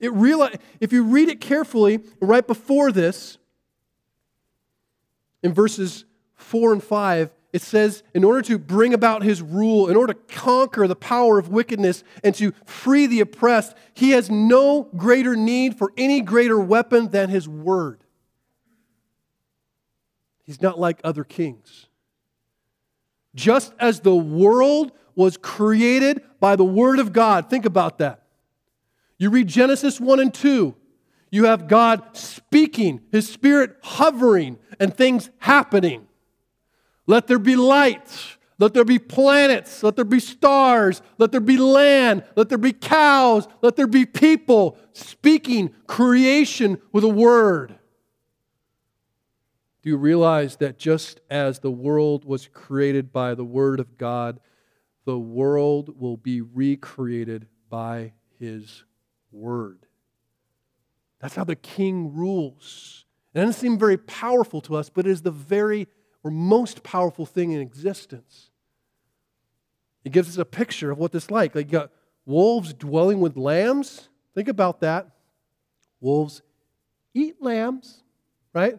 It 0.00 0.12
realize, 0.12 0.56
if 0.80 0.92
you 0.92 1.04
read 1.04 1.28
it 1.28 1.40
carefully, 1.40 2.00
right 2.20 2.46
before 2.46 2.90
this, 2.92 3.38
in 5.42 5.52
verses 5.52 6.04
4 6.34 6.72
and 6.72 6.82
5, 6.82 7.30
it 7.52 7.62
says, 7.62 8.02
in 8.12 8.24
order 8.24 8.42
to 8.42 8.58
bring 8.58 8.92
about 8.92 9.22
his 9.22 9.40
rule, 9.40 9.88
in 9.88 9.96
order 9.96 10.12
to 10.12 10.34
conquer 10.34 10.86
the 10.86 10.96
power 10.96 11.38
of 11.38 11.48
wickedness 11.48 12.04
and 12.22 12.34
to 12.34 12.52
free 12.66 13.06
the 13.06 13.20
oppressed, 13.20 13.74
he 13.94 14.10
has 14.10 14.30
no 14.30 14.88
greater 14.96 15.34
need 15.34 15.76
for 15.76 15.92
any 15.96 16.20
greater 16.20 16.58
weapon 16.60 17.08
than 17.08 17.30
his 17.30 17.48
word. 17.48 18.04
He's 20.48 20.62
not 20.62 20.80
like 20.80 20.98
other 21.04 21.24
kings. 21.24 21.88
Just 23.34 23.74
as 23.78 24.00
the 24.00 24.16
world 24.16 24.92
was 25.14 25.36
created 25.36 26.22
by 26.40 26.56
the 26.56 26.64
Word 26.64 27.00
of 27.00 27.12
God, 27.12 27.50
think 27.50 27.66
about 27.66 27.98
that. 27.98 28.22
You 29.18 29.28
read 29.28 29.46
Genesis 29.46 30.00
1 30.00 30.20
and 30.20 30.32
2, 30.32 30.74
you 31.30 31.44
have 31.44 31.68
God 31.68 32.16
speaking, 32.16 33.02
His 33.12 33.28
Spirit 33.28 33.76
hovering, 33.82 34.56
and 34.80 34.96
things 34.96 35.28
happening. 35.36 36.06
Let 37.06 37.26
there 37.26 37.38
be 37.38 37.54
light. 37.54 38.38
Let 38.58 38.72
there 38.72 38.86
be 38.86 38.98
planets. 38.98 39.82
Let 39.82 39.96
there 39.96 40.04
be 40.06 40.18
stars. 40.18 41.02
Let 41.18 41.30
there 41.30 41.42
be 41.42 41.58
land. 41.58 42.24
Let 42.36 42.48
there 42.48 42.56
be 42.56 42.72
cows. 42.72 43.46
Let 43.60 43.76
there 43.76 43.86
be 43.86 44.06
people 44.06 44.78
speaking 44.94 45.74
creation 45.86 46.78
with 46.90 47.04
a 47.04 47.08
word. 47.08 47.78
Do 49.82 49.90
you 49.90 49.96
realize 49.96 50.56
that 50.56 50.78
just 50.78 51.20
as 51.30 51.60
the 51.60 51.70
world 51.70 52.24
was 52.24 52.48
created 52.48 53.12
by 53.12 53.34
the 53.34 53.44
Word 53.44 53.80
of 53.80 53.96
God, 53.96 54.40
the 55.04 55.18
world 55.18 56.00
will 56.00 56.16
be 56.16 56.40
recreated 56.40 57.46
by 57.70 58.12
His 58.38 58.84
Word? 59.30 59.86
That's 61.20 61.34
how 61.34 61.44
the 61.44 61.56
king 61.56 62.14
rules. 62.14 63.04
It 63.34 63.38
doesn't 63.38 63.60
seem 63.60 63.78
very 63.78 63.96
powerful 63.96 64.60
to 64.62 64.76
us, 64.76 64.88
but 64.88 65.06
it 65.06 65.10
is 65.10 65.22
the 65.22 65.30
very 65.30 65.86
or 66.24 66.30
most 66.30 66.82
powerful 66.82 67.26
thing 67.26 67.52
in 67.52 67.60
existence. 67.60 68.50
It 70.04 70.12
gives 70.12 70.28
us 70.28 70.38
a 70.38 70.44
picture 70.44 70.90
of 70.90 70.98
what 70.98 71.12
this 71.12 71.30
like. 71.30 71.54
Like 71.54 71.66
you 71.66 71.72
got 71.72 71.90
wolves 72.26 72.72
dwelling 72.72 73.20
with 73.20 73.36
lambs. 73.36 74.08
Think 74.34 74.48
about 74.48 74.80
that. 74.80 75.08
Wolves 76.00 76.42
eat 77.14 77.40
lambs, 77.40 78.02
right? 78.52 78.78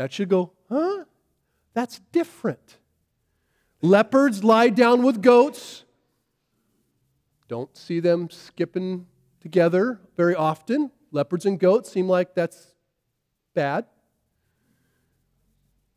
That 0.00 0.14
should 0.14 0.30
go, 0.30 0.52
huh? 0.70 1.04
That's 1.74 2.00
different. 2.10 2.78
Leopards 3.82 4.42
lie 4.42 4.70
down 4.70 5.02
with 5.02 5.20
goats. 5.20 5.84
Don't 7.48 7.76
see 7.76 8.00
them 8.00 8.30
skipping 8.30 9.04
together 9.42 10.00
very 10.16 10.34
often. 10.34 10.90
leopards 11.12 11.44
and 11.44 11.60
goats 11.60 11.92
seem 11.92 12.08
like 12.08 12.34
that's 12.34 12.72
bad. 13.54 13.84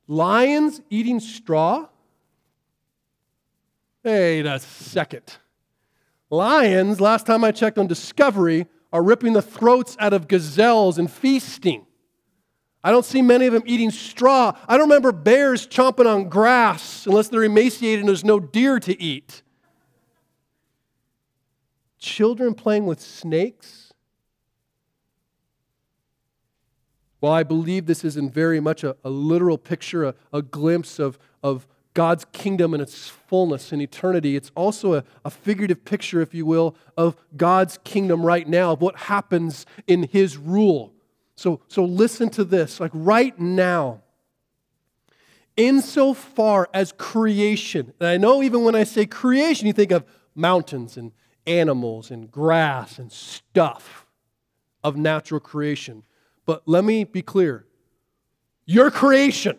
Lions 0.05 0.81
eating 0.89 1.21
straw? 1.21 1.87
Wait 4.03 4.45
a 4.45 4.59
second. 4.59 5.37
Lions, 6.29 6.99
last 6.99 7.25
time 7.25 7.45
I 7.45 7.53
checked 7.53 7.77
on 7.77 7.87
Discovery, 7.87 8.67
are 8.91 9.01
ripping 9.01 9.31
the 9.31 9.41
throats 9.41 9.95
out 9.97 10.11
of 10.11 10.27
gazelles 10.27 10.97
and 10.97 11.09
feasting. 11.09 11.85
I 12.83 12.91
don't 12.91 13.05
see 13.05 13.21
many 13.21 13.45
of 13.47 13.53
them 13.53 13.63
eating 13.65 13.91
straw. 13.91 14.57
I 14.67 14.77
don't 14.77 14.89
remember 14.89 15.11
bears 15.11 15.65
chomping 15.65 16.05
on 16.05 16.27
grass 16.27 17.05
unless 17.05 17.29
they're 17.29 17.43
emaciated 17.43 17.99
and 17.99 18.09
there's 18.09 18.25
no 18.25 18.39
deer 18.39 18.79
to 18.81 19.01
eat. 19.01 19.41
Children 21.97 22.53
playing 22.53 22.85
with 22.85 22.99
snakes? 22.99 23.93
Well, 27.21 27.31
I 27.31 27.43
believe 27.43 27.85
this 27.85 28.03
is 28.03 28.17
in 28.17 28.29
very 28.29 28.59
much 28.59 28.83
a, 28.83 28.97
a 29.05 29.09
literal 29.09 29.57
picture, 29.57 30.03
a, 30.03 30.15
a 30.33 30.41
glimpse 30.41 30.99
of, 30.99 31.17
of 31.41 31.65
God's 31.93 32.25
kingdom 32.33 32.73
and 32.73 32.83
its 32.83 33.07
fullness 33.07 33.71
in 33.71 33.79
eternity. 33.79 34.35
It's 34.35 34.51
also 34.55 34.95
a, 34.95 35.03
a, 35.23 35.29
figurative 35.29 35.85
picture, 35.85 36.19
if 36.19 36.33
you 36.33 36.45
will, 36.45 36.75
of 36.97 37.15
God's 37.37 37.79
kingdom 37.85 38.25
right 38.25 38.45
now, 38.45 38.73
of 38.73 38.81
what 38.81 38.97
happens 38.97 39.65
in 39.87 40.03
His 40.03 40.35
rule. 40.35 40.93
So, 41.35 41.61
so 41.67 41.83
listen 41.83 42.29
to 42.31 42.43
this 42.43 42.79
like 42.79 42.91
right 42.93 43.37
now, 43.39 44.01
insofar 45.57 46.69
as 46.73 46.93
creation, 46.97 47.93
and 47.99 48.09
I 48.09 48.17
know 48.17 48.43
even 48.43 48.63
when 48.63 48.75
I 48.75 48.83
say 48.83 49.05
creation, 49.05 49.67
you 49.67 49.73
think 49.73 49.91
of 49.91 50.03
mountains 50.35 50.97
and 50.97 51.11
animals 51.45 52.11
and 52.11 52.31
grass 52.31 52.99
and 52.99 53.11
stuff 53.11 54.05
of 54.83 54.95
natural 54.95 55.39
creation. 55.39 56.03
But 56.45 56.63
let 56.65 56.83
me 56.83 57.03
be 57.03 57.21
clear 57.21 57.65
your 58.65 58.91
creation. 58.91 59.57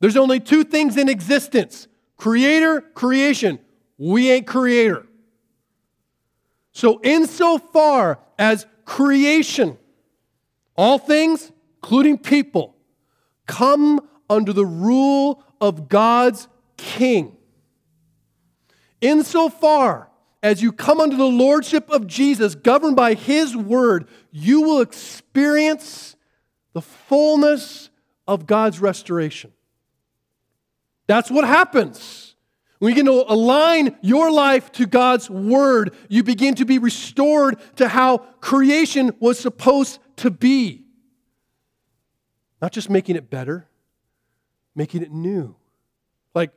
There's 0.00 0.16
only 0.16 0.40
two 0.40 0.64
things 0.64 0.96
in 0.96 1.08
existence 1.08 1.88
creator, 2.16 2.80
creation. 2.80 3.58
We 3.98 4.30
ain't 4.30 4.46
creator. 4.46 5.06
So, 6.72 7.00
insofar 7.02 8.18
as 8.38 8.66
creation, 8.84 9.78
all 10.76 10.98
things, 10.98 11.52
including 11.82 12.18
people, 12.18 12.76
come 13.46 14.00
under 14.28 14.52
the 14.52 14.66
rule 14.66 15.42
of 15.60 15.88
God's 15.88 16.48
king. 16.76 17.36
Insofar 19.00 20.10
as 20.42 20.62
you 20.62 20.72
come 20.72 21.00
under 21.00 21.16
the 21.16 21.24
lordship 21.24 21.90
of 21.90 22.06
Jesus, 22.06 22.54
governed 22.54 22.96
by 22.96 23.14
his 23.14 23.56
word, 23.56 24.08
you 24.30 24.62
will 24.62 24.80
experience 24.80 26.16
the 26.72 26.82
fullness 26.82 27.90
of 28.28 28.46
God's 28.46 28.80
restoration. 28.80 29.52
That's 31.06 31.30
what 31.30 31.46
happens. 31.46 32.34
When 32.78 32.94
you 32.94 33.24
align 33.26 33.96
your 34.02 34.30
life 34.30 34.70
to 34.72 34.86
God's 34.86 35.30
word, 35.30 35.94
you 36.08 36.22
begin 36.22 36.54
to 36.56 36.64
be 36.64 36.78
restored 36.78 37.56
to 37.76 37.88
how 37.88 38.18
creation 38.40 39.12
was 39.18 39.38
supposed 39.38 39.98
to 40.16 40.30
be. 40.30 40.84
Not 42.60 42.72
just 42.72 42.88
making 42.88 43.16
it 43.16 43.28
better, 43.28 43.68
making 44.74 45.02
it 45.02 45.12
new. 45.12 45.56
Like 46.34 46.52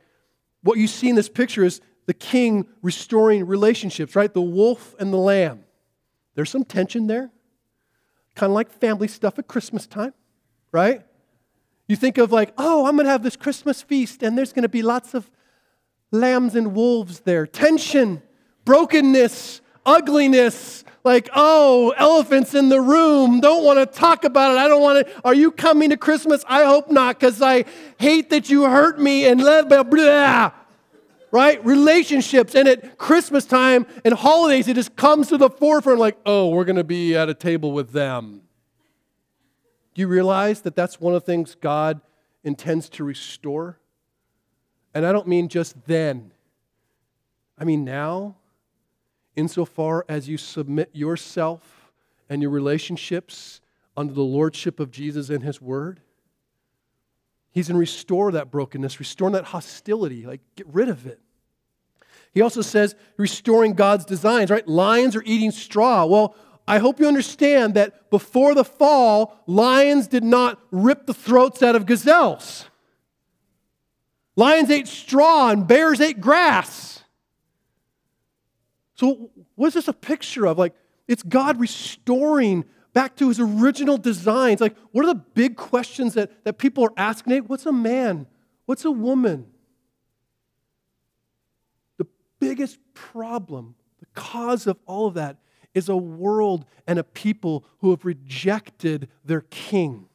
what 0.61 0.77
you 0.77 0.87
see 0.87 1.09
in 1.09 1.15
this 1.15 1.29
picture 1.29 1.63
is 1.63 1.81
the 2.05 2.13
king 2.13 2.67
restoring 2.81 3.45
relationships, 3.45 4.15
right? 4.15 4.33
The 4.33 4.41
wolf 4.41 4.95
and 4.99 5.13
the 5.13 5.17
lamb. 5.17 5.65
There's 6.35 6.49
some 6.49 6.63
tension 6.63 7.07
there, 7.07 7.31
kind 8.35 8.49
of 8.49 8.55
like 8.55 8.71
family 8.71 9.07
stuff 9.07 9.37
at 9.39 9.47
Christmas 9.47 9.85
time, 9.85 10.13
right? 10.71 11.03
You 11.87 11.95
think 11.95 12.17
of 12.17 12.31
like, 12.31 12.53
oh, 12.57 12.85
I'm 12.85 12.95
going 12.95 13.05
to 13.05 13.11
have 13.11 13.23
this 13.23 13.35
Christmas 13.35 13.81
feast 13.81 14.23
and 14.23 14.37
there's 14.37 14.53
going 14.53 14.63
to 14.63 14.69
be 14.69 14.81
lots 14.81 15.13
of 15.13 15.29
lambs 16.11 16.55
and 16.55 16.73
wolves 16.73 17.21
there. 17.21 17.45
Tension, 17.45 18.21
brokenness, 18.63 19.61
ugliness, 19.85 20.78
like, 21.03 21.29
oh, 21.33 21.93
elephants 21.97 22.53
in 22.53 22.69
the 22.69 22.81
room, 22.81 23.39
don't 23.39 23.63
want 23.63 23.79
to 23.79 23.85
talk 23.85 24.25
about 24.25 24.51
it. 24.51 24.57
I 24.57 24.67
don't 24.67 24.81
want 24.81 25.07
to. 25.07 25.21
Are 25.23 25.33
you 25.33 25.51
coming 25.51 25.91
to 25.91 25.97
Christmas? 25.97 26.43
I 26.47 26.63
hope 26.65 26.91
not, 26.91 27.19
because 27.19 27.41
I 27.41 27.65
hate 27.97 28.29
that 28.31 28.49
you 28.49 28.63
hurt 28.63 28.99
me 28.99 29.25
and 29.25 29.39
blah, 29.39 29.63
blah, 29.63 29.83
blah. 29.83 30.51
Right? 31.31 31.63
Relationships. 31.63 32.55
And 32.55 32.67
at 32.67 32.97
Christmas 32.97 33.45
time 33.45 33.85
and 34.03 34.13
holidays, 34.13 34.67
it 34.67 34.73
just 34.73 34.95
comes 34.95 35.29
to 35.29 35.37
the 35.37 35.49
forefront 35.49 35.99
like, 35.99 36.17
oh, 36.25 36.49
we're 36.49 36.65
going 36.65 36.75
to 36.75 36.83
be 36.83 37.15
at 37.15 37.29
a 37.29 37.33
table 37.33 37.71
with 37.71 37.91
them. 37.91 38.41
Do 39.93 40.01
you 40.01 40.07
realize 40.07 40.61
that 40.61 40.75
that's 40.75 40.99
one 40.99 41.13
of 41.13 41.23
the 41.23 41.25
things 41.25 41.55
God 41.55 42.01
intends 42.43 42.89
to 42.89 43.03
restore? 43.03 43.79
And 44.93 45.05
I 45.05 45.11
don't 45.11 45.27
mean 45.27 45.49
just 45.49 45.85
then, 45.85 46.31
I 47.57 47.63
mean 47.63 47.85
now 47.85 48.35
insofar 49.39 50.05
as 50.09 50.27
you 50.27 50.37
submit 50.37 50.89
yourself 50.93 51.91
and 52.29 52.41
your 52.41 52.51
relationships 52.51 53.61
under 53.95 54.13
the 54.13 54.21
lordship 54.21 54.79
of 54.79 54.91
Jesus 54.91 55.29
and 55.29 55.41
his 55.43 55.61
word. 55.61 56.01
He's 57.51 57.67
going 57.67 57.75
to 57.75 57.79
restore 57.79 58.31
that 58.33 58.51
brokenness, 58.51 58.99
restore 58.99 59.31
that 59.31 59.45
hostility, 59.45 60.25
like 60.25 60.41
get 60.55 60.67
rid 60.67 60.89
of 60.89 61.07
it. 61.07 61.19
He 62.31 62.41
also 62.41 62.61
says 62.61 62.95
restoring 63.17 63.73
God's 63.73 64.05
designs, 64.05 64.51
right? 64.51 64.67
Lions 64.67 65.15
are 65.15 65.23
eating 65.25 65.51
straw. 65.51 66.05
Well, 66.05 66.35
I 66.67 66.77
hope 66.77 66.99
you 66.99 67.07
understand 67.07 67.73
that 67.73 68.11
before 68.11 68.53
the 68.53 68.63
fall, 68.63 69.41
lions 69.47 70.07
did 70.07 70.23
not 70.23 70.59
rip 70.69 71.07
the 71.07 71.13
throats 71.15 71.63
out 71.63 71.75
of 71.75 71.87
gazelles. 71.87 72.65
Lions 74.35 74.69
ate 74.69 74.87
straw 74.87 75.49
and 75.49 75.67
bears 75.67 75.99
ate 75.99 76.21
grass. 76.21 76.98
So, 78.99 79.29
what 79.55 79.67
is 79.67 79.75
this 79.75 79.87
a 79.87 79.93
picture 79.93 80.45
of? 80.45 80.57
Like, 80.57 80.75
it's 81.07 81.23
God 81.23 81.57
restoring 81.57 82.65
back 82.91 83.15
to 83.15 83.29
his 83.29 83.39
original 83.39 83.97
designs. 83.97 84.59
Like, 84.59 84.75
what 84.91 85.05
are 85.05 85.13
the 85.13 85.15
big 85.15 85.55
questions 85.55 86.15
that, 86.15 86.43
that 86.43 86.57
people 86.57 86.83
are 86.83 86.91
asking? 86.97 87.31
Nate, 87.31 87.47
what's 87.47 87.65
a 87.65 87.71
man? 87.71 88.27
What's 88.65 88.83
a 88.83 88.91
woman? 88.91 89.47
The 91.95 92.07
biggest 92.41 92.77
problem, 92.93 93.75
the 94.01 94.05
cause 94.15 94.67
of 94.67 94.77
all 94.85 95.07
of 95.07 95.13
that, 95.13 95.37
is 95.73 95.87
a 95.87 95.95
world 95.95 96.65
and 96.85 96.99
a 96.99 97.03
people 97.05 97.63
who 97.77 97.91
have 97.91 98.03
rejected 98.03 99.07
their 99.23 99.45
king, 99.49 100.09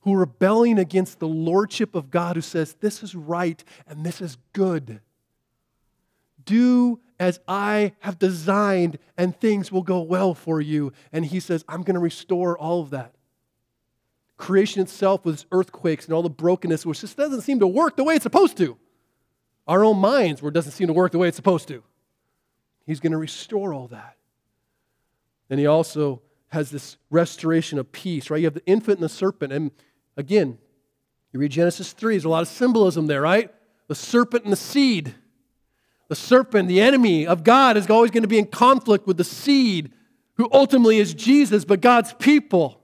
who 0.00 0.14
are 0.14 0.20
rebelling 0.20 0.78
against 0.78 1.18
the 1.18 1.28
lordship 1.28 1.94
of 1.94 2.10
God, 2.10 2.36
who 2.36 2.42
says, 2.42 2.72
This 2.80 3.02
is 3.02 3.14
right 3.14 3.62
and 3.86 4.06
this 4.06 4.22
is 4.22 4.38
good. 4.54 5.02
Do 6.42 7.00
as 7.18 7.40
I 7.48 7.92
have 8.00 8.18
designed, 8.18 8.98
and 9.16 9.38
things 9.38 9.72
will 9.72 9.82
go 9.82 10.00
well 10.00 10.34
for 10.34 10.60
you. 10.60 10.92
And 11.12 11.24
he 11.24 11.40
says, 11.40 11.64
I'm 11.68 11.82
going 11.82 11.94
to 11.94 12.00
restore 12.00 12.58
all 12.58 12.82
of 12.82 12.90
that. 12.90 13.14
Creation 14.36 14.82
itself 14.82 15.24
with 15.24 15.44
earthquakes 15.50 16.04
and 16.04 16.14
all 16.14 16.22
the 16.22 16.28
brokenness, 16.28 16.84
which 16.84 17.00
just 17.00 17.16
doesn't 17.16 17.40
seem 17.40 17.60
to 17.60 17.66
work 17.66 17.96
the 17.96 18.04
way 18.04 18.14
it's 18.14 18.22
supposed 18.22 18.56
to. 18.58 18.76
Our 19.66 19.84
own 19.84 19.98
minds, 19.98 20.42
where 20.42 20.50
it 20.50 20.54
doesn't 20.54 20.72
seem 20.72 20.88
to 20.88 20.92
work 20.92 21.12
the 21.12 21.18
way 21.18 21.28
it's 21.28 21.36
supposed 21.36 21.68
to. 21.68 21.82
He's 22.84 23.00
going 23.00 23.12
to 23.12 23.18
restore 23.18 23.72
all 23.72 23.88
that. 23.88 24.16
And 25.48 25.58
he 25.58 25.66
also 25.66 26.22
has 26.48 26.70
this 26.70 26.96
restoration 27.10 27.78
of 27.78 27.90
peace, 27.92 28.30
right? 28.30 28.38
You 28.38 28.46
have 28.46 28.54
the 28.54 28.66
infant 28.66 28.98
and 28.98 29.04
the 29.04 29.08
serpent. 29.08 29.52
And 29.52 29.70
again, 30.16 30.58
you 31.32 31.40
read 31.40 31.50
Genesis 31.50 31.92
3, 31.92 32.14
there's 32.14 32.24
a 32.24 32.28
lot 32.28 32.42
of 32.42 32.48
symbolism 32.48 33.06
there, 33.06 33.20
right? 33.20 33.52
The 33.88 33.94
serpent 33.94 34.44
and 34.44 34.52
the 34.52 34.56
seed. 34.56 35.14
The 36.08 36.14
serpent, 36.14 36.68
the 36.68 36.80
enemy 36.80 37.26
of 37.26 37.42
God, 37.42 37.76
is 37.76 37.90
always 37.90 38.10
going 38.10 38.22
to 38.22 38.28
be 38.28 38.38
in 38.38 38.46
conflict 38.46 39.06
with 39.06 39.16
the 39.16 39.24
seed, 39.24 39.92
who 40.34 40.48
ultimately 40.52 40.98
is 40.98 41.14
Jesus, 41.14 41.64
but 41.64 41.80
God's 41.80 42.12
people. 42.14 42.80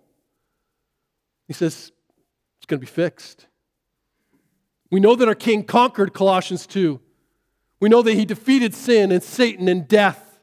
He 1.47 1.53
says, 1.53 1.93
it's 2.59 2.67
going 2.67 2.81
to 2.81 2.87
be 2.87 2.91
fixed. 2.91 3.47
We 4.91 5.01
know 5.01 5.15
that 5.15 5.29
our 5.29 5.35
king 5.35 5.65
conquered 5.65 6.13
Colossians 6.13 6.67
2. 6.67 7.01
We 7.81 7.89
know 7.89 8.03
that 8.03 8.15
he 8.15 8.25
defeated 8.25 8.75
sin 8.75 9.11
and 9.11 9.23
Satan 9.23 9.69
and 9.69 9.87
death. 9.89 10.39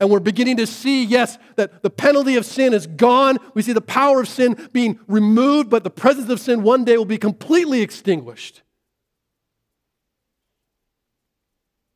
And 0.00 0.10
we're 0.10 0.20
beginning 0.20 0.56
to 0.56 0.66
see, 0.66 1.04
yes, 1.04 1.38
that 1.56 1.82
the 1.82 1.90
penalty 1.90 2.36
of 2.36 2.44
sin 2.44 2.74
is 2.74 2.86
gone. 2.86 3.38
We 3.54 3.62
see 3.62 3.72
the 3.72 3.80
power 3.80 4.20
of 4.20 4.28
sin 4.28 4.68
being 4.72 4.98
removed, 5.06 5.70
but 5.70 5.84
the 5.84 5.90
presence 5.90 6.28
of 6.28 6.40
sin 6.40 6.62
one 6.62 6.84
day 6.84 6.96
will 6.96 7.04
be 7.04 7.18
completely 7.18 7.82
extinguished. 7.82 8.62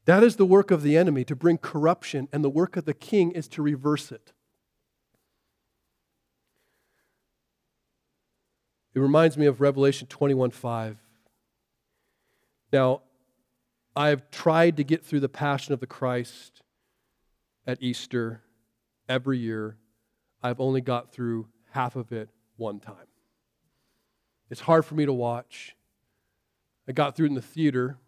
That 0.07 0.23
is 0.23 0.37
the 0.37 0.47
work 0.47 0.71
of 0.71 0.83
the 0.83 0.97
enemy 0.97 1.25
to 1.25 1.37
bring 1.37 1.59
corruption, 1.59 2.29
and 2.33 2.43
the 2.43 2.49
work 2.49 2.77
of 2.77 2.85
the 2.85 2.95
king 2.95 3.33
is 3.33 3.49
to 3.49 3.63
reverse 3.63 4.13
it. 4.13 4.33
It 8.95 9.01
reminds 9.01 9.37
me 9.37 9.47
of 9.47 9.61
Revelation 9.61 10.07
21 10.07 10.53
5. 10.53 10.97
Now, 12.73 13.03
I've 13.95 14.31
tried 14.31 14.77
to 14.77 14.85
get 14.85 15.05
through 15.05 15.21
the 15.21 15.29
Passion 15.29 15.75
of 15.75 15.81
the 15.81 15.87
Christ 15.87 16.63
at 17.67 17.83
Easter 17.83 18.43
every 19.09 19.39
year. 19.39 19.77
I've 20.43 20.61
only 20.61 20.81
got 20.81 21.13
through 21.13 21.49
half 21.73 21.97
of 21.97 22.13
it 22.13 22.29
one 22.57 22.79
time. 22.79 22.95
It's 24.51 24.61
hard 24.61 24.85
for 24.85 24.95
me 24.95 25.05
to 25.05 25.13
watch. 25.13 25.75
I 26.89 26.93
got 26.93 27.17
through 27.17 27.27
it 27.27 27.31
in 27.31 27.35
the 27.35 27.43
theater, 27.43 27.99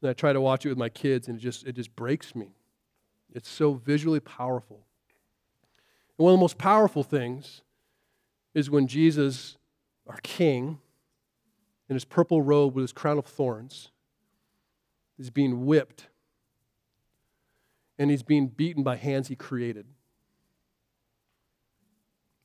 and 0.00 0.10
I 0.10 0.12
try 0.12 0.32
to 0.32 0.40
watch 0.40 0.66
it 0.66 0.68
with 0.68 0.78
my 0.78 0.88
kids, 0.88 1.28
and 1.28 1.38
it 1.38 1.40
just, 1.40 1.66
it 1.66 1.72
just 1.72 1.94
breaks 1.96 2.34
me. 2.34 2.54
It's 3.32 3.48
so 3.48 3.74
visually 3.74 4.20
powerful. 4.20 4.86
And 6.18 6.24
one 6.24 6.32
of 6.32 6.38
the 6.38 6.42
most 6.42 6.58
powerful 6.58 7.02
things 7.02 7.62
is 8.54 8.70
when 8.70 8.86
Jesus, 8.86 9.56
our 10.06 10.18
King, 10.22 10.78
in 11.88 11.94
his 11.94 12.04
purple 12.04 12.42
robe 12.42 12.74
with 12.74 12.82
his 12.82 12.92
crown 12.92 13.18
of 13.18 13.26
thorns, 13.26 13.90
is 15.18 15.30
being 15.30 15.66
whipped 15.66 16.08
and 17.98 18.10
he's 18.10 18.22
being 18.22 18.48
beaten 18.48 18.82
by 18.82 18.96
hands 18.96 19.28
he 19.28 19.36
created, 19.36 19.86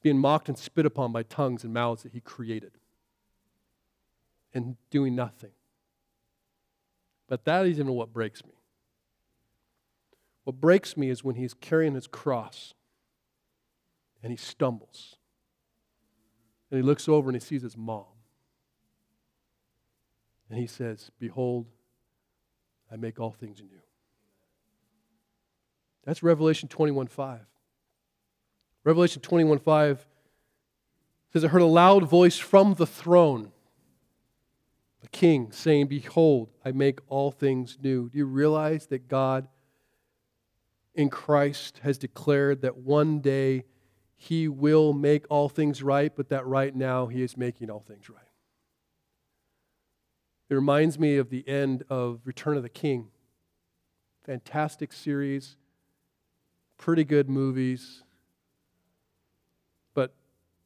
being 0.01 0.17
mocked 0.17 0.47
and 0.47 0.57
spit 0.57 0.85
upon 0.85 1.11
by 1.11 1.23
tongues 1.23 1.63
and 1.63 1.73
mouths 1.73 2.03
that 2.03 2.13
he 2.13 2.21
created, 2.21 2.71
and 4.53 4.77
doing 4.89 5.15
nothing. 5.15 5.51
But 7.31 7.45
that 7.45 7.65
isn't 7.65 7.87
what 7.87 8.11
breaks 8.11 8.43
me. 8.43 8.51
What 10.43 10.59
breaks 10.59 10.97
me 10.97 11.09
is 11.09 11.23
when 11.23 11.35
he's 11.35 11.53
carrying 11.53 11.95
his 11.95 12.05
cross 12.05 12.73
and 14.21 14.31
he 14.31 14.35
stumbles. 14.35 15.15
And 16.69 16.77
he 16.77 16.83
looks 16.83 17.07
over 17.07 17.29
and 17.29 17.35
he 17.37 17.39
sees 17.39 17.61
his 17.61 17.77
mom. 17.77 18.03
And 20.49 20.59
he 20.59 20.67
says, 20.67 21.09
Behold, 21.19 21.67
I 22.91 22.97
make 22.97 23.17
all 23.17 23.31
things 23.31 23.61
new. 23.61 23.79
That's 26.03 26.21
Revelation 26.21 26.67
21 26.67 27.07
5. 27.07 27.39
Revelation 28.83 29.21
21 29.21 29.59
5 29.59 30.05
says, 31.31 31.45
I 31.45 31.47
heard 31.47 31.61
a 31.61 31.65
loud 31.65 32.09
voice 32.09 32.37
from 32.37 32.73
the 32.73 32.85
throne, 32.85 33.53
the 35.01 35.07
king, 35.09 35.51
saying, 35.51 35.87
Behold, 35.87 36.49
I 36.63 36.71
make 36.71 36.99
all 37.07 37.31
things 37.31 37.77
new. 37.81 38.09
Do 38.09 38.17
you 38.17 38.25
realize 38.25 38.87
that 38.87 39.07
God 39.07 39.47
in 40.93 41.09
Christ 41.09 41.79
has 41.83 41.97
declared 41.97 42.61
that 42.61 42.77
one 42.77 43.19
day 43.19 43.65
he 44.15 44.47
will 44.47 44.93
make 44.93 45.25
all 45.29 45.49
things 45.49 45.81
right, 45.81 46.15
but 46.15 46.29
that 46.29 46.45
right 46.45 46.75
now 46.75 47.07
he 47.07 47.21
is 47.23 47.35
making 47.35 47.69
all 47.69 47.83
things 47.87 48.09
right? 48.09 48.21
It 50.49 50.55
reminds 50.55 50.99
me 50.99 51.17
of 51.17 51.29
the 51.29 51.47
end 51.47 51.83
of 51.89 52.21
Return 52.25 52.57
of 52.57 52.63
the 52.63 52.69
King. 52.69 53.07
Fantastic 54.25 54.93
series 54.93 55.55
pretty 56.81 57.03
good 57.03 57.29
movies. 57.29 58.03
But 59.93 60.15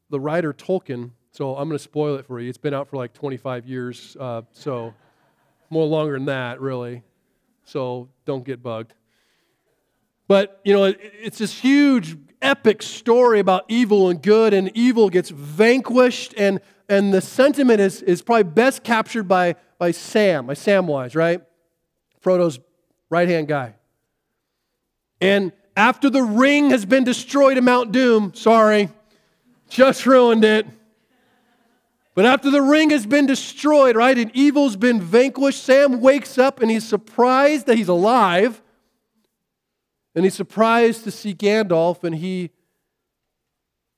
the 0.10 0.20
writer 0.20 0.54
Tolkien, 0.54 1.12
so 1.36 1.58
I'm 1.58 1.68
going 1.68 1.78
to 1.78 1.84
spoil 1.84 2.16
it 2.16 2.26
for 2.26 2.40
you. 2.40 2.48
It's 2.48 2.58
been 2.58 2.74
out 2.74 2.88
for 2.88 2.96
like 2.96 3.12
25 3.12 3.68
years, 3.68 4.16
uh, 4.18 4.44
so 4.54 4.94
more 5.70 5.86
longer 5.86 6.14
than 6.14 6.26
that, 6.28 6.62
really. 6.62 7.04
So 7.66 8.08
don't 8.24 8.46
get 8.46 8.64
bugged. 8.64 8.94
But, 10.30 10.62
you 10.64 10.74
know, 10.74 10.86
it, 10.86 10.98
it's 11.02 11.40
this 11.40 11.60
huge, 11.60 12.16
epic 12.42 12.82
story 12.82 13.40
about 13.40 13.66
evil 13.68 14.10
and 14.10 14.22
good, 14.22 14.54
and 14.54 14.72
evil 14.76 15.10
gets 15.10 15.30
vanquished, 15.30 16.34
and, 16.38 16.62
and 16.88 17.14
the 17.14 17.20
sentiment 17.20 17.82
is, 17.82 18.02
is 18.04 18.22
probably 18.22 18.44
best 18.44 18.86
captured 18.86 19.28
by, 19.28 19.56
by 19.78 19.92
Sam, 19.92 20.46
by 20.48 20.54
Samwise, 20.54 21.18
right? 21.18 21.42
Frodo's 22.22 22.60
right 23.10 23.28
hand 23.28 23.50
guy. 23.50 23.76
And 25.20 25.52
after 25.76 26.10
the 26.10 26.24
ring 26.24 26.70
has 26.70 26.86
been 26.86 27.04
destroyed 27.04 27.58
in 27.58 27.66
Mount 27.66 27.92
Doom, 27.92 28.34
sorry, 28.36 28.88
just 29.68 30.06
ruined 30.06 30.46
it. 30.46 30.66
But 32.16 32.26
after 32.26 32.50
the 32.50 32.62
ring 32.62 32.92
has 32.92 33.06
been 33.06 33.26
destroyed, 33.26 33.98
right, 33.98 34.18
and 34.18 34.32
evil's 34.34 34.78
been 34.78 35.02
vanquished, 35.02 35.62
Sam 35.62 36.00
wakes 36.00 36.38
up 36.38 36.62
and 36.62 36.72
he's 36.72 36.88
surprised 36.88 37.66
that 37.66 37.76
he's 37.78 37.90
alive. 37.90 38.64
And 40.16 40.24
he's 40.24 40.34
surprised 40.34 41.04
to 41.04 41.12
see 41.12 41.34
Gandalf 41.34 42.06
and 42.06 42.16
he 42.16 42.52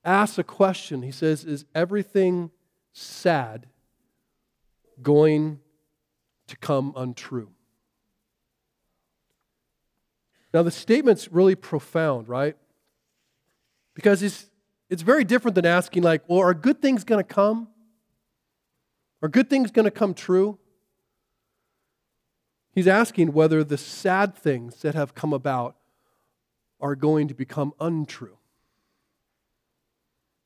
asks 0.03 0.39
a 0.39 0.43
question. 0.43 1.03
He 1.03 1.11
says, 1.11 1.43
Is 1.43 1.65
everything 1.75 2.49
sad 2.91 3.67
going 4.99 5.59
to 6.47 6.57
come 6.57 6.93
untrue? 6.97 7.51
Now, 10.55 10.63
the 10.63 10.71
statement's 10.71 11.31
really 11.31 11.53
profound, 11.53 12.27
right? 12.27 12.57
Because 13.93 14.23
it's, 14.23 14.47
it's 14.89 15.03
very 15.03 15.23
different 15.23 15.53
than 15.53 15.67
asking, 15.67 16.01
like, 16.01 16.23
well, 16.27 16.39
are 16.39 16.55
good 16.55 16.81
things 16.81 17.03
going 17.03 17.23
to 17.23 17.33
come? 17.33 17.67
Are 19.21 19.29
good 19.29 19.49
things 19.49 19.71
going 19.71 19.85
to 19.85 19.91
come 19.91 20.13
true? 20.13 20.59
He's 22.71 22.87
asking 22.87 23.33
whether 23.33 23.63
the 23.63 23.77
sad 23.77 24.35
things 24.35 24.81
that 24.81 24.93
have 24.93 25.15
come 25.15 25.33
about 25.33 25.75
are 26.79 26.95
going 26.95 27.27
to 27.27 27.33
become 27.33 27.73
untrue. 27.79 28.37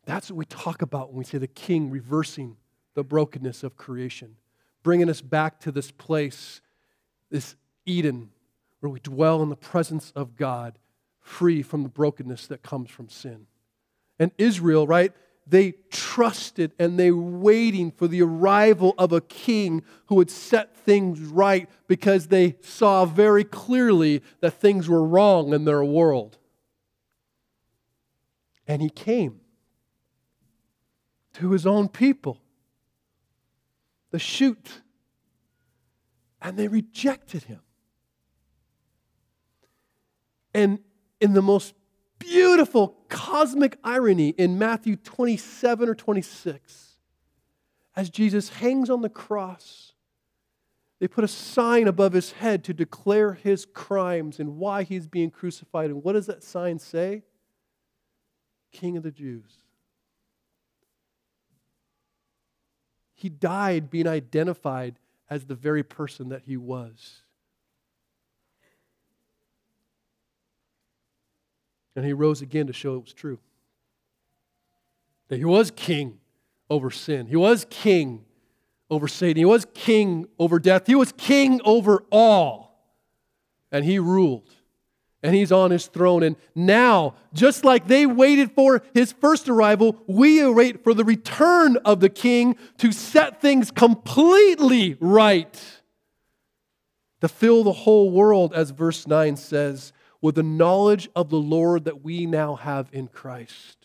That's 0.06 0.30
what 0.30 0.38
we 0.38 0.46
talk 0.46 0.82
about 0.82 1.10
when 1.10 1.20
we 1.20 1.26
say 1.26 1.38
the 1.38 1.48
king 1.48 1.90
reversing 1.90 2.58
the 2.94 3.04
brokenness 3.04 3.64
of 3.64 3.78
creation, 3.78 4.38
bringing 4.84 5.10
us 5.10 5.22
back 5.22 5.60
to 5.62 5.72
this 5.72 5.92
place, 5.92 6.62
this 7.30 7.56
Eden, 7.86 8.30
where 8.80 8.90
we 8.90 9.00
dwell 9.00 9.44
in 9.44 9.50
the 9.50 9.56
presence 9.56 10.12
of 10.16 10.36
God, 10.36 10.80
free 11.20 11.62
from 11.62 11.84
the 11.84 11.90
brokenness 11.90 12.48
that 12.48 12.64
comes 12.64 12.90
from 12.90 13.10
sin. 13.10 13.48
And 14.20 14.32
Israel, 14.38 14.88
right? 14.88 15.14
They 15.52 15.74
trusted 15.90 16.72
and 16.80 16.98
they 16.98 17.12
were 17.12 17.22
waiting 17.22 17.92
for 17.92 18.08
the 18.08 18.22
arrival 18.22 18.96
of 18.98 19.12
a 19.12 19.20
king 19.20 19.84
who 20.06 20.16
would 20.16 20.32
set 20.32 20.78
things 20.78 21.20
right 21.20 21.70
because 21.88 22.28
they 22.28 22.56
saw 22.62 23.04
very 23.04 23.44
clearly 23.44 24.24
that 24.40 24.52
things 24.52 24.88
were 24.88 25.06
wrong 25.06 25.54
in 25.54 25.66
their 25.66 25.84
world. 25.84 26.38
And 28.66 28.82
he 28.82 28.90
came 28.90 29.42
to 31.34 31.52
his 31.52 31.68
own 31.68 31.90
people, 31.90 32.40
the 34.12 34.20
shoot, 34.20 34.82
and 36.42 36.56
they 36.56 36.70
rejected 36.70 37.44
him. 37.44 37.60
And 40.54 40.80
in 41.20 41.34
the 41.34 41.42
most 41.42 41.74
beautiful 42.22 42.96
cosmic 43.10 43.78
irony 43.84 44.30
in 44.30 44.58
Matthew 44.58 44.96
27 44.96 45.90
or 45.90 45.96
26, 45.96 46.98
as 47.96 48.10
Jesus 48.10 48.50
hangs 48.50 48.90
on 48.90 49.02
the 49.02 49.10
cross, 49.10 49.94
they 51.00 51.08
put 51.08 51.24
a 51.24 51.28
sign 51.28 51.88
above 51.88 52.14
his 52.14 52.32
head 52.34 52.64
to 52.66 52.74
declare 52.74 53.34
his 53.34 53.66
crimes 53.66 54.40
and 54.40 54.58
why 54.58 54.84
he's 54.84 55.08
being 55.08 55.32
crucified. 55.32 55.90
And 55.90 56.04
what 56.04 56.14
does 56.14 56.28
that 56.28 56.44
sign 56.44 56.78
say? 56.78 57.24
King 58.72 58.98
of 58.98 59.04
the 59.04 59.12
Jews. 59.12 59.52
He 63.16 63.30
died 63.30 63.90
being 63.90 64.08
identified 64.08 65.00
as 65.30 65.46
the 65.46 65.56
very 65.56 65.84
person 65.84 66.30
that 66.30 66.44
he 66.44 66.58
was. 66.58 67.24
And 71.96 72.06
he 72.06 72.14
rose 72.14 72.42
again 72.42 72.68
to 72.68 72.74
show 72.74 72.96
it 72.96 73.04
was 73.04 73.14
true. 73.14 73.40
That 75.28 75.38
he 75.38 75.46
was 75.46 75.72
king 75.72 76.20
over 76.70 76.90
sin, 76.90 77.28
he 77.28 77.36
was 77.36 77.66
king 77.70 78.24
over 78.90 79.08
Satan, 79.08 79.38
he 79.38 79.46
was 79.46 79.66
king 79.74 80.28
over 80.40 80.60
death, 80.60 80.88
he 80.88 80.96
was 80.96 81.14
king 81.14 81.62
over 81.64 82.04
all. 82.12 82.72
And 83.72 83.86
he 83.86 84.00
ruled. 84.00 84.50
And 85.24 85.36
he's 85.36 85.52
on 85.52 85.70
his 85.70 85.86
throne. 85.86 86.24
And 86.24 86.36
now, 86.56 87.14
just 87.32 87.64
like 87.64 87.88
they 87.88 88.06
waited 88.06 88.52
for 88.54 88.82
his 88.94 89.12
first 89.14 89.48
arrival, 89.48 90.02
we 90.08 90.46
wait 90.48 90.84
for 90.84 90.94
the 90.94 91.06
return 91.06 91.78
of 91.86 92.00
the 92.00 92.10
king 92.10 92.58
to 92.80 92.92
set 92.92 93.40
things 93.40 93.70
completely 93.70 94.98
right, 95.00 95.82
to 97.22 97.28
fill 97.28 97.64
the 97.64 97.72
whole 97.72 98.10
world, 98.10 98.52
as 98.54 98.72
verse 98.72 99.06
9 99.08 99.38
says 99.38 99.94
with 100.22 100.36
the 100.36 100.44
knowledge 100.44 101.10
of 101.16 101.30
the 101.30 101.38
Lord 101.38 101.86
that 101.86 102.04
we 102.04 102.26
now 102.26 102.56
have 102.56 102.88
in 102.92 103.08
Christ. 103.08 103.78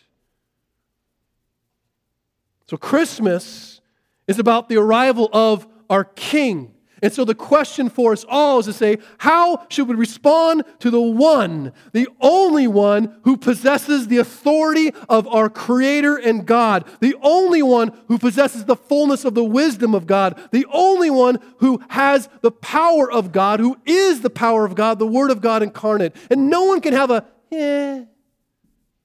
So, 2.69 2.77
Christmas 2.77 3.81
is 4.27 4.39
about 4.39 4.69
the 4.69 4.77
arrival 4.77 5.31
of 5.33 5.67
our 5.89 6.05
King. 6.05 6.76
And 7.03 7.13
so 7.13 7.25
the 7.25 7.35
question 7.35 7.91
for 7.91 8.13
us 8.13 8.25
all 8.27 8.61
is 8.61 8.67
to 8.67 8.73
say, 8.73 8.99
how 9.19 9.67
should 9.69 9.89
we 9.89 9.95
respond 9.95 10.65
to 10.79 10.91
the 10.91 11.01
one, 11.01 11.73
the 11.93 12.09
only 12.21 12.67
one 12.67 13.19
who 13.25 13.37
possesses 13.37 14.09
the 14.09 14.19
authority 14.19 14.93
of 15.09 15.29
our 15.29 15.51
Creator 15.51 16.17
and 16.17 16.47
God, 16.47 16.87
the 17.01 17.15
only 17.21 17.63
one 17.63 17.93
who 18.09 18.19
possesses 18.19 18.65
the 18.65 18.77
fullness 18.77 19.25
of 19.27 19.35
the 19.35 19.45
wisdom 19.45 19.95
of 19.95 20.07
God, 20.07 20.41
the 20.53 20.67
only 20.73 21.11
one 21.11 21.39
who 21.59 21.83
has 21.89 22.31
the 22.41 22.51
power 22.51 23.11
of 23.11 23.31
God, 23.31 23.61
who 23.61 23.77
is 23.85 24.23
the 24.23 24.31
power 24.31 24.65
of 24.65 24.75
God, 24.75 24.99
the 24.99 25.07
Word 25.07 25.31
of 25.31 25.43
God 25.43 25.63
incarnate. 25.63 26.17
And 26.31 26.49
no 26.49 26.65
one 26.65 26.81
can 26.81 26.95
have 26.95 27.11
a, 27.11 27.27
eh, 27.53 28.05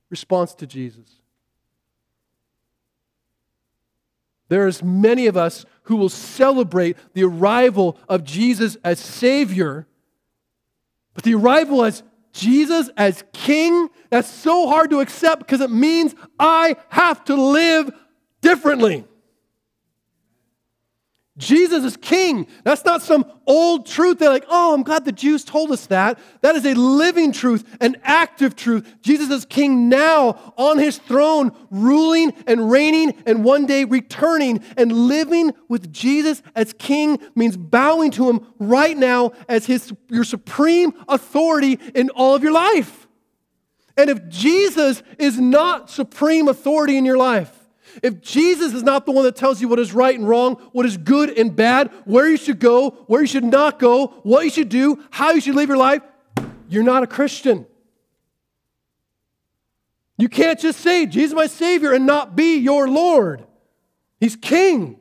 response 0.09 0.53
to 0.55 0.67
Jesus. 0.67 1.20
There's 4.51 4.83
many 4.83 5.27
of 5.27 5.37
us 5.37 5.65
who 5.83 5.95
will 5.95 6.09
celebrate 6.09 6.97
the 7.13 7.23
arrival 7.23 7.97
of 8.09 8.25
Jesus 8.25 8.75
as 8.83 8.99
Savior, 8.99 9.87
but 11.13 11.23
the 11.23 11.35
arrival 11.35 11.85
as 11.85 12.03
Jesus 12.33 12.89
as 12.97 13.23
King, 13.31 13.87
that's 14.09 14.29
so 14.29 14.67
hard 14.67 14.89
to 14.89 14.99
accept 14.99 15.39
because 15.39 15.61
it 15.61 15.71
means 15.71 16.15
I 16.37 16.75
have 16.89 17.23
to 17.25 17.35
live 17.35 17.91
differently. 18.41 19.05
Jesus 21.37 21.85
is 21.85 21.95
king. 21.95 22.45
That's 22.65 22.83
not 22.83 23.01
some 23.01 23.25
old 23.47 23.85
truth. 23.85 24.19
They're 24.19 24.29
like, 24.29 24.45
oh, 24.49 24.73
I'm 24.73 24.83
glad 24.83 25.05
the 25.05 25.13
Jews 25.13 25.45
told 25.45 25.71
us 25.71 25.85
that. 25.87 26.19
That 26.41 26.55
is 26.55 26.65
a 26.65 26.73
living 26.73 27.31
truth, 27.31 27.77
an 27.79 27.95
active 28.03 28.53
truth. 28.55 28.95
Jesus 29.01 29.29
is 29.29 29.45
king 29.45 29.87
now 29.87 30.53
on 30.57 30.77
his 30.77 30.97
throne, 30.97 31.51
ruling 31.69 32.33
and 32.47 32.69
reigning, 32.69 33.13
and 33.25 33.45
one 33.45 33.65
day 33.65 33.85
returning. 33.85 34.61
And 34.75 34.91
living 34.91 35.53
with 35.69 35.93
Jesus 35.93 36.41
as 36.53 36.73
king 36.73 37.17
means 37.33 37.55
bowing 37.55 38.11
to 38.11 38.29
him 38.29 38.45
right 38.59 38.97
now 38.97 39.31
as 39.47 39.65
his, 39.65 39.93
your 40.09 40.25
supreme 40.25 40.93
authority 41.07 41.79
in 41.95 42.09
all 42.09 42.35
of 42.35 42.43
your 42.43 42.51
life. 42.51 43.07
And 43.95 44.09
if 44.09 44.27
Jesus 44.27 45.01
is 45.17 45.39
not 45.39 45.89
supreme 45.89 46.49
authority 46.49 46.97
in 46.97 47.05
your 47.05 47.17
life, 47.17 47.60
if 48.01 48.21
Jesus 48.21 48.73
is 48.73 48.83
not 48.83 49.05
the 49.05 49.11
one 49.11 49.23
that 49.23 49.35
tells 49.35 49.61
you 49.61 49.67
what 49.67 49.79
is 49.79 49.93
right 49.93 50.17
and 50.17 50.27
wrong, 50.27 50.55
what 50.71 50.85
is 50.85 50.97
good 50.97 51.37
and 51.37 51.55
bad, 51.55 51.91
where 52.05 52.29
you 52.29 52.37
should 52.37 52.59
go, 52.59 52.91
where 53.07 53.21
you 53.21 53.27
should 53.27 53.43
not 53.43 53.79
go, 53.79 54.07
what 54.23 54.43
you 54.43 54.49
should 54.49 54.69
do, 54.69 55.03
how 55.11 55.31
you 55.31 55.41
should 55.41 55.55
live 55.55 55.69
your 55.69 55.77
life, 55.77 56.01
you're 56.69 56.83
not 56.83 57.03
a 57.03 57.07
Christian. 57.07 57.65
You 60.17 60.29
can't 60.29 60.59
just 60.59 60.79
say, 60.79 61.05
Jesus 61.05 61.35
my 61.35 61.47
Savior, 61.47 61.93
and 61.93 62.05
not 62.05 62.35
be 62.35 62.57
your 62.57 62.87
Lord. 62.87 63.45
He's 64.19 64.35
King. 64.35 64.99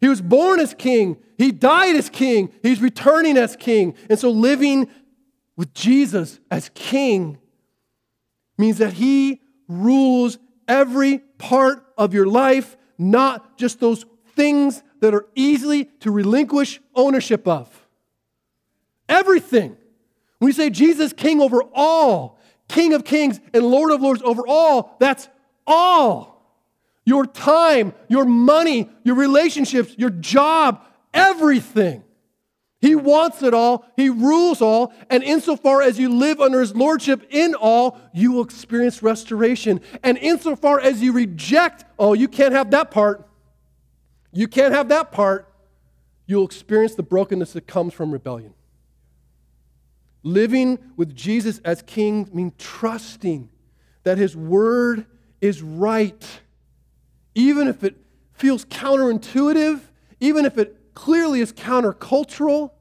He 0.00 0.08
was 0.08 0.20
born 0.20 0.60
as 0.60 0.74
King. 0.74 1.16
He 1.38 1.52
died 1.52 1.96
as 1.96 2.10
King. 2.10 2.52
He's 2.62 2.80
returning 2.80 3.38
as 3.38 3.56
King. 3.56 3.94
And 4.10 4.18
so 4.18 4.30
living 4.30 4.88
with 5.56 5.72
Jesus 5.74 6.38
as 6.50 6.70
King 6.74 7.38
means 8.58 8.78
that 8.78 8.92
He 8.92 9.40
rules 9.68 10.38
every 10.68 11.18
part 11.38 11.84
of 12.02 12.12
your 12.12 12.26
life, 12.26 12.76
not 12.98 13.56
just 13.56 13.80
those 13.80 14.04
things 14.34 14.82
that 15.00 15.14
are 15.14 15.26
easily 15.34 15.84
to 16.00 16.10
relinquish 16.10 16.80
ownership 16.94 17.46
of. 17.46 17.68
Everything. 19.08 19.76
When 20.38 20.48
you 20.48 20.52
say 20.52 20.70
Jesus, 20.70 21.12
King 21.12 21.40
over 21.40 21.62
all, 21.74 22.38
King 22.68 22.94
of 22.94 23.04
kings 23.04 23.38
and 23.52 23.64
Lord 23.64 23.92
of 23.92 24.00
lords 24.00 24.22
over 24.22 24.42
all, 24.46 24.96
that's 24.98 25.28
all. 25.66 26.42
Your 27.04 27.26
time, 27.26 27.92
your 28.08 28.24
money, 28.24 28.88
your 29.04 29.16
relationships, 29.16 29.94
your 29.98 30.10
job, 30.10 30.82
everything. 31.12 32.02
He 32.82 32.96
wants 32.96 33.44
it 33.44 33.54
all, 33.54 33.86
He 33.96 34.10
rules 34.10 34.60
all, 34.60 34.92
and 35.08 35.22
insofar 35.22 35.82
as 35.82 36.00
you 36.00 36.08
live 36.08 36.40
under 36.40 36.60
His 36.60 36.74
lordship 36.74 37.24
in 37.30 37.54
all, 37.54 37.96
you 38.12 38.32
will 38.32 38.42
experience 38.42 39.04
restoration. 39.04 39.80
And 40.02 40.18
insofar 40.18 40.80
as 40.80 41.00
you 41.00 41.12
reject, 41.12 41.84
oh, 41.96 42.12
you 42.12 42.26
can't 42.26 42.52
have 42.52 42.72
that 42.72 42.90
part, 42.90 43.28
you 44.32 44.48
can't 44.48 44.74
have 44.74 44.88
that 44.88 45.12
part, 45.12 45.48
you'll 46.26 46.44
experience 46.44 46.96
the 46.96 47.04
brokenness 47.04 47.52
that 47.52 47.68
comes 47.68 47.94
from 47.94 48.10
rebellion. 48.10 48.52
Living 50.24 50.80
with 50.96 51.14
Jesus 51.14 51.60
as 51.64 51.82
King 51.82 52.28
means 52.32 52.52
trusting 52.58 53.48
that 54.02 54.18
His 54.18 54.36
word 54.36 55.06
is 55.40 55.62
right, 55.62 56.40
even 57.36 57.68
if 57.68 57.84
it 57.84 57.96
feels 58.32 58.64
counterintuitive, 58.64 59.80
even 60.18 60.44
if 60.44 60.58
it 60.58 60.81
clearly 60.94 61.40
is 61.40 61.52
countercultural. 61.52 62.72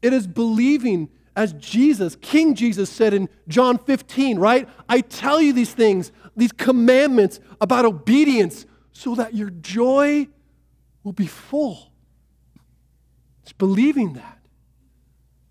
It 0.00 0.12
is 0.12 0.26
believing, 0.26 1.08
as 1.36 1.52
Jesus, 1.54 2.16
King 2.16 2.54
Jesus 2.54 2.90
said 2.90 3.14
in 3.14 3.28
John 3.48 3.78
15, 3.78 4.38
right? 4.38 4.68
I 4.88 5.00
tell 5.00 5.40
you 5.40 5.52
these 5.52 5.72
things, 5.72 6.12
these 6.36 6.52
commandments 6.52 7.40
about 7.60 7.84
obedience, 7.84 8.66
so 8.92 9.14
that 9.14 9.34
your 9.34 9.50
joy 9.50 10.28
will 11.02 11.12
be 11.12 11.26
full. 11.26 11.92
It's 13.42 13.52
believing 13.52 14.12
that. 14.14 14.38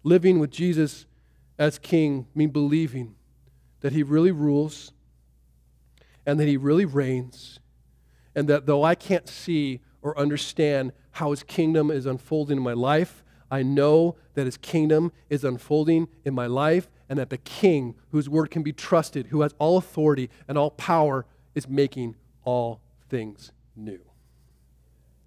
Living 0.04 0.40
with 0.40 0.52
Jesus 0.52 1.06
as 1.60 1.78
King 1.78 2.28
mean 2.34 2.50
believing 2.50 3.16
that 3.82 3.94
He 3.94 4.04
really 4.04 4.32
rules 4.32 4.92
and 6.26 6.40
that 6.40 6.48
He 6.48 6.58
really 6.58 6.86
reigns, 6.86 7.60
and 8.36 8.48
that 8.48 8.66
though 8.66 8.84
I 8.84 8.96
can't 8.96 9.28
see 9.28 9.82
or 10.02 10.18
understand 10.18 10.92
how 11.12 11.32
his 11.32 11.44
kingdom 11.44 11.92
is 11.92 12.06
unfolding 12.06 12.58
in 12.58 12.64
my 12.64 12.74
life. 12.74 13.24
I 13.50 13.64
know 13.64 14.16
that 14.34 14.46
his 14.46 14.58
kingdom 14.58 15.12
is 15.30 15.44
unfolding 15.44 16.08
in 16.24 16.34
my 16.34 16.48
life 16.48 16.90
and 17.10 17.20
that 17.20 17.30
the 17.30 17.38
king, 17.38 17.96
whose 18.12 18.30
word 18.30 18.50
can 18.50 18.64
be 18.64 18.72
trusted, 18.72 19.28
who 19.28 19.42
has 19.42 19.54
all 19.60 19.78
authority 19.78 20.30
and 20.48 20.58
all 20.58 20.72
power, 20.72 21.26
is 21.54 21.68
making 21.68 22.16
all 22.46 22.80
things 23.10 23.52
new. 23.76 24.00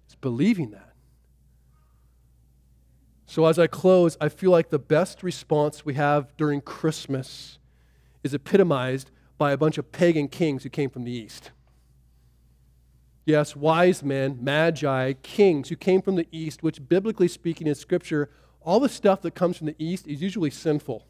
It's 0.05 0.15
believing 0.15 0.71
that. 0.71 0.93
So, 3.27 3.45
as 3.45 3.59
I 3.59 3.67
close, 3.67 4.17
I 4.21 4.29
feel 4.29 4.51
like 4.51 4.69
the 4.69 4.79
best 4.79 5.23
response 5.23 5.85
we 5.85 5.95
have 5.95 6.35
during 6.37 6.61
Christmas 6.61 7.59
is 8.23 8.33
epitomized 8.33 9.11
by 9.37 9.51
a 9.51 9.57
bunch 9.57 9.77
of 9.77 9.91
pagan 9.91 10.27
kings 10.27 10.63
who 10.63 10.69
came 10.69 10.89
from 10.89 11.03
the 11.03 11.11
east. 11.11 11.51
Yes, 13.25 13.55
wise 13.55 14.03
men, 14.03 14.37
magi, 14.41 15.13
kings 15.23 15.69
who 15.69 15.75
came 15.75 16.01
from 16.01 16.15
the 16.15 16.27
east, 16.31 16.61
which 16.61 16.87
biblically 16.87 17.27
speaking 17.27 17.65
in 17.65 17.73
Scripture, 17.73 18.29
all 18.61 18.79
the 18.79 18.89
stuff 18.89 19.21
that 19.23 19.33
comes 19.33 19.57
from 19.57 19.67
the 19.67 19.75
east 19.79 20.07
is 20.07 20.21
usually 20.21 20.51
sinful. 20.51 21.05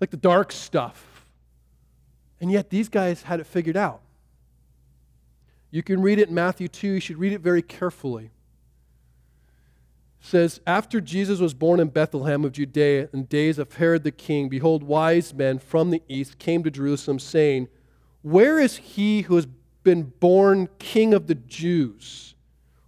Like 0.00 0.10
the 0.10 0.16
dark 0.16 0.52
stuff. 0.52 1.26
And 2.40 2.50
yet 2.50 2.70
these 2.70 2.88
guys 2.88 3.22
had 3.22 3.40
it 3.40 3.46
figured 3.46 3.76
out. 3.76 4.00
You 5.70 5.82
can 5.82 6.00
read 6.00 6.18
it 6.18 6.28
in 6.28 6.34
Matthew 6.34 6.68
2, 6.68 6.88
you 6.88 7.00
should 7.00 7.18
read 7.18 7.32
it 7.32 7.40
very 7.40 7.62
carefully. 7.62 8.30
It 10.20 10.26
says, 10.26 10.60
After 10.66 11.00
Jesus 11.00 11.40
was 11.40 11.52
born 11.54 11.80
in 11.80 11.88
Bethlehem 11.88 12.44
of 12.44 12.52
Judea 12.52 13.10
in 13.12 13.24
days 13.24 13.58
of 13.58 13.74
Herod 13.74 14.04
the 14.04 14.12
king, 14.12 14.48
behold, 14.48 14.82
wise 14.82 15.34
men 15.34 15.58
from 15.58 15.90
the 15.90 16.02
east 16.08 16.38
came 16.38 16.62
to 16.62 16.70
Jerusalem, 16.70 17.18
saying, 17.18 17.68
Where 18.22 18.58
is 18.58 18.76
he 18.76 19.22
who 19.22 19.36
has 19.36 19.46
been 19.86 20.02
born 20.18 20.68
King 20.80 21.14
of 21.14 21.28
the 21.28 21.36
Jews. 21.36 22.34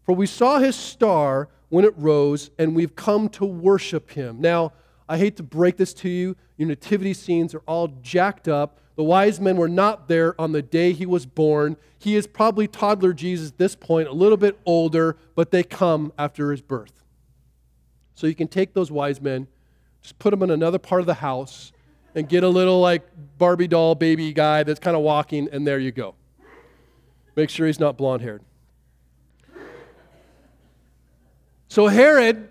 For 0.03 0.17
we 0.17 0.27
saw 0.27 0.59
his 0.59 0.75
star 0.75 1.49
when 1.69 1.85
it 1.85 1.95
rose, 1.97 2.51
and 2.59 2.75
we've 2.75 2.97
come 2.97 3.29
to 3.29 3.45
worship 3.45 4.11
him. 4.11 4.41
Now, 4.41 4.73
I 5.09 5.17
hate 5.17 5.37
to 5.37 5.45
break 5.45 5.77
this 5.77 5.95
to 5.95 6.09
you. 6.09 6.35
Your 6.57 6.67
nativity 6.67 7.15
scenes 7.15 7.55
are 7.55 7.63
all 7.69 7.87
jacked 8.03 8.49
up. 8.49 8.81
The 8.97 9.05
wise 9.05 9.39
men 9.39 9.57
were 9.57 9.69
not 9.69 10.09
there 10.09 10.39
on 10.41 10.51
the 10.51 10.61
day 10.61 10.93
he 10.93 11.07
was 11.07 11.25
born. 11.25 11.77
He 12.01 12.17
is 12.17 12.27
probably 12.27 12.67
toddler 12.67 13.13
Jesus 13.13 13.51
at 13.51 13.59
this 13.59 13.77
point, 13.77 14.09
a 14.09 14.13
little 14.13 14.37
bit 14.37 14.59
older, 14.67 15.17
but 15.37 15.53
they 15.53 15.63
come 15.63 16.13
after 16.19 16.51
his 16.51 16.63
birth. 16.63 17.05
So 18.15 18.27
you 18.27 18.35
can 18.35 18.49
take 18.49 18.75
those 18.75 18.91
wise 18.91 19.21
men, 19.21 19.47
just 20.03 20.19
put 20.19 20.33
them 20.33 20.43
in 20.43 20.51
another 20.51 20.81
part 20.81 21.01
of 21.01 21.07
the 21.07 21.15
house, 21.15 21.71
and 22.17 22.29
get 22.29 22.43
a 22.43 22.49
little 22.49 22.81
like 22.81 23.07
Barbie 23.39 23.69
doll 23.69 23.95
baby 23.95 24.33
guy 24.33 24.65
that's 24.65 24.81
kind 24.81 24.97
of 24.97 25.05
walking, 25.05 25.49
and 25.53 25.65
there 25.65 25.79
you 25.79 25.93
go. 25.93 26.17
Make 27.39 27.51
sure 27.51 27.69
he's 27.69 27.79
not 27.79 27.97
blonde 27.97 28.21
haired. 28.21 28.43
So 31.69 31.87
Herod, 31.87 32.49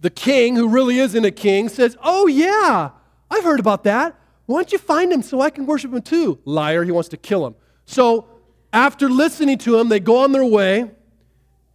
the 0.00 0.08
king, 0.08 0.56
who 0.56 0.68
really 0.70 0.98
isn't 0.98 1.22
a 1.22 1.30
king, 1.30 1.68
says, 1.68 1.98
Oh, 2.02 2.26
yeah, 2.26 2.92
I've 3.30 3.44
heard 3.44 3.60
about 3.60 3.84
that. 3.84 4.18
Why 4.46 4.60
don't 4.60 4.72
you 4.72 4.78
find 4.78 5.12
him 5.12 5.20
so 5.20 5.42
I 5.42 5.50
can 5.50 5.66
worship 5.66 5.92
him 5.92 6.00
too? 6.00 6.38
Liar, 6.46 6.82
he 6.82 6.90
wants 6.90 7.10
to 7.10 7.18
kill 7.18 7.46
him. 7.46 7.54
So 7.84 8.26
after 8.72 9.06
listening 9.06 9.58
to 9.58 9.78
him, 9.78 9.90
they 9.90 10.00
go 10.00 10.24
on 10.24 10.32
their 10.32 10.46
way, 10.46 10.90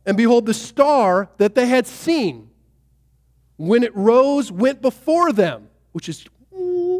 and 0.03 0.17
behold, 0.17 0.47
the 0.47 0.55
star 0.55 1.29
that 1.37 1.53
they 1.53 1.67
had 1.67 1.85
seen 1.85 2.49
when 3.57 3.83
it 3.83 3.95
rose 3.95 4.51
went 4.51 4.81
before 4.81 5.31
them, 5.31 5.69
which 5.91 6.09
is, 6.09 6.25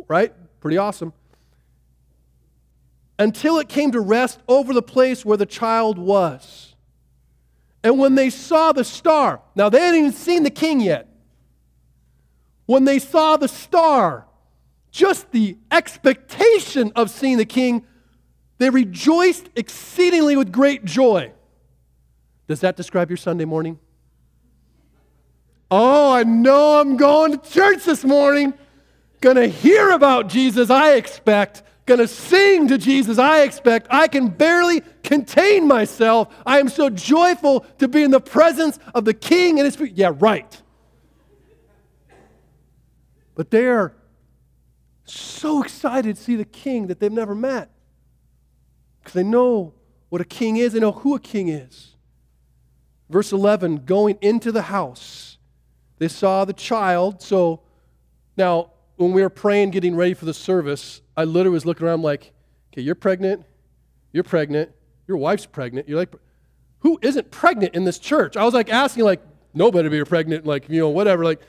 right? 0.07 0.31
Pretty 0.59 0.77
awesome 0.77 1.13
until 3.17 3.59
it 3.59 3.69
came 3.69 3.91
to 3.91 3.99
rest 3.99 4.39
over 4.47 4.73
the 4.73 4.81
place 4.81 5.23
where 5.23 5.37
the 5.37 5.45
child 5.45 5.97
was. 5.97 6.75
And 7.83 7.99
when 7.99 8.15
they 8.15 8.29
saw 8.29 8.71
the 8.71 8.83
star, 8.83 9.41
now 9.55 9.69
they 9.69 9.79
hadn't 9.79 9.99
even 9.99 10.11
seen 10.11 10.43
the 10.43 10.49
king 10.49 10.81
yet. 10.81 11.07
When 12.65 12.83
they 12.83 12.99
saw 12.99 13.37
the 13.37 13.47
star, 13.47 14.25
just 14.91 15.31
the 15.31 15.57
expectation 15.71 16.91
of 16.95 17.09
seeing 17.09 17.37
the 17.37 17.45
king, 17.45 17.85
they 18.57 18.69
rejoiced 18.69 19.49
exceedingly 19.55 20.35
with 20.35 20.51
great 20.51 20.83
joy. 20.83 21.31
Does 22.47 22.61
that 22.61 22.75
describe 22.75 23.09
your 23.09 23.17
Sunday 23.17 23.45
morning? 23.45 23.79
Oh, 25.69 26.13
I 26.13 26.23
know 26.23 26.79
I'm 26.79 26.97
going 26.97 27.37
to 27.37 27.49
church 27.49 27.83
this 27.85 28.03
morning 28.03 28.53
to 29.33 29.47
hear 29.47 29.89
about 29.89 30.27
Jesus, 30.27 30.69
I 30.69 30.93
expect, 30.93 31.63
going 31.85 31.99
to 31.99 32.07
sing 32.07 32.67
to 32.67 32.77
Jesus, 32.77 33.17
I 33.17 33.43
expect. 33.43 33.87
I 33.89 34.07
can 34.07 34.29
barely 34.29 34.81
contain 35.03 35.67
myself. 35.67 36.33
I 36.45 36.59
am 36.59 36.67
so 36.67 36.89
joyful 36.89 37.61
to 37.77 37.87
be 37.87 38.03
in 38.03 38.11
the 38.11 38.19
presence 38.19 38.79
of 38.93 39.05
the 39.05 39.13
King 39.13 39.59
and 39.59 39.65
his 39.65 39.75
people. 39.75 39.95
Yeah, 39.95 40.11
right. 40.17 40.61
But 43.35 43.51
they're 43.51 43.93
so 45.03 45.61
excited 45.61 46.15
to 46.15 46.21
see 46.21 46.35
the 46.35 46.45
king 46.45 46.87
that 46.87 46.99
they've 46.99 47.11
never 47.11 47.35
met 47.35 47.69
because 48.99 49.13
they 49.13 49.23
know 49.23 49.73
what 50.09 50.21
a 50.21 50.25
king 50.25 50.57
is, 50.57 50.73
they 50.73 50.79
know 50.79 50.93
who 50.93 51.15
a 51.15 51.19
king 51.19 51.49
is. 51.49 51.95
Verse 53.09 53.31
11 53.31 53.85
going 53.85 54.17
into 54.21 54.51
the 54.51 54.63
house, 54.63 55.37
they 55.99 56.07
saw 56.07 56.45
the 56.45 56.53
child. 56.53 57.21
So 57.21 57.61
now, 58.35 58.71
when 58.97 59.11
we 59.11 59.21
were 59.21 59.29
praying, 59.29 59.71
getting 59.71 59.95
ready 59.95 60.13
for 60.13 60.25
the 60.25 60.33
service, 60.33 61.01
I 61.17 61.25
literally 61.25 61.53
was 61.53 61.65
looking 61.65 61.85
around 61.85 62.01
like, 62.01 62.31
okay, 62.71 62.81
you're 62.81 62.95
pregnant, 62.95 63.45
you're 64.11 64.23
pregnant, 64.23 64.71
your 65.07 65.17
wife's 65.17 65.45
pregnant. 65.45 65.87
You're 65.89 65.99
like, 65.99 66.13
who 66.79 66.99
isn't 67.01 67.31
pregnant 67.31 67.75
in 67.75 67.83
this 67.83 67.99
church? 67.99 68.37
I 68.37 68.43
was 68.43 68.53
like 68.53 68.69
asking, 68.69 69.03
like, 69.03 69.21
nobody 69.53 69.89
be 69.89 70.03
pregnant, 70.03 70.45
like, 70.45 70.69
you 70.69 70.79
know, 70.79 70.89
whatever. 70.89 71.23
Like, 71.23 71.41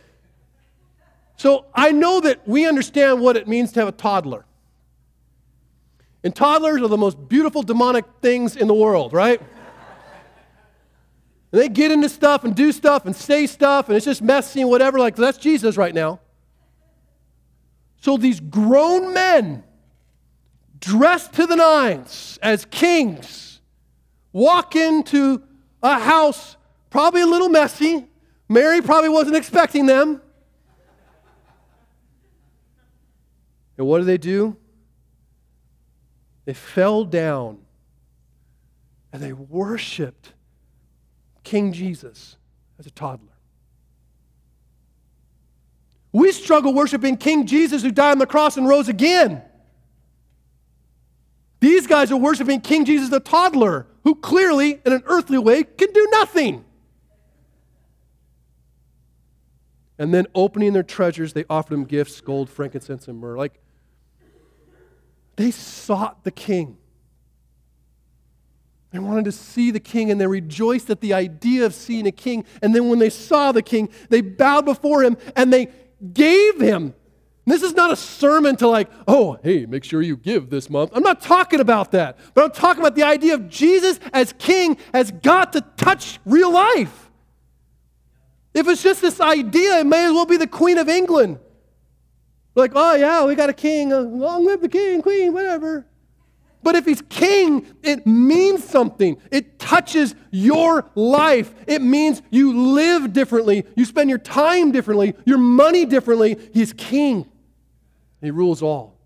so 1.36 1.66
I 1.74 1.92
know 1.92 2.20
that 2.20 2.46
we 2.48 2.66
understand 2.66 3.20
what 3.20 3.36
it 3.36 3.46
means 3.46 3.72
to 3.72 3.80
have 3.80 3.88
a 3.88 3.92
toddler. 3.92 4.44
And 6.24 6.34
toddlers 6.34 6.82
are 6.82 6.88
the 6.88 6.96
most 6.96 7.28
beautiful 7.28 7.62
demonic 7.62 8.04
things 8.20 8.56
in 8.56 8.66
the 8.66 8.74
world, 8.74 9.12
right? 9.12 9.40
and 11.52 11.60
they 11.60 11.68
get 11.68 11.92
into 11.92 12.08
stuff 12.08 12.42
and 12.44 12.56
do 12.56 12.72
stuff 12.72 13.06
and 13.06 13.14
say 13.14 13.46
stuff, 13.46 13.88
and 13.88 13.96
it's 13.96 14.06
just 14.06 14.22
messy 14.22 14.62
and 14.62 14.70
whatever. 14.70 14.98
Like, 14.98 15.14
that's 15.14 15.38
Jesus 15.38 15.76
right 15.76 15.94
now. 15.94 16.20
So 18.00 18.16
these 18.16 18.40
grown 18.40 19.12
men, 19.12 19.64
dressed 20.78 21.32
to 21.34 21.46
the 21.46 21.56
nines 21.56 22.38
as 22.42 22.64
kings, 22.66 23.60
walk 24.32 24.76
into 24.76 25.42
a 25.82 25.98
house 25.98 26.56
probably 26.90 27.22
a 27.22 27.26
little 27.26 27.48
messy. 27.48 28.06
Mary 28.48 28.80
probably 28.80 29.08
wasn't 29.08 29.36
expecting 29.36 29.86
them. 29.86 30.20
And 33.76 33.86
what 33.86 33.98
do 33.98 34.04
they 34.04 34.18
do? 34.18 34.56
They 36.46 36.54
fell 36.54 37.04
down 37.04 37.58
and 39.12 39.22
they 39.22 39.32
worshiped 39.32 40.32
King 41.42 41.72
Jesus 41.72 42.36
as 42.78 42.86
a 42.86 42.90
toddler. 42.90 43.35
We 46.16 46.32
struggle 46.32 46.72
worshiping 46.72 47.18
King 47.18 47.44
Jesus 47.44 47.82
who 47.82 47.90
died 47.90 48.12
on 48.12 48.18
the 48.18 48.26
cross 48.26 48.56
and 48.56 48.66
rose 48.66 48.88
again. 48.88 49.42
These 51.60 51.86
guys 51.86 52.10
are 52.10 52.16
worshiping 52.16 52.62
King 52.62 52.86
Jesus, 52.86 53.10
the 53.10 53.20
toddler, 53.20 53.86
who 54.02 54.14
clearly, 54.14 54.80
in 54.86 54.94
an 54.94 55.02
earthly 55.04 55.36
way, 55.36 55.62
can 55.64 55.92
do 55.92 56.08
nothing. 56.12 56.64
And 59.98 60.14
then 60.14 60.26
opening 60.34 60.72
their 60.72 60.82
treasures, 60.82 61.34
they 61.34 61.44
offered 61.50 61.74
him 61.74 61.84
gifts 61.84 62.18
gold, 62.22 62.48
frankincense, 62.48 63.08
and 63.08 63.18
myrrh. 63.18 63.36
Like, 63.36 63.60
they 65.36 65.50
sought 65.50 66.24
the 66.24 66.30
king. 66.30 66.78
They 68.90 69.00
wanted 69.00 69.26
to 69.26 69.32
see 69.32 69.70
the 69.70 69.80
king 69.80 70.10
and 70.10 70.18
they 70.18 70.26
rejoiced 70.26 70.88
at 70.88 71.02
the 71.02 71.12
idea 71.12 71.66
of 71.66 71.74
seeing 71.74 72.06
a 72.06 72.12
king. 72.12 72.46
And 72.62 72.74
then 72.74 72.88
when 72.88 73.00
they 73.00 73.10
saw 73.10 73.52
the 73.52 73.60
king, 73.60 73.90
they 74.08 74.22
bowed 74.22 74.64
before 74.64 75.02
him 75.02 75.18
and 75.34 75.52
they 75.52 75.68
gave 76.12 76.60
him. 76.60 76.94
This 77.46 77.62
is 77.62 77.74
not 77.74 77.92
a 77.92 77.96
sermon 77.96 78.56
to 78.56 78.66
like, 78.66 78.90
oh, 79.06 79.38
hey, 79.44 79.66
make 79.66 79.84
sure 79.84 80.02
you 80.02 80.16
give 80.16 80.50
this 80.50 80.68
month. 80.68 80.90
I'm 80.92 81.04
not 81.04 81.22
talking 81.22 81.60
about 81.60 81.92
that. 81.92 82.18
But 82.34 82.44
I'm 82.44 82.50
talking 82.50 82.82
about 82.82 82.96
the 82.96 83.04
idea 83.04 83.34
of 83.34 83.48
Jesus 83.48 84.00
as 84.12 84.34
king 84.36 84.76
has 84.92 85.12
got 85.12 85.52
to 85.52 85.60
touch 85.76 86.18
real 86.24 86.52
life. 86.52 87.08
If 88.52 88.66
it's 88.66 88.82
just 88.82 89.00
this 89.00 89.20
idea, 89.20 89.78
it 89.78 89.86
may 89.86 90.06
as 90.06 90.12
well 90.12 90.26
be 90.26 90.36
the 90.38 90.46
Queen 90.48 90.78
of 90.78 90.88
England. 90.88 91.38
Like, 92.56 92.72
oh, 92.74 92.94
yeah, 92.94 93.24
we 93.24 93.34
got 93.34 93.50
a 93.50 93.52
king. 93.52 93.92
Uh, 93.92 94.00
long 94.00 94.44
live 94.44 94.62
the 94.62 94.68
king, 94.68 95.02
queen, 95.02 95.32
whatever. 95.32 95.86
But 96.62 96.74
if 96.74 96.84
he's 96.84 97.02
king, 97.02 97.66
it 97.82 98.06
means 98.06 98.64
something. 98.64 99.18
It 99.30 99.58
touches 99.58 100.14
your 100.30 100.90
life. 100.94 101.54
It 101.66 101.80
means 101.80 102.22
you 102.30 102.72
live 102.72 103.12
differently. 103.12 103.64
You 103.76 103.84
spend 103.84 104.10
your 104.10 104.18
time 104.18 104.72
differently, 104.72 105.14
your 105.24 105.38
money 105.38 105.84
differently. 105.84 106.36
He's 106.52 106.72
king. 106.72 107.26
He 108.20 108.30
rules 108.30 108.62
all. 108.62 108.98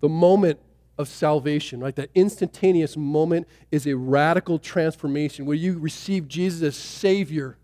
The 0.00 0.08
moment 0.08 0.58
of 0.98 1.08
salvation, 1.08 1.80
right? 1.80 1.94
That 1.94 2.10
instantaneous 2.14 2.96
moment 2.96 3.46
is 3.70 3.86
a 3.86 3.94
radical 3.94 4.58
transformation 4.58 5.46
where 5.46 5.56
you 5.56 5.78
receive 5.78 6.28
Jesus 6.28 6.62
as 6.62 6.76
Savior 6.76 7.56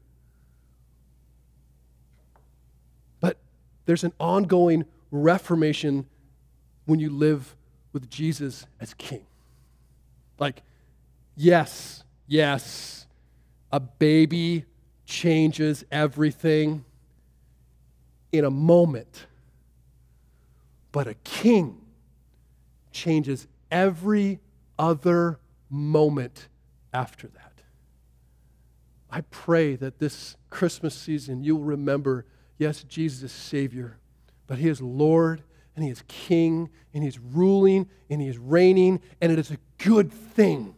But 3.21 3.37
There's 3.87 4.05
an 4.05 4.13
ongoing 4.19 4.85
reformation 5.11 6.07
when 6.91 6.99
you 6.99 7.09
live 7.09 7.55
with 7.93 8.11
Jesus 8.11 8.67
as 8.81 8.95
king. 8.95 9.25
Like, 10.41 10.63
yes, 11.37 12.03
yes, 12.27 13.07
a 13.71 13.79
baby 13.79 14.65
changes 15.07 15.85
everything 15.93 16.85
in 18.33 18.45
a 18.45 18.51
moment, 18.51 19.27
but 20.91 21.07
a 21.07 21.15
king 21.15 21.81
changes 22.91 23.47
every 23.71 24.41
other 24.77 25.39
moment 25.69 26.49
after 26.93 27.29
that. 27.29 27.63
I 29.09 29.21
pray 29.21 29.77
that 29.77 30.01
this 30.01 30.37
Christmas 30.51 30.97
season 30.97 31.45
you'll 31.45 31.61
remember 31.61 32.27
Yes, 32.59 32.83
Jesus 32.83 33.23
is 33.23 33.33
Savior, 33.33 33.97
but 34.47 34.59
He 34.59 34.69
is 34.69 34.83
Lord 34.83 35.43
and 35.81 35.87
He 35.87 35.91
is 35.91 36.05
King 36.09 36.69
and 36.93 37.03
He 37.03 37.09
is 37.09 37.19
ruling 37.19 37.89
and 38.11 38.21
He 38.21 38.29
is 38.29 38.37
reigning, 38.37 39.01
and 39.19 39.33
it 39.33 39.39
is 39.39 39.51
a 39.51 39.57
good 39.79 40.13
thing 40.13 40.75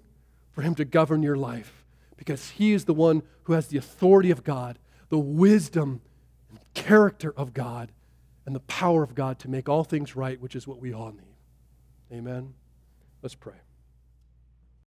for 0.53 0.63
Him 0.63 0.77
to 0.77 0.85
govern 0.85 1.25
your 1.25 1.35
life 1.35 1.85
because 2.17 2.51
He 2.51 2.73
is 2.73 2.85
the 2.85 2.95
one 2.95 3.25
who 3.45 3.55
has 3.55 3.67
the 3.67 3.79
authority 3.79 4.31
of 4.31 4.45
God, 4.45 4.79
the 5.09 5.19
wisdom 5.19 6.03
and 6.49 6.61
character 6.75 7.35
of 7.37 7.53
God, 7.53 7.91
and 8.47 8.55
the 8.55 8.61
power 8.61 9.03
of 9.03 9.17
God 9.17 9.41
to 9.41 9.51
make 9.51 9.69
all 9.69 9.83
things 9.83 10.15
right, 10.15 10.41
which 10.41 10.55
is 10.55 10.69
what 10.69 10.79
we 10.79 10.93
all 10.93 11.11
need. 11.11 12.17
Amen. 12.17 12.55
Let's 13.23 13.35
pray. 13.35 13.55